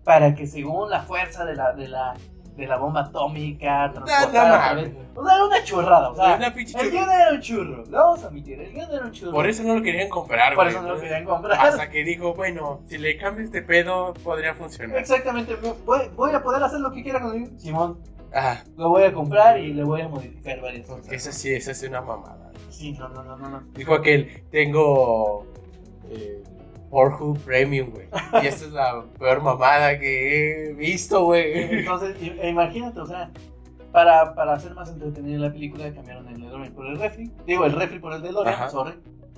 para 0.02 0.34
que 0.34 0.48
según 0.48 0.90
la 0.90 1.02
fuerza 1.02 1.44
de 1.44 1.54
la, 1.54 1.72
de 1.72 1.86
la, 1.86 2.14
de 2.56 2.66
la 2.66 2.76
bomba 2.76 3.00
atómica, 3.02 3.90
transportar 3.92 4.78
O 5.14 5.24
sea, 5.24 5.34
era 5.34 5.44
una 5.44 5.64
churrada. 5.64 6.10
O 6.10 6.14
sea, 6.14 6.34
el 6.36 6.90
guion 6.90 7.10
era 7.10 7.32
un 7.32 7.40
churro. 7.40 7.84
Lo 7.86 7.98
vamos 7.98 8.24
a 8.24 8.26
admitir, 8.26 8.60
el 8.60 8.72
guion 8.72 8.90
era 8.92 9.04
un 9.06 9.12
churro. 9.12 9.32
Por 9.32 9.48
eso 9.48 9.62
no 9.62 9.74
lo 9.76 9.82
querían 9.82 10.08
comprar, 10.08 10.54
Por 10.54 10.68
eso 10.68 10.82
no 10.82 10.94
lo 10.94 11.00
querían 11.00 11.24
comprar. 11.24 11.58
Hasta 11.58 11.90
que 11.90 12.04
dijo, 12.04 12.34
bueno, 12.34 12.80
si 12.86 12.98
le 12.98 13.16
cambio 13.16 13.44
este 13.44 13.62
pedo, 13.62 14.12
podría 14.22 14.54
funcionar. 14.54 14.98
Exactamente. 14.98 15.56
Voy, 15.84 16.00
voy 16.14 16.32
a 16.32 16.42
poder 16.42 16.62
hacer 16.62 16.80
lo 16.80 16.92
que 16.92 17.02
quiera 17.02 17.20
con 17.20 17.58
Simón. 17.58 17.98
Ajá. 18.34 18.64
Lo 18.76 18.88
voy 18.88 19.04
a 19.04 19.12
comprar 19.12 19.58
y 19.58 19.72
le 19.74 19.84
voy 19.84 20.00
a 20.00 20.08
modificar 20.08 20.60
varias 20.60 20.86
cosas. 20.86 21.12
Esa 21.12 21.32
sí, 21.32 21.52
esa 21.52 21.72
es 21.72 21.82
una 21.82 22.00
mamada. 22.00 22.50
Sí, 22.70 22.92
no, 22.92 23.08
no, 23.08 23.22
no, 23.22 23.36
no. 23.36 23.62
Dijo 23.74 23.94
aquel, 23.94 24.42
tengo. 24.50 25.46
Eh, 26.10 26.42
Pornhub 26.92 27.38
Premium, 27.38 27.88
güey. 27.88 28.06
Y 28.42 28.46
esta 28.46 28.66
es 28.66 28.72
la 28.72 29.02
peor 29.18 29.42
mamada 29.42 29.98
que 29.98 30.66
he 30.68 30.74
visto, 30.74 31.24
güey. 31.24 31.78
Entonces, 31.78 32.14
imagínate, 32.44 33.00
o 33.00 33.06
sea, 33.06 33.30
para, 33.92 34.34
para 34.34 34.52
hacer 34.52 34.74
más 34.74 34.90
entretenida 34.90 35.38
la 35.38 35.50
película 35.50 35.90
cambiaron 35.94 36.28
el 36.28 36.42
DeLorean 36.42 36.74
por 36.74 36.86
el 36.86 36.98
refri. 36.98 37.32
Digo, 37.46 37.64
el 37.64 37.72
refri 37.72 37.98
por 37.98 38.12
el 38.12 38.20
DeLorean, 38.20 38.70
sorry. 38.70 38.92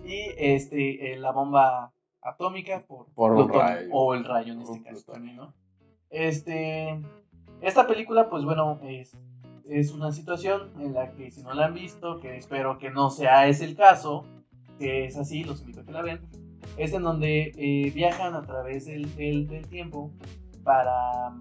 Y 0.05 0.33
este, 0.37 1.13
eh, 1.13 1.17
la 1.17 1.31
bomba 1.31 1.93
atómica 2.23 2.83
por, 2.89 3.07
por 3.15 3.31
un 3.31 3.49
rayo. 3.49 3.89
O 3.93 4.15
el 4.15 4.25
rayo 4.25 4.55
en 4.55 4.63
este 4.63 4.83
caso 4.83 5.13
también, 5.13 5.37
¿no? 5.37 5.55
Este, 6.11 7.01
esta 7.61 7.87
película, 7.87 8.29
pues 8.31 8.45
bueno, 8.45 8.81
es, 8.83 9.17
es 9.69 9.93
una 9.93 10.11
situación 10.11 10.73
en 10.81 10.93
la 10.93 11.13
que 11.13 11.31
si 11.31 11.45
no 11.45 11.55
la 11.55 11.67
han 11.67 11.75
visto, 11.75 12.19
que 12.19 12.37
espero 12.37 12.79
que 12.79 12.91
no 12.91 13.11
sea 13.11 13.47
ese 13.47 13.65
el 13.65 13.77
caso, 13.77 14.25
que 14.77 15.05
es 15.05 15.17
así, 15.17 15.45
los 15.45 15.61
invito 15.61 15.83
a 15.83 15.85
que 15.85 15.93
la 15.93 16.03
vean 16.03 16.44
es 16.77 16.93
en 16.93 17.03
donde 17.03 17.53
eh, 17.57 17.91
viajan 17.95 18.35
a 18.35 18.43
través 18.43 18.87
del, 18.87 19.15
del, 19.17 19.67
tiempo 19.69 20.13
para... 20.63 21.33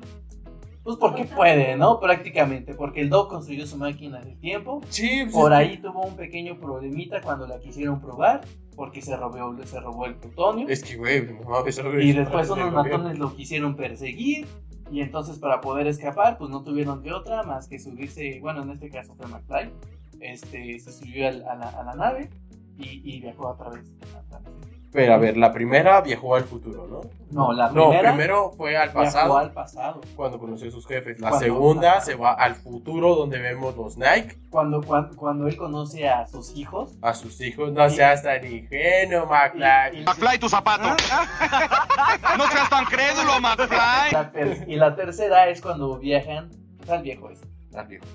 Pues 0.84 0.98
porque 0.98 1.24
puede, 1.24 1.78
¿no? 1.78 2.00
Prácticamente, 2.02 2.74
porque 2.74 3.00
el 3.00 3.10
Doc 3.10 3.30
construyó 3.30 3.66
su 3.66 3.78
máquina 3.78 4.20
del 4.20 4.38
tiempo. 4.40 4.82
Sí, 4.90 5.22
pues 5.24 5.34
Por 5.34 5.54
ahí 5.54 5.78
tuvo 5.78 6.02
un 6.02 6.18
pequeño 6.18 6.60
problemita 6.60 7.22
cuando 7.22 7.48
la 7.48 7.58
quisieron 7.60 8.02
probar, 8.02 8.42
porque 8.76 9.02
se 9.02 9.16
robó, 9.16 9.56
se 9.64 9.80
robó 9.80 10.06
el 10.08 10.16
plutonio. 10.16 10.68
Es 10.68 10.84
que, 10.84 10.98
güey, 10.98 11.26
no, 11.26 12.02
Y 12.02 12.12
después 12.12 12.50
unos 12.50 12.74
matones 12.74 13.18
lo 13.18 13.34
quisieron 13.34 13.78
perseguir, 13.78 14.46
y 14.92 15.02
entonces 15.02 15.40
para 15.40 15.62
poder 15.62 15.88
escapar, 15.88 16.38
pues 16.38 16.52
no 16.52 16.64
tuvieron 16.64 17.02
de 17.02 17.14
otra 17.14 17.44
más 17.44 17.68
que 17.68 17.80
subirse, 17.80 18.40
bueno, 18.42 18.64
en 18.64 18.72
este 18.72 18.90
caso 18.90 19.16
fue 19.16 19.28
McFly, 19.28 19.72
este, 20.20 20.80
se 20.80 20.92
subió 20.92 21.30
a, 21.30 21.32
la, 21.32 21.70
a 21.70 21.84
la, 21.84 21.96
nave 21.96 22.30
y, 22.78 23.02
y 23.04 23.22
viajó 23.22 23.50
a 23.50 23.58
través, 23.58 23.92
a 24.16 24.22
través 24.30 24.73
pero 24.94 25.16
a 25.16 25.18
ver, 25.18 25.38
la 25.38 25.52
primera 25.52 26.02
viajó 26.02 26.36
al 26.36 26.44
futuro, 26.44 26.88
¿no? 26.88 27.02
No, 27.32 27.52
la 27.52 27.72
primera. 27.72 28.12
No, 28.12 28.16
primero 28.16 28.52
fue 28.52 28.78
al 28.78 28.94
pasado. 28.94 29.26
Viajó 29.26 29.38
al 29.40 29.52
pasado. 29.52 30.02
Cuando 30.16 30.38
conoció 30.38 30.68
a 30.68 30.72
sus 30.72 30.86
jefes. 30.86 31.20
La 31.20 31.32
segunda 31.40 32.00
se 32.00 32.14
va 32.14 32.34
al 32.34 32.54
futuro 32.54 33.16
donde 33.16 33.40
vemos 33.40 33.76
los 33.76 33.98
Nike. 33.98 34.38
Cuando, 34.52 34.84
cuando, 34.84 35.18
cuando 35.18 35.48
él 35.48 35.58
conoce 35.58 36.08
a 36.08 36.28
sus 36.28 36.56
hijos. 36.56 36.96
A 37.02 37.16
sus 37.16 37.42
hijos. 37.42 37.74
No 37.74 37.90
seas 37.90 38.22
tan 38.22 38.46
ingenuo, 38.46 39.26
McFly. 39.26 40.04
McFly, 40.06 40.38
tu 40.38 40.48
zapato. 40.48 40.84
no 42.38 42.48
seas 42.52 42.70
tan 42.70 42.86
crédulo, 42.86 43.42
McFly. 43.42 44.72
y 44.72 44.76
la 44.76 44.96
tercera 44.96 45.48
es 45.50 45.60
cuando 45.60 45.98
viajan 45.98 46.52
al 46.88 47.02
viejo 47.02 47.32
ese. 47.32 47.48
Al 47.76 47.88
viejo. 47.88 48.06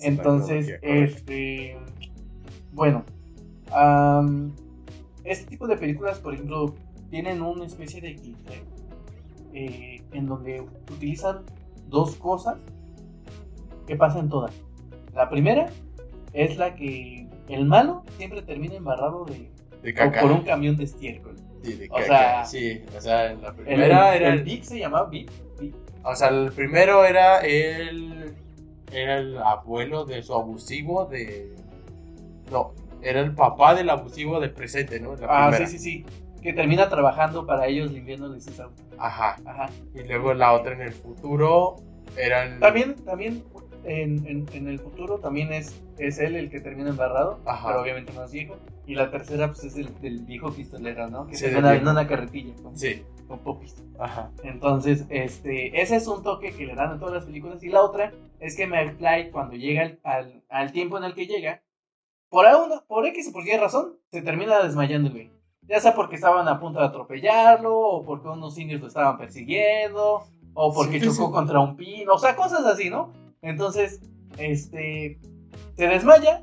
Entonces, 0.00 0.76
este. 0.82 1.78
Bueno. 2.72 3.04
Um, 3.70 4.52
este 5.30 5.46
tipo 5.46 5.66
de 5.66 5.76
películas, 5.76 6.18
por 6.18 6.34
ejemplo, 6.34 6.74
tienen 7.10 7.42
una 7.42 7.66
especie 7.66 8.00
de 8.00 8.14
cliché 8.14 8.62
eh, 9.52 10.02
en 10.12 10.26
donde 10.26 10.60
utilizan 10.60 11.44
dos 11.88 12.16
cosas 12.16 12.56
que 13.86 13.96
pasan 13.96 14.28
todas. 14.28 14.52
La 15.14 15.28
primera 15.28 15.66
es 16.32 16.56
la 16.56 16.74
que 16.74 17.26
el 17.48 17.64
malo 17.64 18.04
siempre 18.16 18.42
termina 18.42 18.74
embarrado 18.74 19.24
de, 19.24 19.50
por 20.20 20.30
un 20.30 20.42
camión 20.42 20.76
de 20.76 20.84
estiércol. 20.84 21.36
Sí, 21.62 21.74
de 21.74 21.88
o 21.90 22.02
sea, 22.02 22.44
sí, 22.44 22.82
o 22.96 23.00
sea, 23.00 23.34
la 23.34 23.52
primera 23.52 24.14
el, 24.14 24.22
era 24.22 24.34
el, 24.34 24.42
Big 24.44 24.64
se 24.64 24.78
llamaba 24.78 25.08
Big, 25.08 25.28
O 26.04 26.14
sea, 26.14 26.28
el 26.28 26.52
primero 26.52 27.04
era 27.04 27.40
el 27.40 28.34
era 28.92 29.18
el 29.18 29.36
abuelo 29.38 30.04
de 30.04 30.22
su 30.22 30.34
abusivo 30.34 31.04
de 31.06 31.54
no, 32.50 32.72
era 33.02 33.20
el 33.20 33.34
papá 33.34 33.74
del 33.74 33.90
abusivo 33.90 34.40
del 34.40 34.52
presente, 34.52 35.00
¿no? 35.00 35.14
ah, 35.28 35.52
sí, 35.52 35.66
sí, 35.66 35.78
sí. 35.78 36.06
Que 36.42 36.52
termina 36.52 36.88
trabajando 36.88 37.46
para 37.46 37.66
ellos 37.66 37.90
limpiándoles 37.90 38.46
ese 38.46 38.62
auto. 38.62 38.82
Ajá. 38.98 39.36
Ajá. 39.44 39.70
Y 39.94 40.06
luego 40.06 40.34
la 40.34 40.52
otra 40.52 40.72
en 40.72 40.82
el 40.82 40.92
futuro 40.92 41.76
era 42.16 42.44
el... 42.44 42.60
También, 42.60 42.94
también 43.04 43.44
en, 43.84 44.46
en, 44.52 44.68
el 44.68 44.78
futuro 44.78 45.18
también 45.18 45.52
es, 45.52 45.80
es 45.98 46.18
él 46.18 46.36
el 46.36 46.50
que 46.50 46.60
termina 46.60 46.90
embarrado, 46.90 47.40
Ajá. 47.46 47.68
pero 47.68 47.82
obviamente 47.82 48.12
más 48.12 48.32
viejo. 48.32 48.56
Y 48.86 48.94
la 48.94 49.10
tercera, 49.10 49.48
pues 49.48 49.64
es 49.64 49.76
el 49.76 49.94
del 50.00 50.20
viejo 50.20 50.50
pistolero, 50.50 51.08
¿no? 51.08 51.26
Que 51.26 51.36
se 51.36 51.50
ve 51.50 51.58
en 51.58 51.86
una 51.86 52.06
carretilla. 52.06 52.54
Con, 52.62 52.76
sí. 52.76 53.02
Con 53.26 53.40
popis. 53.40 53.76
Ajá. 53.98 54.30
Entonces, 54.42 55.04
este, 55.10 55.80
ese 55.80 55.96
es 55.96 56.06
un 56.06 56.22
toque 56.22 56.52
que 56.52 56.64
le 56.64 56.74
dan 56.74 56.92
a 56.92 56.98
todas 56.98 57.14
las 57.14 57.24
películas. 57.26 57.62
Y 57.62 57.68
la 57.68 57.82
otra 57.82 58.12
es 58.40 58.56
que 58.56 58.66
McFly, 58.66 59.30
cuando 59.30 59.56
llega 59.56 59.98
al, 60.04 60.42
al 60.48 60.72
tiempo 60.72 60.96
en 60.96 61.04
el 61.04 61.14
que 61.14 61.26
llega, 61.26 61.60
por, 62.28 62.44
una, 62.44 62.80
por 62.86 63.06
X 63.06 63.28
o 63.28 63.32
por 63.32 63.44
qué 63.44 63.58
razón, 63.58 63.96
se 64.10 64.22
termina 64.22 64.62
desmayando 64.62 65.10
güey. 65.10 65.30
Ya 65.62 65.80
sea 65.80 65.94
porque 65.94 66.16
estaban 66.16 66.48
a 66.48 66.60
punto 66.60 66.80
de 66.80 66.86
atropellarlo, 66.86 67.78
o 67.78 68.04
porque 68.04 68.28
unos 68.28 68.58
indios 68.58 68.80
lo 68.80 68.86
estaban 68.86 69.18
persiguiendo, 69.18 70.22
o 70.54 70.72
porque 70.72 71.00
chocó 71.00 71.30
contra 71.30 71.60
un 71.60 71.76
pino, 71.76 72.14
o 72.14 72.18
sea, 72.18 72.36
cosas 72.36 72.64
así, 72.64 72.88
¿no? 72.88 73.12
Entonces, 73.42 74.00
este, 74.38 75.20
se 75.76 75.86
desmaya, 75.86 76.42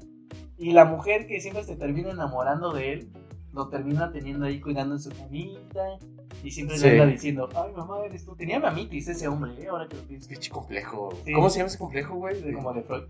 y 0.57 0.71
la 0.71 0.85
mujer 0.85 1.27
que 1.27 1.41
siempre 1.41 1.63
se 1.63 1.75
termina 1.75 2.11
enamorando 2.11 2.71
de 2.71 2.93
él, 2.93 3.11
lo 3.51 3.69
termina 3.69 4.11
teniendo 4.11 4.45
ahí 4.45 4.61
cuidando 4.61 4.95
en 4.95 5.01
su 5.01 5.09
camita, 5.09 5.97
y 6.43 6.51
siempre 6.51 6.77
le 6.77 6.91
anda 6.91 7.05
diciendo, 7.07 7.49
ay 7.55 7.71
mamá, 7.75 8.05
eres 8.05 8.25
tú. 8.25 8.35
Tenía 8.35 8.59
mamitis 8.59 9.07
ese 9.07 9.27
hombre, 9.27 9.53
¿eh? 9.59 9.67
ahora 9.67 9.87
que 9.87 9.95
lo 9.95 10.03
pienso. 10.03 10.29
Qué 10.29 10.49
complejo. 10.49 11.09
¿Cómo 11.33 11.49
se 11.49 11.57
llama 11.57 11.69
ese 11.69 11.79
complejo, 11.79 12.15
güey? 12.15 12.53
Como 12.53 12.73
de 12.73 12.83
Freud. 12.83 13.03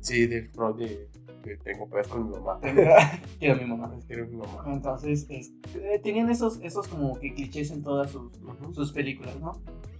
Sí, 0.00 0.26
de 0.26 0.48
Freud, 0.48 0.76
de 0.76 1.08
que 1.48 1.56
tengo 1.56 1.88
pez 1.88 2.06
con 2.08 2.30
mi 2.30 2.36
mamá. 2.36 2.60
Quiero 3.38 3.56
mi 3.56 3.64
mamá. 3.64 3.90
Quiero 4.06 4.26
mi 4.26 4.36
mamá. 4.36 4.64
Entonces, 4.66 5.26
eh, 5.30 6.00
tenían 6.02 6.30
esos, 6.30 6.60
esos 6.62 6.86
como 6.88 7.18
que 7.18 7.34
clichés 7.34 7.70
en 7.70 7.82
todas 7.82 8.10
sus, 8.10 8.32
sus 8.74 8.92
películas, 8.92 9.38
¿no? 9.40 9.52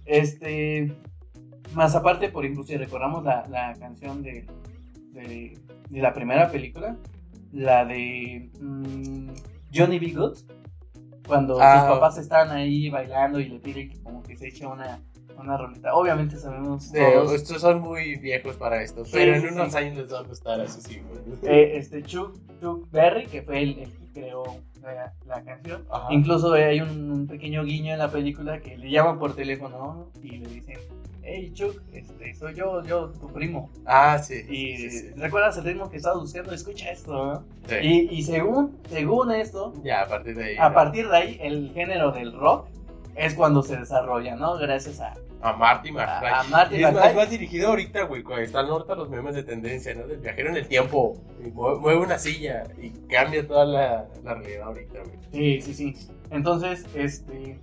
Este, 0.05 0.95
más 1.73 1.95
aparte, 1.95 2.29
por 2.29 2.45
ejemplo, 2.45 2.63
si 2.63 2.77
recordamos 2.77 3.23
la, 3.23 3.47
la 3.47 3.73
canción 3.75 4.23
de, 4.23 4.45
de, 5.11 5.57
de, 5.89 6.01
la 6.01 6.13
primera 6.13 6.49
película, 6.51 6.97
la 7.51 7.85
de 7.85 8.49
mm, 8.59 9.29
Johnny 9.73 9.99
B. 9.99 10.13
Good, 10.13 10.37
cuando 11.27 11.55
sus 11.55 11.63
ah. 11.63 11.87
papás 11.89 12.17
están 12.17 12.49
ahí 12.51 12.89
bailando 12.89 13.39
y 13.39 13.49
le 13.49 13.59
piden 13.59 14.01
como 14.03 14.23
que 14.23 14.35
se 14.35 14.47
eche 14.47 14.65
una, 14.65 14.99
una 15.39 15.57
rolita. 15.57 15.93
Obviamente 15.93 16.37
sabemos. 16.37 16.93
estos 16.93 17.61
son 17.61 17.81
muy 17.81 18.17
viejos 18.17 18.55
para 18.57 18.81
esto, 18.81 19.03
pero 19.11 19.35
en 19.35 19.53
unos 19.53 19.75
años 19.75 19.97
les 19.97 20.13
va 20.13 20.19
a 20.19 20.23
gustar, 20.23 20.59
eso 20.61 20.81
sí. 20.81 21.01
Eh, 21.43 21.73
este 21.75 22.03
Chuck, 22.03 22.35
Chuck, 22.61 22.89
Berry, 22.91 23.25
que 23.27 23.41
fue 23.41 23.61
el, 23.61 23.87
creó 24.13 24.43
la, 25.27 25.43
canción. 25.43 25.85
Incluso 26.09 26.53
hay 26.53 26.81
un, 26.81 27.27
pequeño 27.27 27.63
guiño 27.63 27.93
en 27.93 27.99
la 27.99 28.11
película 28.11 28.59
que 28.59 28.77
le 28.77 28.89
llaman 28.89 29.19
por 29.19 29.35
teléfono 29.35 30.09
y 30.21 30.37
le 30.37 30.47
dicen, 30.47 30.79
hey 31.23 31.51
Chuck, 31.53 31.75
este, 31.93 32.33
soy 32.33 32.55
yo, 32.55 32.83
yo, 32.83 33.09
tu 33.09 33.27
primo. 33.27 33.69
Ah, 33.85 34.17
sí. 34.19 34.45
Y 34.49 35.11
recuerdas 35.19 35.57
el 35.57 35.65
ritmo 35.65 35.89
que 35.89 35.97
estás 35.97 36.15
buscando, 36.15 36.53
escucha 36.53 36.91
esto, 36.91 37.11
¿no? 37.13 37.43
Y, 37.81 38.09
y 38.11 38.23
según, 38.23 38.77
según 38.89 39.31
esto, 39.31 39.73
ya, 39.83 40.03
a 40.03 40.07
partir 40.07 40.35
de 40.35 40.45
ahí. 40.45 40.57
A 40.57 40.73
partir 40.73 41.07
de 41.09 41.17
ahí, 41.17 41.37
el 41.41 41.71
género 41.73 42.11
del 42.11 42.33
rock 42.33 42.67
es 43.15 43.35
cuando 43.35 43.61
se 43.61 43.77
desarrolla, 43.77 44.35
¿no? 44.35 44.57
Gracias 44.57 44.99
a 45.01 45.13
a 45.41 45.53
Marty 45.53 45.91
McFly. 45.91 46.29
A, 46.29 46.43
Marty 46.43 46.75
y 46.75 46.83
es 46.83 47.15
más, 47.15 47.29
dirigido 47.29 47.69
ahorita, 47.69 48.03
güey, 48.03 48.23
cuando 48.23 48.43
están 48.43 48.65
ahorita 48.65 48.95
los 48.95 49.09
memes 49.09 49.35
de 49.35 49.43
tendencia, 49.43 49.93
¿no? 49.95 50.07
Del 50.07 50.19
viajero 50.19 50.49
en 50.49 50.57
el 50.57 50.67
tiempo. 50.67 51.15
Y 51.43 51.49
mueve 51.51 51.97
una 51.97 52.17
silla 52.17 52.63
y 52.81 52.89
cambia 53.07 53.47
toda 53.47 53.65
la, 53.65 54.07
la 54.23 54.33
realidad 54.35 54.67
ahorita, 54.67 54.99
güey. 54.99 55.19
Sí, 55.31 55.61
sí, 55.61 55.73
sí. 55.73 56.07
Entonces, 56.31 56.85
este. 56.93 57.59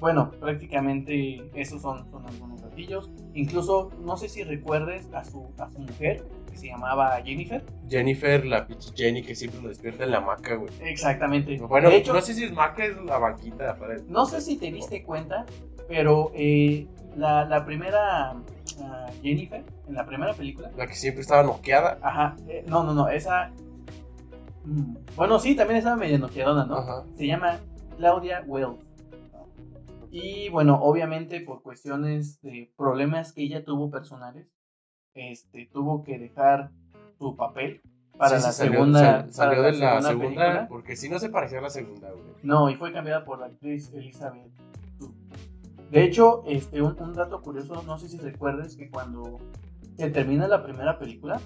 Bueno, 0.00 0.32
prácticamente 0.32 1.48
esos 1.54 1.80
son, 1.80 2.10
son 2.10 2.26
algunos 2.26 2.60
gatillos. 2.60 3.08
Incluso, 3.34 3.92
no 4.00 4.16
sé 4.16 4.28
si 4.28 4.42
recuerdes 4.42 5.08
a 5.14 5.24
su, 5.24 5.48
a 5.58 5.70
su 5.70 5.78
mujer, 5.78 6.24
que 6.50 6.56
se 6.56 6.66
llamaba 6.66 7.22
Jennifer. 7.24 7.64
Jennifer, 7.88 8.44
la 8.44 8.66
pinche 8.66 8.90
Jenny 8.96 9.22
que 9.22 9.36
siempre 9.36 9.62
lo 9.62 9.68
despierta 9.68 10.02
en 10.02 10.10
la 10.10 10.20
maca, 10.20 10.56
güey. 10.56 10.72
Exactamente. 10.80 11.56
Bueno, 11.58 11.88
de 11.88 11.98
hecho, 11.98 12.12
no 12.12 12.20
sé 12.20 12.34
si 12.34 12.42
es 12.42 12.52
maca, 12.52 12.84
es 12.84 12.96
la 13.04 13.18
banquita 13.18 13.70
afuera. 13.70 13.96
No 14.08 14.26
sé 14.26 14.40
si 14.40 14.56
te 14.56 14.72
diste 14.72 15.04
cuenta, 15.04 15.46
pero 15.86 16.32
eh, 16.34 16.88
la, 17.16 17.44
la 17.44 17.64
primera 17.64 18.32
uh, 18.32 19.22
Jennifer, 19.22 19.64
en 19.88 19.94
la 19.94 20.06
primera 20.06 20.32
película. 20.34 20.70
La 20.76 20.86
que 20.86 20.94
siempre 20.94 21.22
estaba 21.22 21.42
noqueada. 21.42 21.98
Ajá. 22.02 22.36
Eh, 22.48 22.64
no, 22.66 22.82
no, 22.82 22.94
no, 22.94 23.08
esa. 23.08 23.50
Mm, 24.64 24.96
bueno, 25.16 25.38
sí, 25.38 25.54
también 25.54 25.78
estaba 25.78 25.96
medio 25.96 26.18
noqueadona, 26.18 26.64
¿no? 26.64 26.76
Ajá. 26.76 27.04
Se 27.16 27.26
llama 27.26 27.58
Claudia 27.96 28.42
Wells. 28.46 28.84
Y 30.10 30.50
bueno, 30.50 30.78
obviamente 30.82 31.40
por 31.40 31.62
cuestiones 31.62 32.40
de 32.42 32.70
problemas 32.76 33.32
que 33.32 33.42
ella 33.42 33.64
tuvo 33.64 33.90
personales, 33.90 34.46
este, 35.14 35.70
tuvo 35.72 36.04
que 36.04 36.18
dejar 36.18 36.70
su 37.18 37.34
papel 37.34 37.80
para 38.18 38.38
la 38.38 38.52
segunda. 38.52 39.26
Salió, 39.32 39.62
de 39.62 39.72
la 39.72 40.02
segunda, 40.02 40.68
porque 40.68 40.96
si 40.96 41.08
no 41.08 41.18
se 41.18 41.30
parecía 41.30 41.60
a 41.60 41.62
la 41.62 41.70
segunda, 41.70 42.10
güey. 42.10 42.24
No, 42.42 42.68
y 42.68 42.74
fue 42.74 42.92
cambiada 42.92 43.24
por 43.24 43.40
la 43.40 43.46
actriz 43.46 43.90
Elizabeth 43.94 44.52
de 45.92 46.04
hecho, 46.04 46.42
este, 46.46 46.80
un, 46.80 46.96
dato 47.12 47.42
curioso, 47.42 47.82
no 47.86 47.98
sé 47.98 48.08
si 48.08 48.16
recuerdes 48.16 48.76
que 48.76 48.88
cuando 48.88 49.38
se 49.98 50.08
termina 50.08 50.48
la 50.48 50.64
primera 50.64 50.98
película, 50.98 51.38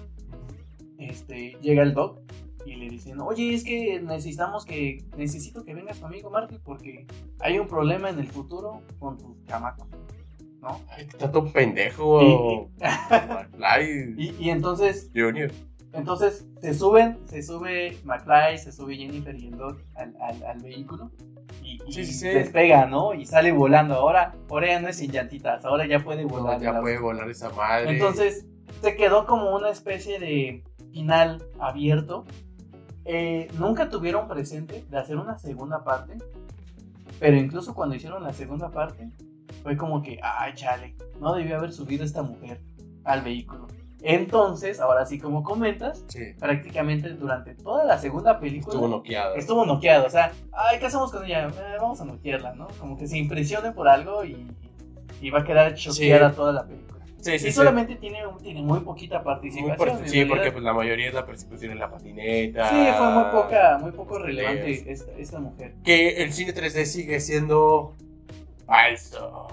este, 0.97 1.57
llega 1.61 1.83
el 1.83 1.93
Doc 1.93 2.21
y 2.65 2.77
le 2.77 2.89
dicen, 2.89 3.19
oye, 3.19 3.53
es 3.53 3.65
que 3.65 3.99
necesitamos 3.99 4.63
que, 4.63 5.03
necesito 5.17 5.65
que 5.65 5.73
vengas 5.73 5.99
conmigo, 5.99 6.29
Marty, 6.29 6.59
porque 6.63 7.05
hay 7.39 7.59
un 7.59 7.67
problema 7.67 8.09
en 8.09 8.19
el 8.19 8.27
futuro 8.27 8.81
con 8.99 9.17
tus 9.17 9.43
chamacos, 9.47 9.85
¿no? 10.61 10.79
Ay, 10.91 11.07
está 11.07 11.29
todo 11.29 11.51
pendejo. 11.51 12.69
Y, 14.17 14.33
y, 14.39 14.49
entonces... 14.49 15.11
Entonces 15.97 16.45
se 16.61 16.73
suben, 16.73 17.17
se 17.25 17.41
sube 17.41 17.97
McFly, 18.05 18.57
se 18.57 18.71
sube 18.71 18.95
Jennifer 18.95 19.35
y 19.35 19.47
el 19.47 19.57
Doc 19.57 19.77
al, 19.95 20.15
al 20.43 20.59
vehículo 20.59 21.11
y, 21.61 21.77
despega, 22.21 22.85
¿no? 22.85 23.13
Y 23.13 23.25
sale 23.25 23.51
volando. 23.51 23.95
Ahora, 23.95 24.33
ahora 24.49 24.67
ya 24.67 24.79
no 24.79 24.87
es 24.87 24.97
sin 24.97 25.11
llantitas, 25.11 25.65
ahora 25.65 25.85
ya 25.85 26.03
puede 26.03 26.25
volar. 26.25 26.59
ya 26.61 26.79
puede 26.79 26.99
volar 26.99 27.29
esa 27.29 27.49
madre. 27.49 27.91
Entonces, 27.91 28.45
se 28.81 28.95
quedó 28.95 29.25
como 29.25 29.55
una 29.55 29.69
especie 29.69 30.19
de 30.19 30.63
final 30.91 31.43
abierto. 31.59 32.25
Eh, 33.05 33.49
nunca 33.57 33.89
tuvieron 33.89 34.27
presente 34.27 34.85
de 34.89 34.97
hacer 34.97 35.17
una 35.17 35.37
segunda 35.37 35.83
parte, 35.83 36.17
pero 37.19 37.37
incluso 37.37 37.73
cuando 37.73 37.95
hicieron 37.95 38.23
la 38.23 38.33
segunda 38.33 38.69
parte, 38.69 39.09
fue 39.63 39.77
como 39.77 40.01
que, 40.01 40.19
ay, 40.21 40.53
chale, 40.55 40.95
no 41.21 41.33
debió 41.33 41.57
haber 41.57 41.71
subido 41.71 42.03
esta 42.03 42.21
mujer 42.21 42.61
al 43.05 43.21
vehículo. 43.21 43.67
Entonces, 44.01 44.79
ahora 44.79 45.05
sí 45.05 45.19
como 45.19 45.43
comentas, 45.43 46.05
prácticamente 46.39 47.09
durante 47.09 47.55
toda 47.55 47.83
la 47.83 47.97
segunda 47.97 48.39
película 48.39 48.73
estuvo 48.73 48.87
noqueado. 48.87 49.35
Estuvo 49.35 49.65
noqueado, 49.65 50.05
o 50.05 50.09
sea, 50.09 50.31
ay, 50.51 50.79
¿qué 50.79 50.85
hacemos 50.85 51.11
con 51.11 51.25
ella? 51.25 51.47
Eh, 51.47 51.77
vamos 51.79 51.99
a 52.01 52.05
noquearla, 52.05 52.53
¿no? 52.53 52.67
Como 52.79 52.97
que 52.97 53.07
se 53.07 53.17
impresione 53.17 53.71
por 53.71 53.87
algo 53.87 54.23
y, 54.23 54.47
y 55.21 55.29
va 55.29 55.39
a 55.39 55.43
quedar 55.43 55.73
choqueada 55.73 56.31
toda 56.33 56.53
la 56.53 56.65
película. 56.65 56.87
Sí, 57.19 57.39
sí, 57.39 57.47
y 57.47 57.51
solamente 57.51 57.95
tiene, 57.95 58.19
tiene 58.43 58.61
muy 58.61 58.81
poquita 58.81 59.23
participación. 59.23 60.07
sí, 60.07 60.23
porque 60.25 60.51
pues, 60.51 60.63
la 60.63 60.73
mayoría 60.73 61.07
es 61.07 61.13
la 61.15 61.25
persecución 61.25 61.71
en 61.71 61.79
la 61.79 61.89
patineta. 61.89 62.69
Sí, 62.69 62.87
fue 62.95 63.09
muy 63.09 63.23
poca, 63.31 63.77
muy 63.81 63.91
poco 63.91 64.19
relevante 64.19 64.91
esta, 64.91 65.11
esta 65.13 65.39
mujer. 65.39 65.73
Que 65.83 66.23
el 66.23 66.31
cine 66.31 66.53
3D 66.53 66.85
sigue 66.85 67.19
siendo 67.19 67.95
falso. 68.67 69.47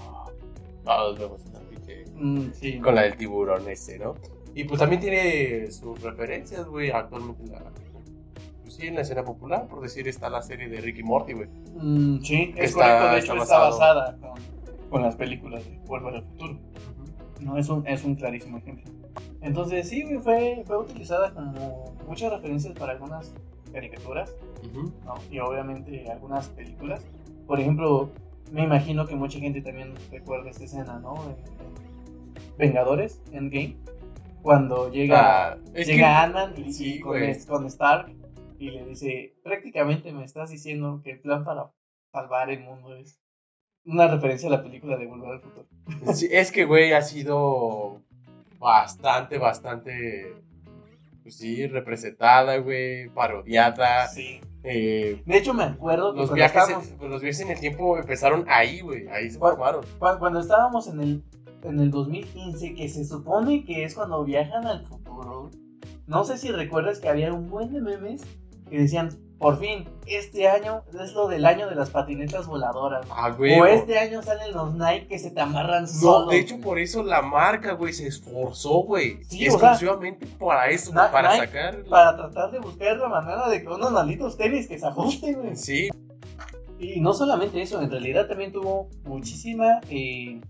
Todos 0.85 1.19
vemos 1.19 1.41
pinche. 1.71 2.05
Mm, 2.15 2.53
sí. 2.53 2.79
Con 2.81 2.95
la 2.95 3.03
del 3.03 3.17
tiburón 3.17 3.67
ese, 3.69 3.99
¿no? 3.99 4.15
Y 4.55 4.65
pues 4.65 4.79
también 4.79 5.01
tiene 5.01 5.71
sus 5.71 6.01
referencias, 6.01 6.67
güey, 6.67 6.91
actualmente 6.91 7.43
en 7.43 7.53
la, 7.53 7.59
pues, 8.63 8.75
sí, 8.75 8.87
en 8.87 8.95
la 8.95 9.01
escena 9.01 9.25
popular, 9.25 9.67
por 9.67 9.81
decir, 9.81 10.07
está 10.07 10.31
la 10.31 10.43
serie 10.43 10.69
de 10.69 10.81
Ricky 10.81 11.03
Morty, 11.03 11.33
güey. 11.33 11.49
Mm, 11.75 12.21
sí, 12.21 12.55
es 12.57 12.73
correcto, 12.73 13.09
de 13.09 13.19
hecho 13.19 13.35
está, 13.35 13.59
basada 13.59 14.17
con, 14.19 14.41
con, 14.91 15.03
las 15.03 15.17
películas 15.17 15.65
de 15.65 15.77
Vuelvo 15.87 16.09
al 16.09 16.23
Futuro. 16.23 16.57
No, 17.41 17.59
es 17.59 17.69
un, 17.69 17.87
es 17.87 18.05
un 18.05 18.15
clarísimo 18.15 18.59
ejemplo. 18.59 18.91
Entonces 19.41 19.89
sí, 19.89 20.05
güey, 20.05 20.19
fue, 20.19 20.63
fue 20.67 20.79
utilizada 20.79 21.35
como 21.35 21.93
muchas 22.07 22.33
referencias 22.33 22.79
para 22.79 22.93
algunas 22.93 23.35
caricaturas, 23.73 24.33
¿no? 24.73 25.15
Y 25.31 25.41
obviamente 25.41 26.11
algunas 26.11 26.49
películas. 26.49 27.05
Por 27.47 27.61
ejemplo, 27.61 28.09
me 28.53 28.63
imagino 28.63 29.05
que 29.05 29.17
mucha 29.17 29.41
gente 29.41 29.61
también 29.61 29.95
recuerda 30.13 30.49
esta 30.49 30.65
escena, 30.65 31.01
¿no? 31.01 31.15
Vengadores, 32.57 33.21
Endgame 33.33 33.77
cuando 34.45 34.91
llega, 34.91 35.53
ah, 35.53 35.59
llega 35.75 36.23
Ant-Man 36.23 36.53
y, 36.59 37.01
con, 37.01 37.65
Stark 37.65 38.13
y 38.59 38.71
le 38.71 38.85
dice, 38.85 39.35
prácticamente 39.43 40.13
me 40.13 40.23
estás 40.23 40.51
diciendo 40.51 41.01
que 41.03 41.13
el 41.13 41.21
plan 41.21 41.45
para 41.45 41.73
salvar 42.13 42.51
el 42.51 42.61
mundo 42.61 42.95
es 42.95 43.19
una 43.87 44.07
referencia 44.07 44.49
a 44.51 44.53
la 44.53 44.63
película 44.63 44.99
de 44.99 45.07
Volver 45.07 45.31
al 45.31 45.41
Futuro. 45.41 45.67
es 46.31 46.53
que, 46.53 46.67
güey, 46.67 46.93
ha 46.93 47.01
sido 47.01 48.03
bastante, 48.59 49.39
bastante, 49.39 50.35
pues 51.23 51.39
sí, 51.39 51.67
representada, 51.67 52.59
güey, 52.59 53.09
parodiada. 53.09 54.09
Sí. 54.09 54.43
Eh, 54.63 55.23
de 55.25 55.39
hecho, 55.39 55.55
me 55.55 55.65
acuerdo 55.65 56.13
que 56.13 56.21
los 56.21 56.35
viajes, 56.35 56.93
en, 57.01 57.11
los 57.11 57.23
viajes 57.23 57.41
en 57.41 57.51
el 57.51 57.61
tiempo 57.61 57.97
empezaron 57.97 58.45
ahí, 58.49 58.81
güey, 58.81 59.09
ahí 59.09 59.31
se 59.31 59.39
formaron. 59.39 59.87
cuando 59.99 60.41
estábamos 60.41 60.87
en 60.89 61.01
el 61.01 61.25
en 61.65 61.81
el 61.81 61.91
2015, 61.91 62.75
que 62.75 62.89
se 62.89 63.05
supone 63.05 63.65
que 63.65 63.85
es 63.85 63.95
cuando 63.95 64.25
viajan 64.25 64.67
al 64.67 64.87
futuro. 64.87 65.51
No 66.07 66.25
sé 66.25 66.39
si 66.39 66.51
recuerdas 66.51 66.99
que 66.99 67.09
había 67.09 67.33
un 67.33 67.49
buen 67.49 67.73
de 67.73 67.81
memes 67.81 68.23
que 68.69 68.79
decían, 68.79 69.11
por 69.39 69.59
fin, 69.59 69.89
este 70.07 70.49
año 70.49 70.85
es 71.03 71.13
lo 71.13 71.29
del 71.29 71.45
año 71.45 71.69
de 71.69 71.75
las 71.75 71.91
patinetas 71.91 72.47
voladoras. 72.47 73.07
Ah, 73.11 73.37
o 73.39 73.67
este 73.67 73.99
año 73.99 74.23
salen 74.23 74.53
los 74.53 74.75
Nike 74.75 75.07
que 75.09 75.19
se 75.19 75.31
te 75.31 75.41
amarran 75.41 75.89
solos. 75.89 76.27
No, 76.27 76.31
de 76.31 76.39
hecho, 76.39 76.61
por 76.61 76.79
eso 76.79 77.03
la 77.03 77.21
marca, 77.21 77.73
güey, 77.73 77.93
se 77.93 78.07
esforzó, 78.07 78.85
güey. 78.85 79.19
exclusivamente 79.31 80.27
para 80.39 80.69
eso, 80.69 80.93
para 80.93 81.37
sacar. 81.37 81.85
Para 81.85 82.17
tratar 82.17 82.53
de 82.53 82.61
buscar 82.61 82.97
la 82.97 83.09
manera 83.09 83.49
de 83.49 83.63
que 83.63 83.69
unos 83.69 83.91
malditos 83.91 84.37
tenis 84.37 84.69
que 84.69 84.79
se 84.79 84.87
ajusten, 84.87 85.35
güey. 85.35 85.57
Sí. 85.57 85.91
Y 86.79 87.01
no 87.01 87.13
solamente 87.13 87.61
eso, 87.61 87.81
en 87.81 87.91
realidad 87.91 88.27
también 88.27 88.53
tuvo 88.53 88.89
muchísima 89.05 89.81
eh, 89.89 90.41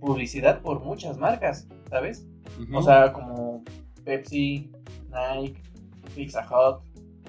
publicidad 0.00 0.60
por 0.60 0.80
muchas 0.80 1.18
marcas, 1.18 1.68
¿sabes? 1.90 2.26
O 2.72 2.82
sea, 2.82 3.12
como 3.12 3.62
Pepsi, 4.04 4.70
Nike, 5.10 5.62
Pizza 6.14 6.40
Hut, 6.42 6.82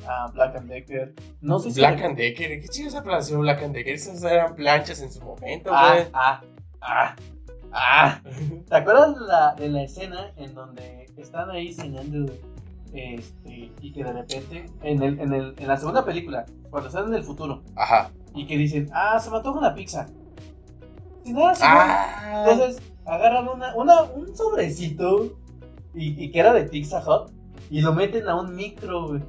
uh, 0.04 0.32
Black 0.34 0.56
and 0.56 0.70
Decker. 0.70 1.14
No 1.42 1.60
sé 1.60 1.72
si. 1.72 1.80
Black 1.80 2.02
and 2.02 2.18
Decker, 2.18 2.62
¿qué 2.62 2.68
chido 2.68 2.90
esa 2.90 3.04
plantación 3.04 3.42
Black 3.42 3.64
and 3.64 3.74
Decker? 3.74 3.94
Esas 3.94 4.24
eran 4.24 4.56
planchas 4.56 5.02
en 5.02 5.12
su 5.12 5.22
momento, 5.22 5.72
ah, 5.74 5.94
güey. 5.94 6.08
Ah, 6.14 6.42
ah, 6.82 7.16
ah. 7.72 8.22
¿Te 8.68 8.76
acuerdas 8.76 9.20
de 9.20 9.26
la, 9.26 9.56
de 9.56 9.70
la 9.70 9.84
escena 9.84 10.32
en 10.38 10.54
donde 10.54 11.06
están 11.18 11.50
ahí 11.50 11.74
cenando 11.74 12.32
este, 12.94 13.72
y 13.82 13.92
que 13.92 14.04
de 14.04 14.14
repente, 14.14 14.66
en, 14.82 15.04
el, 15.04 15.20
en, 15.20 15.34
el, 15.34 15.56
en 15.58 15.68
la 15.68 15.78
segunda 15.78 16.04
película, 16.04 16.46
cuando 16.70 16.90
están 16.90 17.08
en 17.08 17.16
el 17.16 17.24
futuro, 17.24 17.62
Ajá. 17.76 18.12
y 18.34 18.48
que 18.48 18.58
dicen, 18.58 18.90
ah, 18.94 19.20
se 19.20 19.30
me 19.30 19.38
antoja 19.38 19.60
una 19.60 19.74
pizza. 19.74 20.08
Ah. 21.62 22.46
Entonces 22.48 22.82
agarran 23.06 23.48
una, 23.48 23.76
una, 23.76 24.04
un 24.04 24.36
sobrecito 24.36 25.38
y, 25.94 26.32
que 26.32 26.40
era 26.40 26.54
de 26.54 26.64
Pizza 26.64 27.04
Hut 27.06 27.32
y 27.70 27.82
lo 27.82 27.94
meten 27.94 28.28
a 28.28 28.40
un 28.40 28.56
micro, 28.56 29.08
güey. 29.08 29.22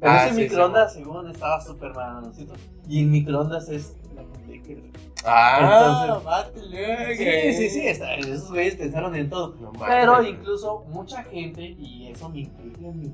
Pero 0.00 0.12
ah, 0.12 0.26
ese 0.26 0.34
microondas, 0.34 0.92
según 0.92 1.28
estaba 1.30 1.60
súper 1.60 1.92
¿cierto? 2.32 2.54
Y 2.86 3.00
el 3.00 3.06
microondas 3.06 3.68
es 3.68 3.96
la 4.14 4.22
Ah, 5.24 6.20
Entonces, 6.20 7.56
sí, 7.56 7.68
sí, 7.68 7.70
sí, 7.70 7.86
esos 7.86 8.50
güeyes 8.50 8.76
pensaron 8.76 9.14
en 9.16 9.28
todo. 9.28 9.54
Pero 9.86 10.22
incluso 10.22 10.84
mucha 10.88 11.24
gente, 11.24 11.62
y 11.62 12.08
eso 12.08 12.28
me 12.28 12.40
incluye 12.40 12.88
a 12.88 12.92
mí, 12.92 13.12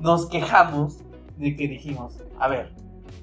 nos 0.00 0.26
quejamos 0.26 0.98
de 1.38 1.56
que 1.56 1.68
dijimos, 1.68 2.14
a 2.38 2.48
ver, 2.48 2.72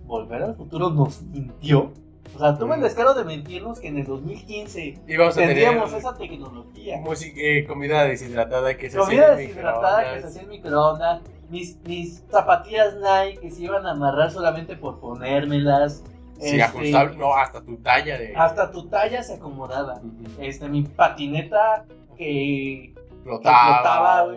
Volver 0.06 0.42
al 0.42 0.56
Futuro 0.56 0.90
nos 0.90 1.22
mintió. 1.22 1.92
O 2.36 2.40
sea, 2.40 2.58
tuvo 2.58 2.74
el 2.74 2.82
descaro 2.82 3.14
de 3.14 3.24
mentirnos 3.24 3.80
que 3.80 3.88
en 3.88 3.98
el 4.00 4.06
2015 4.06 5.00
Íbamos 5.08 5.38
a 5.38 5.40
tendríamos 5.40 5.86
tener 5.86 6.00
esa 6.00 6.18
tecnología. 6.18 6.98
música, 6.98 7.40
eh, 7.42 7.66
comida 7.66 8.04
deshidratada 8.04 8.78
que 8.78 8.90
se 8.90 8.98
Comida 8.98 9.34
hacía 9.34 9.42
en 9.42 9.48
deshidratada 9.48 10.14
que 10.14 10.22
se 10.22 10.28
hacía 10.28 10.42
en 10.44 10.50
microondas. 10.50 11.22
Mis, 11.50 11.78
mis 11.86 12.24
zapatillas 12.30 12.96
Nike 12.96 13.40
que 13.40 13.52
se 13.52 13.64
iban 13.64 13.86
a 13.86 13.92
amarrar 13.92 14.32
solamente 14.32 14.76
por 14.76 15.00
ponérmelas. 15.00 16.04
Sí, 16.40 16.60
Este, 16.60 16.64
ajustable, 16.64 17.18
no, 17.18 17.34
hasta 17.34 17.64
tu 17.64 17.78
talla 17.78 18.18
de... 18.18 18.36
Hasta 18.36 18.72
tu 18.72 18.88
talla 18.90 19.24
se 19.24 19.36
acomodaba. 19.36 20.02
Este, 20.40 20.70
mi 20.70 20.84
patineta 20.84 21.86
que 22.16 22.94
Flotaba, 23.24 24.28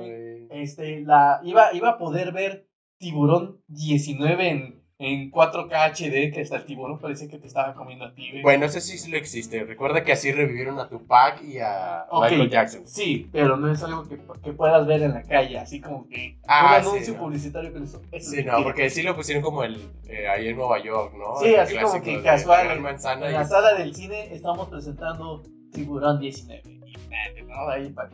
este, 0.51 1.01
la, 1.03 1.41
iba, 1.45 1.72
iba 1.74 1.91
a 1.91 1.99
poder 1.99 2.32
ver 2.32 2.66
Tiburón 2.99 3.61
19 3.68 4.49
en, 4.49 4.79
en 5.03 5.30
4K 5.30 5.72
HD, 5.94 6.30
que 6.30 6.42
hasta 6.42 6.57
el 6.57 6.64
tiburón 6.66 6.98
parecía 6.98 7.26
que 7.26 7.38
te 7.38 7.46
estaba 7.46 7.72
comiendo 7.74 8.05
a 8.05 8.12
ti, 8.12 8.28
güey. 8.32 8.42
Bueno, 8.42 8.66
ese 8.66 8.82
sí 8.82 8.98
sí 8.98 9.11
lo 9.11 9.16
existe. 9.16 9.64
Recuerda 9.64 10.05
que 10.05 10.12
así 10.12 10.30
revivieron 10.30 10.78
a 10.78 10.88
Tupac 10.90 11.42
y 11.42 11.59
a 11.59 12.05
Ok. 12.11 12.24
Michael 12.30 12.51
Jackson. 12.51 12.82
Sí, 12.86 13.26
pero 13.32 13.57
no 13.57 13.72
es 13.72 13.82
algo 13.82 14.07
que, 14.07 14.18
que 14.44 14.53
puedas 14.53 14.86
ver 14.86 15.01
en 15.03 15.14
la 15.14 15.22
calle, 15.22 15.59
así 15.59 15.80
como 15.80 16.07
que 16.07 16.36
Ah, 16.46 16.76
un 16.76 16.82
sí, 16.84 16.88
anuncio 16.90 17.14
no. 17.14 17.20
publicitario 17.20 17.72
con 17.72 17.82
eso. 17.84 18.03
eso 18.12 18.30
Sí, 18.30 18.44
no, 18.44 18.62
porque 18.62 18.90
sí 18.90 19.03
lo 19.03 19.16
pusieron 19.16 19.42
como 19.42 19.64
el 19.64 19.80
eh, 20.07 20.28
ahí 20.28 20.48
en 20.48 20.57
Nueva 20.57 20.82
York, 20.84 21.14
¿no? 21.16 21.40
Sí, 21.40 21.55
El 21.55 21.61
así 21.61 21.78
como 21.78 22.03
que 22.03 22.18
de 22.18 22.22
casual, 22.22 22.70
en- 22.70 22.80
y- 22.80 23.32
la 23.32 23.44
sala 23.46 23.74
del 23.74 23.94
cine 23.94 24.34
estamos 24.34 24.68
presentando 24.68 25.42
Tiburón 25.72 26.20
19. 26.20 26.61
Y, 26.66 27.42
¿no? 27.48 27.68
Ahí 27.70 27.88
pa- 27.88 28.11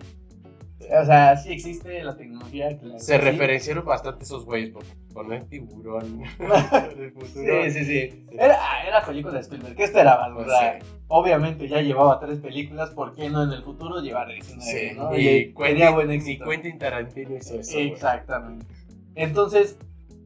O 0.78 1.04
sea, 1.06 1.36
sí 1.36 1.52
existe 1.52 2.04
la 2.04 2.16
tecnología. 2.16 2.76
claro 2.78 2.98
Se 2.98 3.14
sí. 3.16 3.18
referenciaron 3.18 3.84
bastante 3.84 4.24
esos 4.24 4.44
güeyes 4.44 4.70
por 4.70 4.84
poner 5.14 5.44
tiburón. 5.44 6.22
Sí, 7.32 7.70
sí, 7.70 7.84
sí. 7.84 8.26
Era, 8.32 8.58
ah, 8.60 8.86
era 8.86 9.04
película 9.04 9.34
de 9.34 9.40
Spielberg. 9.40 9.74
¿Qué 9.74 9.84
esperabas? 9.84 10.30
Pues 10.34 10.46
sí. 10.48 10.86
obviamente 11.08 11.68
ya 11.68 11.80
llevaba 11.80 12.18
tres 12.20 12.38
películas. 12.40 12.90
¿Por 12.90 13.14
qué 13.14 13.28
no 13.30 13.42
en 13.44 13.52
el 13.52 13.62
futuro 13.62 14.00
llevar 14.00 14.28
19? 14.28 14.62
Sí, 14.62 14.94
¿no? 14.96 15.16
y, 15.16 15.26
Y 15.28 15.54
tenía 15.54 15.90
buen 15.90 16.08
Quentin, 16.08 16.28
y 16.28 16.32
éxito. 16.32 16.50
Quentin 16.50 16.78
Tarantino 16.78 17.36
hizo 17.36 17.58
eso. 17.60 17.78
Exactamente. 17.78 18.66
Entonces, 19.14 19.78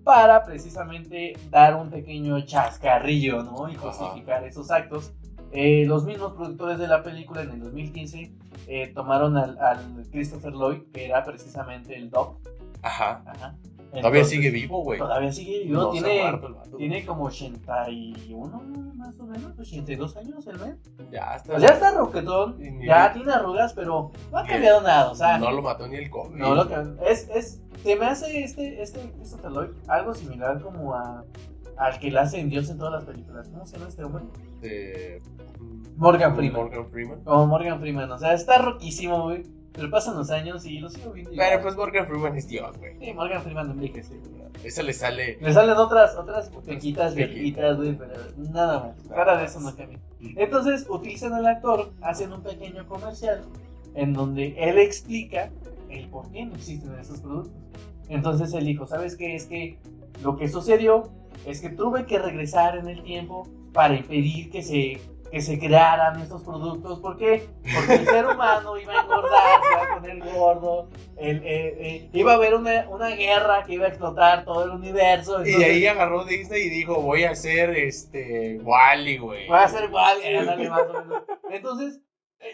para 0.04 0.42
precisamente 0.44 1.34
dar 1.50 1.76
un 1.76 1.90
pequeño 1.90 2.40
chascarrillo, 2.44 3.42
¿no? 3.42 3.68
Y 3.70 3.76
Ajá. 3.76 3.92
justificar 3.92 4.44
esos 4.44 4.70
actos, 4.70 5.12
eh, 5.52 5.84
los 5.86 6.04
mismos 6.04 6.32
productores 6.34 6.78
de 6.78 6.88
la 6.88 7.02
película 7.02 7.42
en 7.42 7.50
el 7.50 7.60
2015 7.60 8.32
eh, 8.68 8.88
tomaron 8.94 9.36
al, 9.36 9.58
al 9.58 10.06
Christopher 10.10 10.52
Lloyd, 10.52 10.82
que 10.92 11.06
era 11.06 11.24
precisamente 11.24 11.96
el 11.96 12.10
Doc. 12.10 12.38
Ajá. 12.82 13.22
Ajá. 13.26 13.56
Todavía 13.92 14.24
sigue 14.24 14.50
vivo, 14.50 14.84
güey. 14.84 14.98
Todavía 15.00 15.32
sigue 15.32 15.64
vivo. 15.64 15.82
No 15.82 15.90
tiene, 15.90 16.22
muerto 16.22 16.62
tiene 16.76 17.04
como 17.04 17.24
81 17.24 18.62
más 18.94 19.18
o 19.18 19.24
menos, 19.24 19.58
82 19.58 20.16
años 20.16 20.46
el 20.46 20.58
mes. 20.60 20.76
Ya 21.10 21.34
está. 21.34 21.50
Pues 21.52 21.62
ya 21.62 21.70
está 21.70 21.90
roquetón, 21.92 22.56
ya 22.84 23.12
tiene 23.12 23.32
arrugas, 23.32 23.72
pero 23.72 24.12
no 24.30 24.38
ha 24.38 24.46
cambiado 24.46 24.82
nada. 24.82 25.10
O 25.10 25.14
sea, 25.14 25.38
no 25.38 25.50
lo 25.50 25.62
mató 25.62 25.88
ni 25.88 25.96
el 25.96 26.08
COVID. 26.10 26.36
no 26.36 26.54
lo 26.54 26.68
es, 27.04 27.28
es 27.34 27.60
se 27.82 27.96
me 27.96 28.06
hace 28.06 28.44
este 28.44 28.80
este 28.82 29.00
Christopher 29.16 29.50
Lloyd 29.50 29.70
algo 29.88 30.14
similar 30.14 30.60
como 30.60 30.94
a 30.94 31.24
al 31.76 31.98
que 31.98 32.10
le 32.10 32.18
hace 32.18 32.38
en 32.38 32.50
Dios 32.50 32.68
en 32.70 32.78
todas 32.78 32.92
las 32.92 33.04
películas. 33.04 33.48
¿Cómo 33.48 33.66
se 33.66 33.76
llama 33.76 33.88
este 33.88 34.04
hombre? 34.04 34.22
De- 34.60 35.22
Morgan 35.96 36.34
Freeman. 36.34 36.62
Morgan 36.62 36.86
Freeman. 36.90 37.24
Como 37.24 37.46
Morgan 37.46 37.80
Freeman, 37.80 38.10
o 38.10 38.18
sea, 38.18 38.32
está 38.32 38.58
roquísimo, 38.58 39.24
güey. 39.24 39.42
Pero 39.72 39.88
pasan 39.88 40.16
los 40.16 40.30
años 40.30 40.64
y 40.66 40.78
lo 40.80 40.90
sigo 40.90 41.12
viendo. 41.12 41.30
Pero 41.36 41.62
pues 41.62 41.76
Morgan 41.76 42.06
Freeman 42.06 42.36
es 42.36 42.48
Dios, 42.48 42.76
güey. 42.78 42.98
Sí, 42.98 43.12
Morgan 43.12 43.42
Freeman 43.42 43.68
no 43.68 43.72
envejece, 43.74 44.16
güey. 44.18 44.40
Eso 44.64 44.82
le 44.82 44.92
sale. 44.92 45.38
Le 45.40 45.52
salen 45.52 45.76
otras, 45.76 46.16
otras 46.16 46.50
pequitas, 46.66 47.14
verguitas, 47.14 47.76
güey, 47.76 47.96
pero 47.96 48.14
nada 48.36 48.80
más. 48.80 49.06
Fuera 49.06 49.36
de 49.38 49.44
eso 49.44 49.60
no 49.60 49.74
cambia. 49.74 49.98
Entonces 50.36 50.86
utilizan 50.88 51.32
al 51.34 51.46
actor, 51.46 51.92
hacen 52.02 52.32
un 52.32 52.42
pequeño 52.42 52.86
comercial 52.86 53.42
en 53.94 54.12
donde 54.12 54.54
él 54.58 54.78
explica 54.78 55.50
el 55.88 56.08
por 56.08 56.30
qué 56.30 56.44
no 56.44 56.54
existen 56.54 56.94
esos 56.98 57.20
productos. 57.20 57.52
Entonces 58.08 58.52
él 58.52 58.64
dijo, 58.64 58.86
¿sabes 58.86 59.16
qué? 59.16 59.34
Es 59.34 59.46
que 59.46 59.78
lo 60.22 60.36
que 60.36 60.48
sucedió 60.48 61.10
es 61.46 61.60
que 61.60 61.70
tuve 61.70 62.06
que 62.06 62.18
regresar 62.18 62.76
en 62.76 62.88
el 62.88 63.02
tiempo 63.02 63.48
para 63.72 63.94
impedir 63.94 64.50
que 64.50 64.62
se, 64.62 65.00
que 65.30 65.40
se 65.40 65.58
crearan 65.58 66.20
estos 66.20 66.42
productos. 66.42 66.98
¿Por 67.00 67.16
qué? 67.16 67.48
Porque 67.74 67.94
el 67.94 68.06
ser 68.06 68.26
humano 68.26 68.76
iba 68.78 68.92
a 68.98 69.02
engordar, 69.02 69.60
se 69.62 69.72
iba 69.72 69.82
a 69.84 70.00
poner 70.00 70.32
gordo, 70.34 70.88
el- 71.16 71.42
eh, 71.44 71.76
eh, 71.78 72.10
iba 72.12 72.32
a 72.32 72.34
haber 72.34 72.54
una, 72.54 72.88
una 72.88 73.08
guerra 73.10 73.62
que 73.64 73.74
iba 73.74 73.84
a 73.86 73.88
explotar 73.88 74.44
todo 74.44 74.64
el 74.64 74.70
universo. 74.70 75.44
Y 75.46 75.62
ahí 75.62 75.86
agarró 75.86 76.24
Disney 76.24 76.62
y 76.62 76.68
dijo, 76.70 77.00
voy 77.00 77.24
a 77.24 77.30
hacer 77.30 77.70
este 77.70 78.58
Wally, 78.62 79.18
güey. 79.18 79.48
Va 79.48 79.64
a 79.64 79.68
o 80.90 81.02
menos. 81.04 81.22
Entonces, 81.50 82.00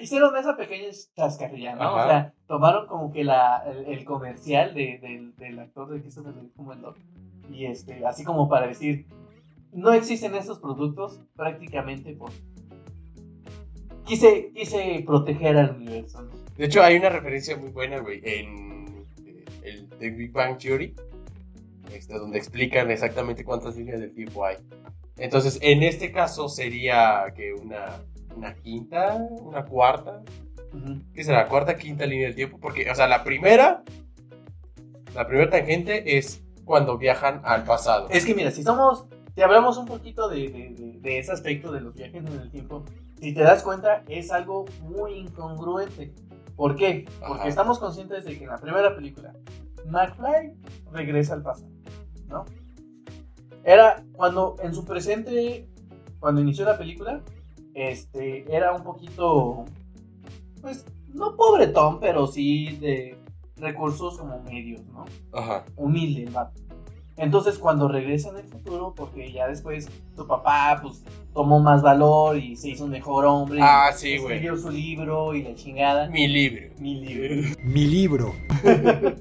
hicieron 0.01 0.37
esa 0.37 0.57
pequeña 0.57 0.89
chascarrilla, 1.15 1.75
¿no? 1.77 1.83
Ajá. 1.83 2.05
O 2.05 2.09
sea, 2.09 2.35
tomaron 2.47 2.87
como 2.89 3.13
que 3.13 3.25
la, 3.25 3.65
el, 3.67 3.87
el 3.87 4.05
comercial 4.05 4.75
de, 4.75 4.99
del- 4.99 5.35
del 5.37 5.59
actor 5.61 5.89
de 5.91 6.01
Christopher 6.03 6.35
como 6.57 6.73
el 6.73 6.83
Doc, 6.83 6.97
Y 7.51 7.67
este, 7.67 8.05
así 8.05 8.25
como 8.25 8.49
para 8.49 8.67
decir, 8.67 9.07
no 9.73 9.93
existen 9.93 10.35
estos 10.35 10.59
productos 10.59 11.21
prácticamente 11.37 12.13
por... 12.15 12.31
Quise, 14.07 14.51
quise 14.55 15.03
proteger 15.07 15.57
al 15.57 15.77
universo. 15.77 16.29
De 16.57 16.65
hecho, 16.67 16.83
hay 16.83 16.97
una 16.97 17.09
referencia 17.09 17.57
muy 17.57 17.71
buena, 17.71 17.99
güey, 18.01 18.21
en 18.25 19.05
eh, 19.27 19.45
el 19.65 19.89
The 19.99 20.11
Big 20.11 20.33
Bang 20.33 20.59
Theory, 20.59 20.95
este, 21.93 22.15
donde 22.19 22.39
explican 22.39 22.91
exactamente 22.91 23.45
cuántas 23.45 23.77
líneas 23.77 24.01
del 24.01 24.15
tiempo 24.15 24.45
hay. 24.45 24.57
Entonces, 25.19 25.59
en 25.63 25.83
este 25.83 26.13
caso 26.13 26.49
sería 26.49 27.25
que 27.35 27.53
una, 27.55 28.01
una 28.37 28.55
quinta, 28.55 29.17
una 29.43 29.65
cuarta. 29.65 30.23
¿qué 31.15 31.25
será? 31.25 31.47
Cuarta, 31.49 31.75
quinta 31.77 32.05
línea 32.07 32.27
del 32.27 32.35
tiempo, 32.37 32.59
porque, 32.61 32.89
o 32.91 32.95
sea, 32.95 33.09
la 33.09 33.25
primera, 33.25 33.83
la 35.15 35.27
primera 35.27 35.49
tangente 35.51 36.19
es 36.19 36.43
cuando 36.65 36.99
viajan 36.99 37.41
al 37.45 37.65
pasado. 37.65 38.09
Es 38.11 38.27
que 38.27 38.35
mira, 38.35 38.51
si 38.51 38.63
somos, 38.63 39.07
si 39.35 39.41
hablamos 39.43 39.79
un 39.79 39.87
poquito 39.87 40.29
de, 40.29 40.49
de- 40.49 40.75
de- 40.75 40.99
de 41.01 41.19
ese 41.19 41.33
aspecto 41.33 41.73
de 41.73 41.81
los 41.81 41.95
viajes 41.95 42.23
en 42.25 42.33
el 42.41 42.51
tiempo, 42.51 42.85
si 43.21 43.33
te 43.33 43.43
das 43.43 43.63
cuenta, 43.63 44.03
es 44.09 44.31
algo 44.31 44.65
muy 44.83 45.15
incongruente. 45.15 46.15
¿Por 46.55 46.77
qué? 46.77 47.07
Porque 47.21 47.41
Ajá. 47.41 47.49
estamos 47.49 47.79
conscientes 47.79 48.25
de 48.25 48.39
que 48.39 48.45
en 48.45 48.51
la 48.51 48.59
primera 48.59 48.95
película, 48.95 49.35
McFly 49.87 50.55
regresa 50.93 51.35
al 51.35 51.43
pasado, 51.43 51.71
¿no? 52.29 52.45
Era 53.65 54.05
cuando 54.13 54.57
en 54.63 54.75
su 54.75 54.85
presente, 54.85 55.69
cuando 56.19 56.41
inició 56.41 56.65
la 56.65 56.79
película, 56.79 57.21
este, 57.75 58.45
era 58.55 58.73
un 58.73 58.83
poquito, 58.83 59.65
pues, 60.63 60.87
no 61.09 61.37
pobretón, 61.37 62.01
pero 62.01 62.27
sí 62.27 62.77
de 62.77 63.19
recursos 63.57 64.19
como 64.19 64.43
medios, 64.43 64.85
¿no? 64.87 65.05
Ajá. 65.33 65.65
humilde 65.77 66.25
el 66.25 66.31
vato. 66.31 66.61
Entonces 67.17 67.59
cuando 67.59 67.89
regresa 67.89 68.29
en 68.29 68.37
el 68.37 68.45
futuro, 68.45 68.93
porque 68.95 69.33
ya 69.33 69.49
después 69.49 69.89
su 70.15 70.27
papá 70.27 70.79
pues 70.83 71.03
tomó 71.33 71.61
más 71.61 71.83
valor 71.83 72.37
y 72.37 72.57
se 72.57 72.71
hizo 72.71 72.85
un 72.85 72.91
mejor 72.91 73.25
hombre. 73.25 73.61
Ah, 73.63 73.91
y 73.93 73.99
sí, 73.99 74.19
güey. 74.19 74.35
Escribió 74.35 74.59
su 74.59 74.71
libro 74.71 75.35
y 75.35 75.43
la 75.43 75.55
chingada. 75.55 76.09
Mi 76.09 76.29
libro. 76.29 76.69
Mi 76.79 77.01
libro. 77.01 77.57
Mi 77.63 77.87
libro. 77.87 78.35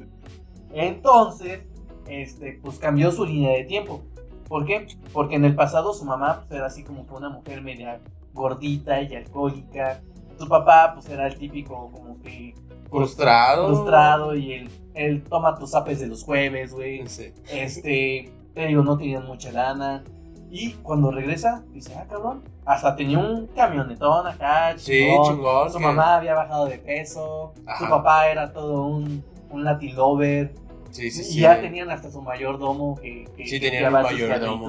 Entonces, 0.73 1.61
este, 2.07 2.59
pues 2.61 2.79
cambió 2.79 3.11
su 3.11 3.25
línea 3.25 3.51
de 3.51 3.63
tiempo. 3.63 4.03
¿Por 4.47 4.65
qué? 4.65 4.87
Porque 5.13 5.35
en 5.35 5.45
el 5.45 5.55
pasado 5.55 5.93
su 5.93 6.03
mamá 6.03 6.43
pues, 6.47 6.59
era 6.59 6.67
así 6.67 6.83
como 6.83 7.07
que 7.07 7.13
una 7.13 7.29
mujer 7.29 7.61
media 7.61 8.01
gordita 8.33 9.01
y 9.01 9.15
alcohólica. 9.15 10.01
Su 10.37 10.47
papá 10.47 10.91
pues 10.93 11.07
era 11.09 11.27
el 11.27 11.35
típico 11.37 11.89
como 11.91 12.19
que 12.21 12.53
Frustrado. 12.89 13.67
frustrado 13.67 14.35
y 14.35 14.53
él, 14.53 14.69
él 14.93 15.23
toma 15.23 15.55
tus 15.55 15.73
apes 15.75 15.99
de 15.99 16.07
los 16.07 16.23
jueves, 16.23 16.73
güey. 16.73 17.07
Sí. 17.07 17.33
Este, 17.51 18.31
te 18.53 18.67
digo, 18.67 18.83
no 18.83 18.97
tenían 18.97 19.25
mucha 19.25 19.51
lana. 19.51 20.03
Y 20.49 20.73
cuando 20.73 21.11
regresa, 21.11 21.63
dice, 21.73 21.93
ah, 21.97 22.05
cabrón, 22.07 22.43
hasta 22.65 22.95
tenía 22.95 23.17
un 23.19 23.47
camionetón 23.47 24.27
acá, 24.27 24.73
Sí, 24.77 25.05
chingón. 25.07 25.35
chingón. 25.35 25.71
Su 25.71 25.79
que- 25.79 25.83
mamá 25.83 26.15
había 26.15 26.35
bajado 26.35 26.67
de 26.67 26.77
peso, 26.77 27.53
Ajá. 27.65 27.83
su 27.83 27.89
papá 27.89 28.29
era 28.29 28.53
todo 28.53 28.85
un, 28.87 29.23
un 29.49 29.63
Latin 29.63 29.95
lover. 29.95 30.53
Sí, 30.91 31.11
sí, 31.11 31.21
y 31.21 31.23
sí. 31.25 31.39
ya 31.41 31.59
tenían 31.59 31.89
hasta 31.89 32.09
su 32.09 32.21
mayordomo 32.21 32.95
que, 33.01 33.25
que 33.35 33.45
Sí, 33.47 33.59
tenían 33.59 33.87
un 33.93 34.03
mayordomo. 34.03 34.67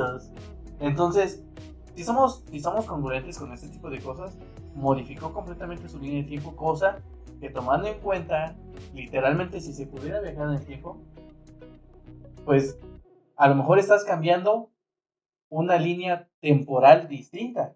Entonces, 0.80 1.42
si 1.94 2.02
somos, 2.02 2.42
si 2.50 2.58
somos 2.60 2.84
congruentes 2.86 3.38
con 3.38 3.52
este 3.52 3.68
tipo 3.68 3.88
de 3.90 4.00
cosas, 4.00 4.36
modificó 4.76 5.32
completamente 5.32 5.88
su 5.88 5.98
línea 5.98 6.22
de 6.22 6.28
tiempo, 6.28 6.54
cosa 6.54 7.02
que 7.40 7.50
tomando 7.50 7.88
en 7.88 7.98
cuenta, 8.00 8.54
literalmente 8.94 9.60
si 9.60 9.72
se 9.72 9.86
pudiera 9.86 10.20
viajar 10.20 10.48
en 10.48 10.54
el 10.54 10.64
tiempo, 10.64 10.98
pues 12.44 12.78
a 13.36 13.48
lo 13.48 13.54
mejor 13.54 13.78
estás 13.78 14.04
cambiando 14.04 14.70
una 15.48 15.78
línea 15.78 16.28
temporal 16.40 17.08
distinta. 17.08 17.74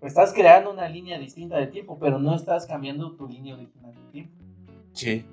Estás 0.00 0.32
creando 0.32 0.70
una 0.70 0.88
línea 0.88 1.18
distinta 1.18 1.56
de 1.56 1.66
tiempo, 1.66 1.98
pero 1.98 2.18
no 2.18 2.34
estás 2.34 2.66
cambiando 2.66 3.16
tu 3.16 3.26
línea 3.26 3.54
original 3.54 3.94
de 3.94 4.10
tiempo. 4.12 4.44
Sí. 4.92 5.24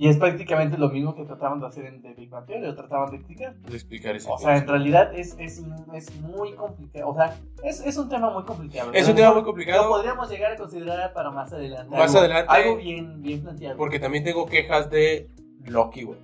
Y 0.00 0.08
es 0.08 0.16
prácticamente 0.16 0.78
lo 0.78 0.88
mismo 0.88 1.14
que 1.14 1.26
trataban 1.26 1.60
de 1.60 1.66
hacer 1.66 1.84
en 1.84 2.00
The 2.00 2.14
Big 2.14 2.30
Bang 2.30 2.46
Theory, 2.46 2.68
o 2.68 2.74
trataban 2.74 3.10
de 3.10 3.18
explicar. 3.18 3.54
De 3.54 3.74
explicar 3.74 4.16
ese 4.16 4.30
O 4.30 4.38
sea, 4.38 4.56
en 4.56 4.66
realidad 4.66 5.14
es, 5.14 5.36
es, 5.38 5.62
es 5.92 6.20
muy 6.22 6.54
complicado. 6.54 7.10
O 7.10 7.14
sea, 7.14 7.36
es, 7.62 7.84
es 7.84 7.98
un 7.98 8.08
tema 8.08 8.30
muy 8.30 8.44
complicado. 8.44 8.90
Es 8.94 9.06
un 9.06 9.14
tema 9.14 9.34
muy 9.34 9.42
complicado. 9.42 9.82
Lo 9.82 9.90
podríamos 9.90 10.30
llegar 10.30 10.52
a 10.52 10.56
considerar 10.56 11.12
para 11.12 11.30
más 11.30 11.52
adelante. 11.52 11.94
Más 11.94 12.14
algo, 12.14 12.18
adelante. 12.20 12.50
Algo 12.50 12.76
bien, 12.78 13.20
bien 13.20 13.42
planteado. 13.42 13.76
Porque 13.76 13.98
también 13.98 14.24
tengo 14.24 14.46
quejas 14.46 14.88
de 14.88 15.28
Loki, 15.66 16.04
güey. 16.04 16.18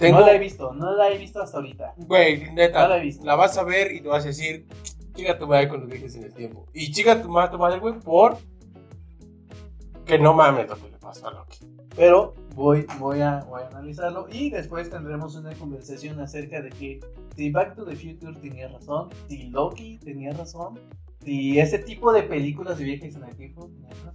No 0.00 0.20
la 0.20 0.32
he 0.32 0.38
visto, 0.38 0.72
no 0.72 0.96
la 0.96 1.10
he 1.10 1.18
visto 1.18 1.42
hasta 1.42 1.58
ahorita. 1.58 1.92
Güey, 1.98 2.54
neta, 2.54 2.84
No 2.84 2.88
la 2.88 2.96
he 2.96 3.02
visto. 3.02 3.22
la 3.22 3.36
vas 3.36 3.58
a 3.58 3.64
ver 3.64 3.92
y 3.92 4.00
te 4.00 4.08
vas 4.08 4.24
a 4.24 4.28
decir, 4.28 4.66
chica 5.14 5.38
tu 5.38 5.46
madre 5.46 5.68
con 5.68 5.80
los 5.80 5.90
viajes 5.90 6.16
en 6.16 6.24
el 6.24 6.32
tiempo. 6.32 6.64
Y 6.72 6.90
chica 6.90 7.20
tu 7.20 7.28
madre, 7.28 7.52
tu 7.52 7.58
madre, 7.58 7.80
güey, 7.80 8.00
por 8.00 8.38
que 10.06 10.18
no 10.18 10.34
mames 10.34 10.68
lo 10.68 10.76
que 10.76 10.90
le 10.90 10.98
pasó 10.98 11.28
a 11.28 11.30
Loki. 11.32 11.58
Pero 11.96 12.34
voy, 12.54 12.86
voy, 12.98 13.20
a, 13.20 13.44
voy 13.48 13.62
a 13.62 13.68
analizarlo 13.68 14.26
y 14.30 14.50
después 14.50 14.90
tendremos 14.90 15.34
una 15.36 15.52
conversación 15.54 16.18
acerca 16.20 16.60
de 16.60 16.70
que 16.70 17.00
si 17.36 17.50
Back 17.50 17.74
to 17.76 17.84
the 17.84 17.94
Future 17.96 18.32
tenía 18.40 18.68
razón, 18.68 19.08
si 19.28 19.44
Loki 19.50 19.98
tenía 19.98 20.32
razón, 20.32 20.78
si 21.24 21.58
ese 21.58 21.78
tipo 21.78 22.12
de 22.12 22.22
películas 22.24 22.78
de 22.78 22.84
viajes 22.84 23.14
en 23.16 23.24
el 23.24 23.36
tiempo 23.36 23.68
tenía 23.68 23.90
razón. 23.90 24.14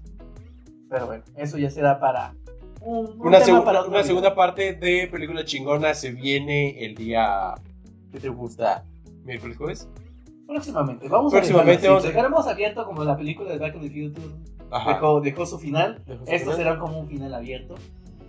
Pero 0.89 1.05
bueno, 1.07 1.23
eso 1.35 1.57
ya 1.57 1.69
será 1.69 1.99
para 1.99 2.33
un, 2.81 3.07
un 3.19 3.27
Una, 3.27 3.39
segu- 3.39 3.63
para 3.63 3.83
una 3.83 4.03
segunda 4.03 4.35
parte 4.35 4.73
de 4.73 5.07
película 5.11 5.43
chingona 5.45 5.93
se 5.93 6.11
viene 6.11 6.83
el 6.85 6.95
día. 6.95 7.55
¿Qué 8.11 8.19
te 8.19 8.29
gusta? 8.29 8.85
¿Miércoles 9.23 9.57
jueves? 9.57 9.89
Próximamente, 10.47 11.07
vamos 11.07 11.31
Próximamente 11.31 11.87
a 11.87 11.91
dejarlo 11.91 11.93
vamos 11.95 12.05
a- 12.05 12.07
dejaremos 12.07 12.47
abierto 12.47 12.85
como 12.85 13.03
la 13.03 13.15
película 13.15 13.51
de 13.51 13.57
Back 13.59 13.73
to 13.73 13.79
the 13.79 13.89
Future. 13.89 14.27
Dejó, 14.87 15.21
dejó 15.21 15.45
su 15.45 15.59
final. 15.59 16.01
Dejó 16.05 16.25
su 16.25 16.31
Esto 16.31 16.51
final. 16.51 16.57
será 16.57 16.79
como 16.79 16.99
un 16.99 17.07
final 17.07 17.33
abierto. 17.33 17.75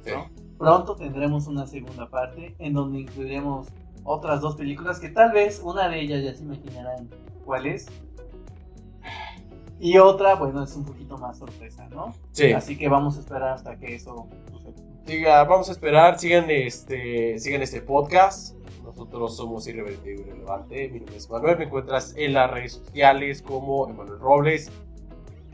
Sí. 0.04 0.10
¿no? 0.12 0.28
Pronto 0.58 0.94
tendremos 0.94 1.46
una 1.46 1.66
segunda 1.66 2.08
parte 2.08 2.54
en 2.58 2.74
donde 2.74 3.00
incluiremos 3.00 3.68
otras 4.04 4.40
dos 4.40 4.56
películas 4.56 4.98
que 5.00 5.08
tal 5.08 5.32
vez 5.32 5.60
una 5.64 5.88
de 5.88 6.00
ellas 6.00 6.22
ya 6.22 6.34
se 6.34 6.42
imaginarán 6.42 7.08
cuál 7.44 7.66
es. 7.66 7.86
Y 9.78 9.96
otra, 9.96 10.34
bueno, 10.34 10.62
es 10.62 10.76
un 10.76 10.84
poquito 10.84 11.16
más 11.16 11.38
sorpresa, 11.38 11.88
¿no? 11.88 12.14
Sí. 12.32 12.52
Así 12.52 12.76
que 12.76 12.88
vamos 12.88 13.16
a 13.16 13.20
esperar 13.20 13.54
hasta 13.54 13.78
que 13.78 13.94
eso 13.94 14.28
suceda. 14.52 14.74
Siga, 15.06 15.44
vamos 15.44 15.70
a 15.70 15.72
esperar, 15.72 16.18
sigan 16.18 16.50
este, 16.50 17.38
sigan 17.38 17.62
este 17.62 17.80
podcast. 17.80 18.54
Nosotros 18.84 19.36
somos 19.36 19.66
Irreverente 19.66 20.10
y 20.14 20.20
Irrelevante. 20.20 20.88
Mi 20.90 20.98
nombre 20.98 21.16
es 21.16 21.30
Manuel. 21.30 21.56
Me 21.56 21.64
encuentras 21.64 22.14
en 22.16 22.34
las 22.34 22.50
redes 22.50 22.72
sociales 22.74 23.40
como 23.40 23.88
Emanuel 23.88 24.18
Robles. 24.18 24.70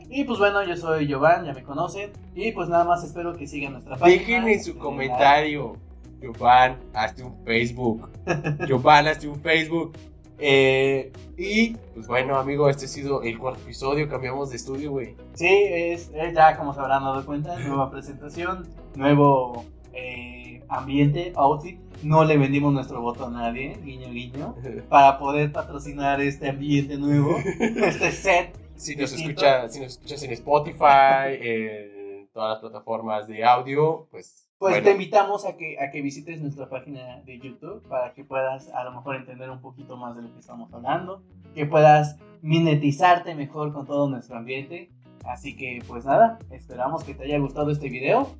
Y 0.09 0.23
pues 0.23 0.39
bueno, 0.39 0.63
yo 0.63 0.75
soy 0.77 1.07
Giovanni, 1.07 1.47
ya 1.47 1.53
me 1.53 1.63
conocen. 1.63 2.11
Y 2.35 2.51
pues 2.51 2.69
nada 2.69 2.85
más 2.85 3.03
espero 3.03 3.35
que 3.35 3.47
sigan 3.47 3.73
nuestra 3.73 3.97
página. 3.97 4.19
Dejen 4.19 4.47
en 4.47 4.63
su 4.63 4.77
comentario. 4.77 5.77
Giovanni, 6.21 6.75
hazte 6.93 7.23
un 7.23 7.35
Facebook. 7.45 8.09
Giovanni, 8.67 9.09
hazte 9.09 9.27
un 9.27 9.39
Facebook. 9.41 9.93
Eh, 10.39 11.11
y 11.37 11.69
pues 11.95 12.07
bueno, 12.07 12.37
amigo, 12.37 12.69
este 12.69 12.85
ha 12.85 12.87
sido 12.87 13.23
el 13.23 13.37
cuarto 13.37 13.61
episodio. 13.61 14.07
Cambiamos 14.07 14.49
de 14.49 14.57
estudio, 14.57 14.91
güey. 14.91 15.15
Sí, 15.33 15.47
es, 15.47 16.11
es 16.13 16.33
ya 16.33 16.57
como 16.57 16.73
se 16.73 16.79
habrán 16.79 17.03
dado 17.03 17.25
cuenta, 17.25 17.57
nueva 17.59 17.91
presentación, 17.91 18.67
nuevo 18.95 19.65
eh, 19.93 20.63
ambiente, 20.69 21.33
outfit. 21.35 21.79
No 22.03 22.23
le 22.23 22.37
vendimos 22.37 22.71
nuestro 22.73 23.01
voto 23.01 23.25
a 23.25 23.31
nadie, 23.31 23.75
guiño 23.83 24.11
guiño, 24.11 24.55
para 24.89 25.17
poder 25.17 25.51
patrocinar 25.51 26.21
este 26.21 26.49
ambiente 26.49 26.97
nuevo, 26.97 27.37
este 27.59 28.11
set. 28.11 28.66
Si 28.77 28.95
nos, 28.95 29.11
escucha, 29.13 29.67
si 29.69 29.79
nos 29.79 29.93
escuchas 29.93 30.23
en 30.23 30.31
Spotify, 30.31 31.37
en 31.39 32.29
todas 32.31 32.51
las 32.51 32.59
plataformas 32.59 33.27
de 33.27 33.43
audio, 33.43 34.07
pues. 34.11 34.43
Pues 34.59 34.73
bueno, 34.73 34.85
te 34.85 34.91
invitamos 34.93 35.45
a 35.45 35.55
que, 35.55 35.77
a 35.79 35.91
que 35.91 36.01
visites 36.01 36.41
nuestra 36.41 36.67
página 36.67 37.21
de 37.25 37.37
YouTube 37.37 37.87
para 37.87 38.15
que 38.15 38.23
puedas 38.23 38.69
a 38.69 38.83
lo 38.85 38.91
mejor 38.91 39.15
entender 39.15 39.51
un 39.51 39.61
poquito 39.61 39.97
más 39.97 40.15
de 40.15 40.23
lo 40.23 40.33
que 40.33 40.39
estamos 40.39 40.73
hablando, 40.73 41.21
que 41.53 41.67
puedas 41.67 42.17
minetizarte 42.41 43.35
mejor 43.35 43.71
con 43.71 43.85
todo 43.85 44.09
nuestro 44.09 44.35
ambiente. 44.35 44.89
Así 45.25 45.55
que 45.55 45.83
pues 45.87 46.05
nada, 46.05 46.39
esperamos 46.49 47.03
que 47.03 47.13
te 47.13 47.25
haya 47.25 47.37
gustado 47.37 47.69
este 47.69 47.89
video. 47.89 48.35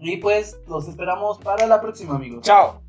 Y 0.00 0.16
pues 0.16 0.60
los 0.66 0.88
esperamos 0.88 1.38
para 1.38 1.66
la 1.66 1.80
próxima 1.80 2.16
amigos. 2.16 2.42
Chao. 2.42 2.82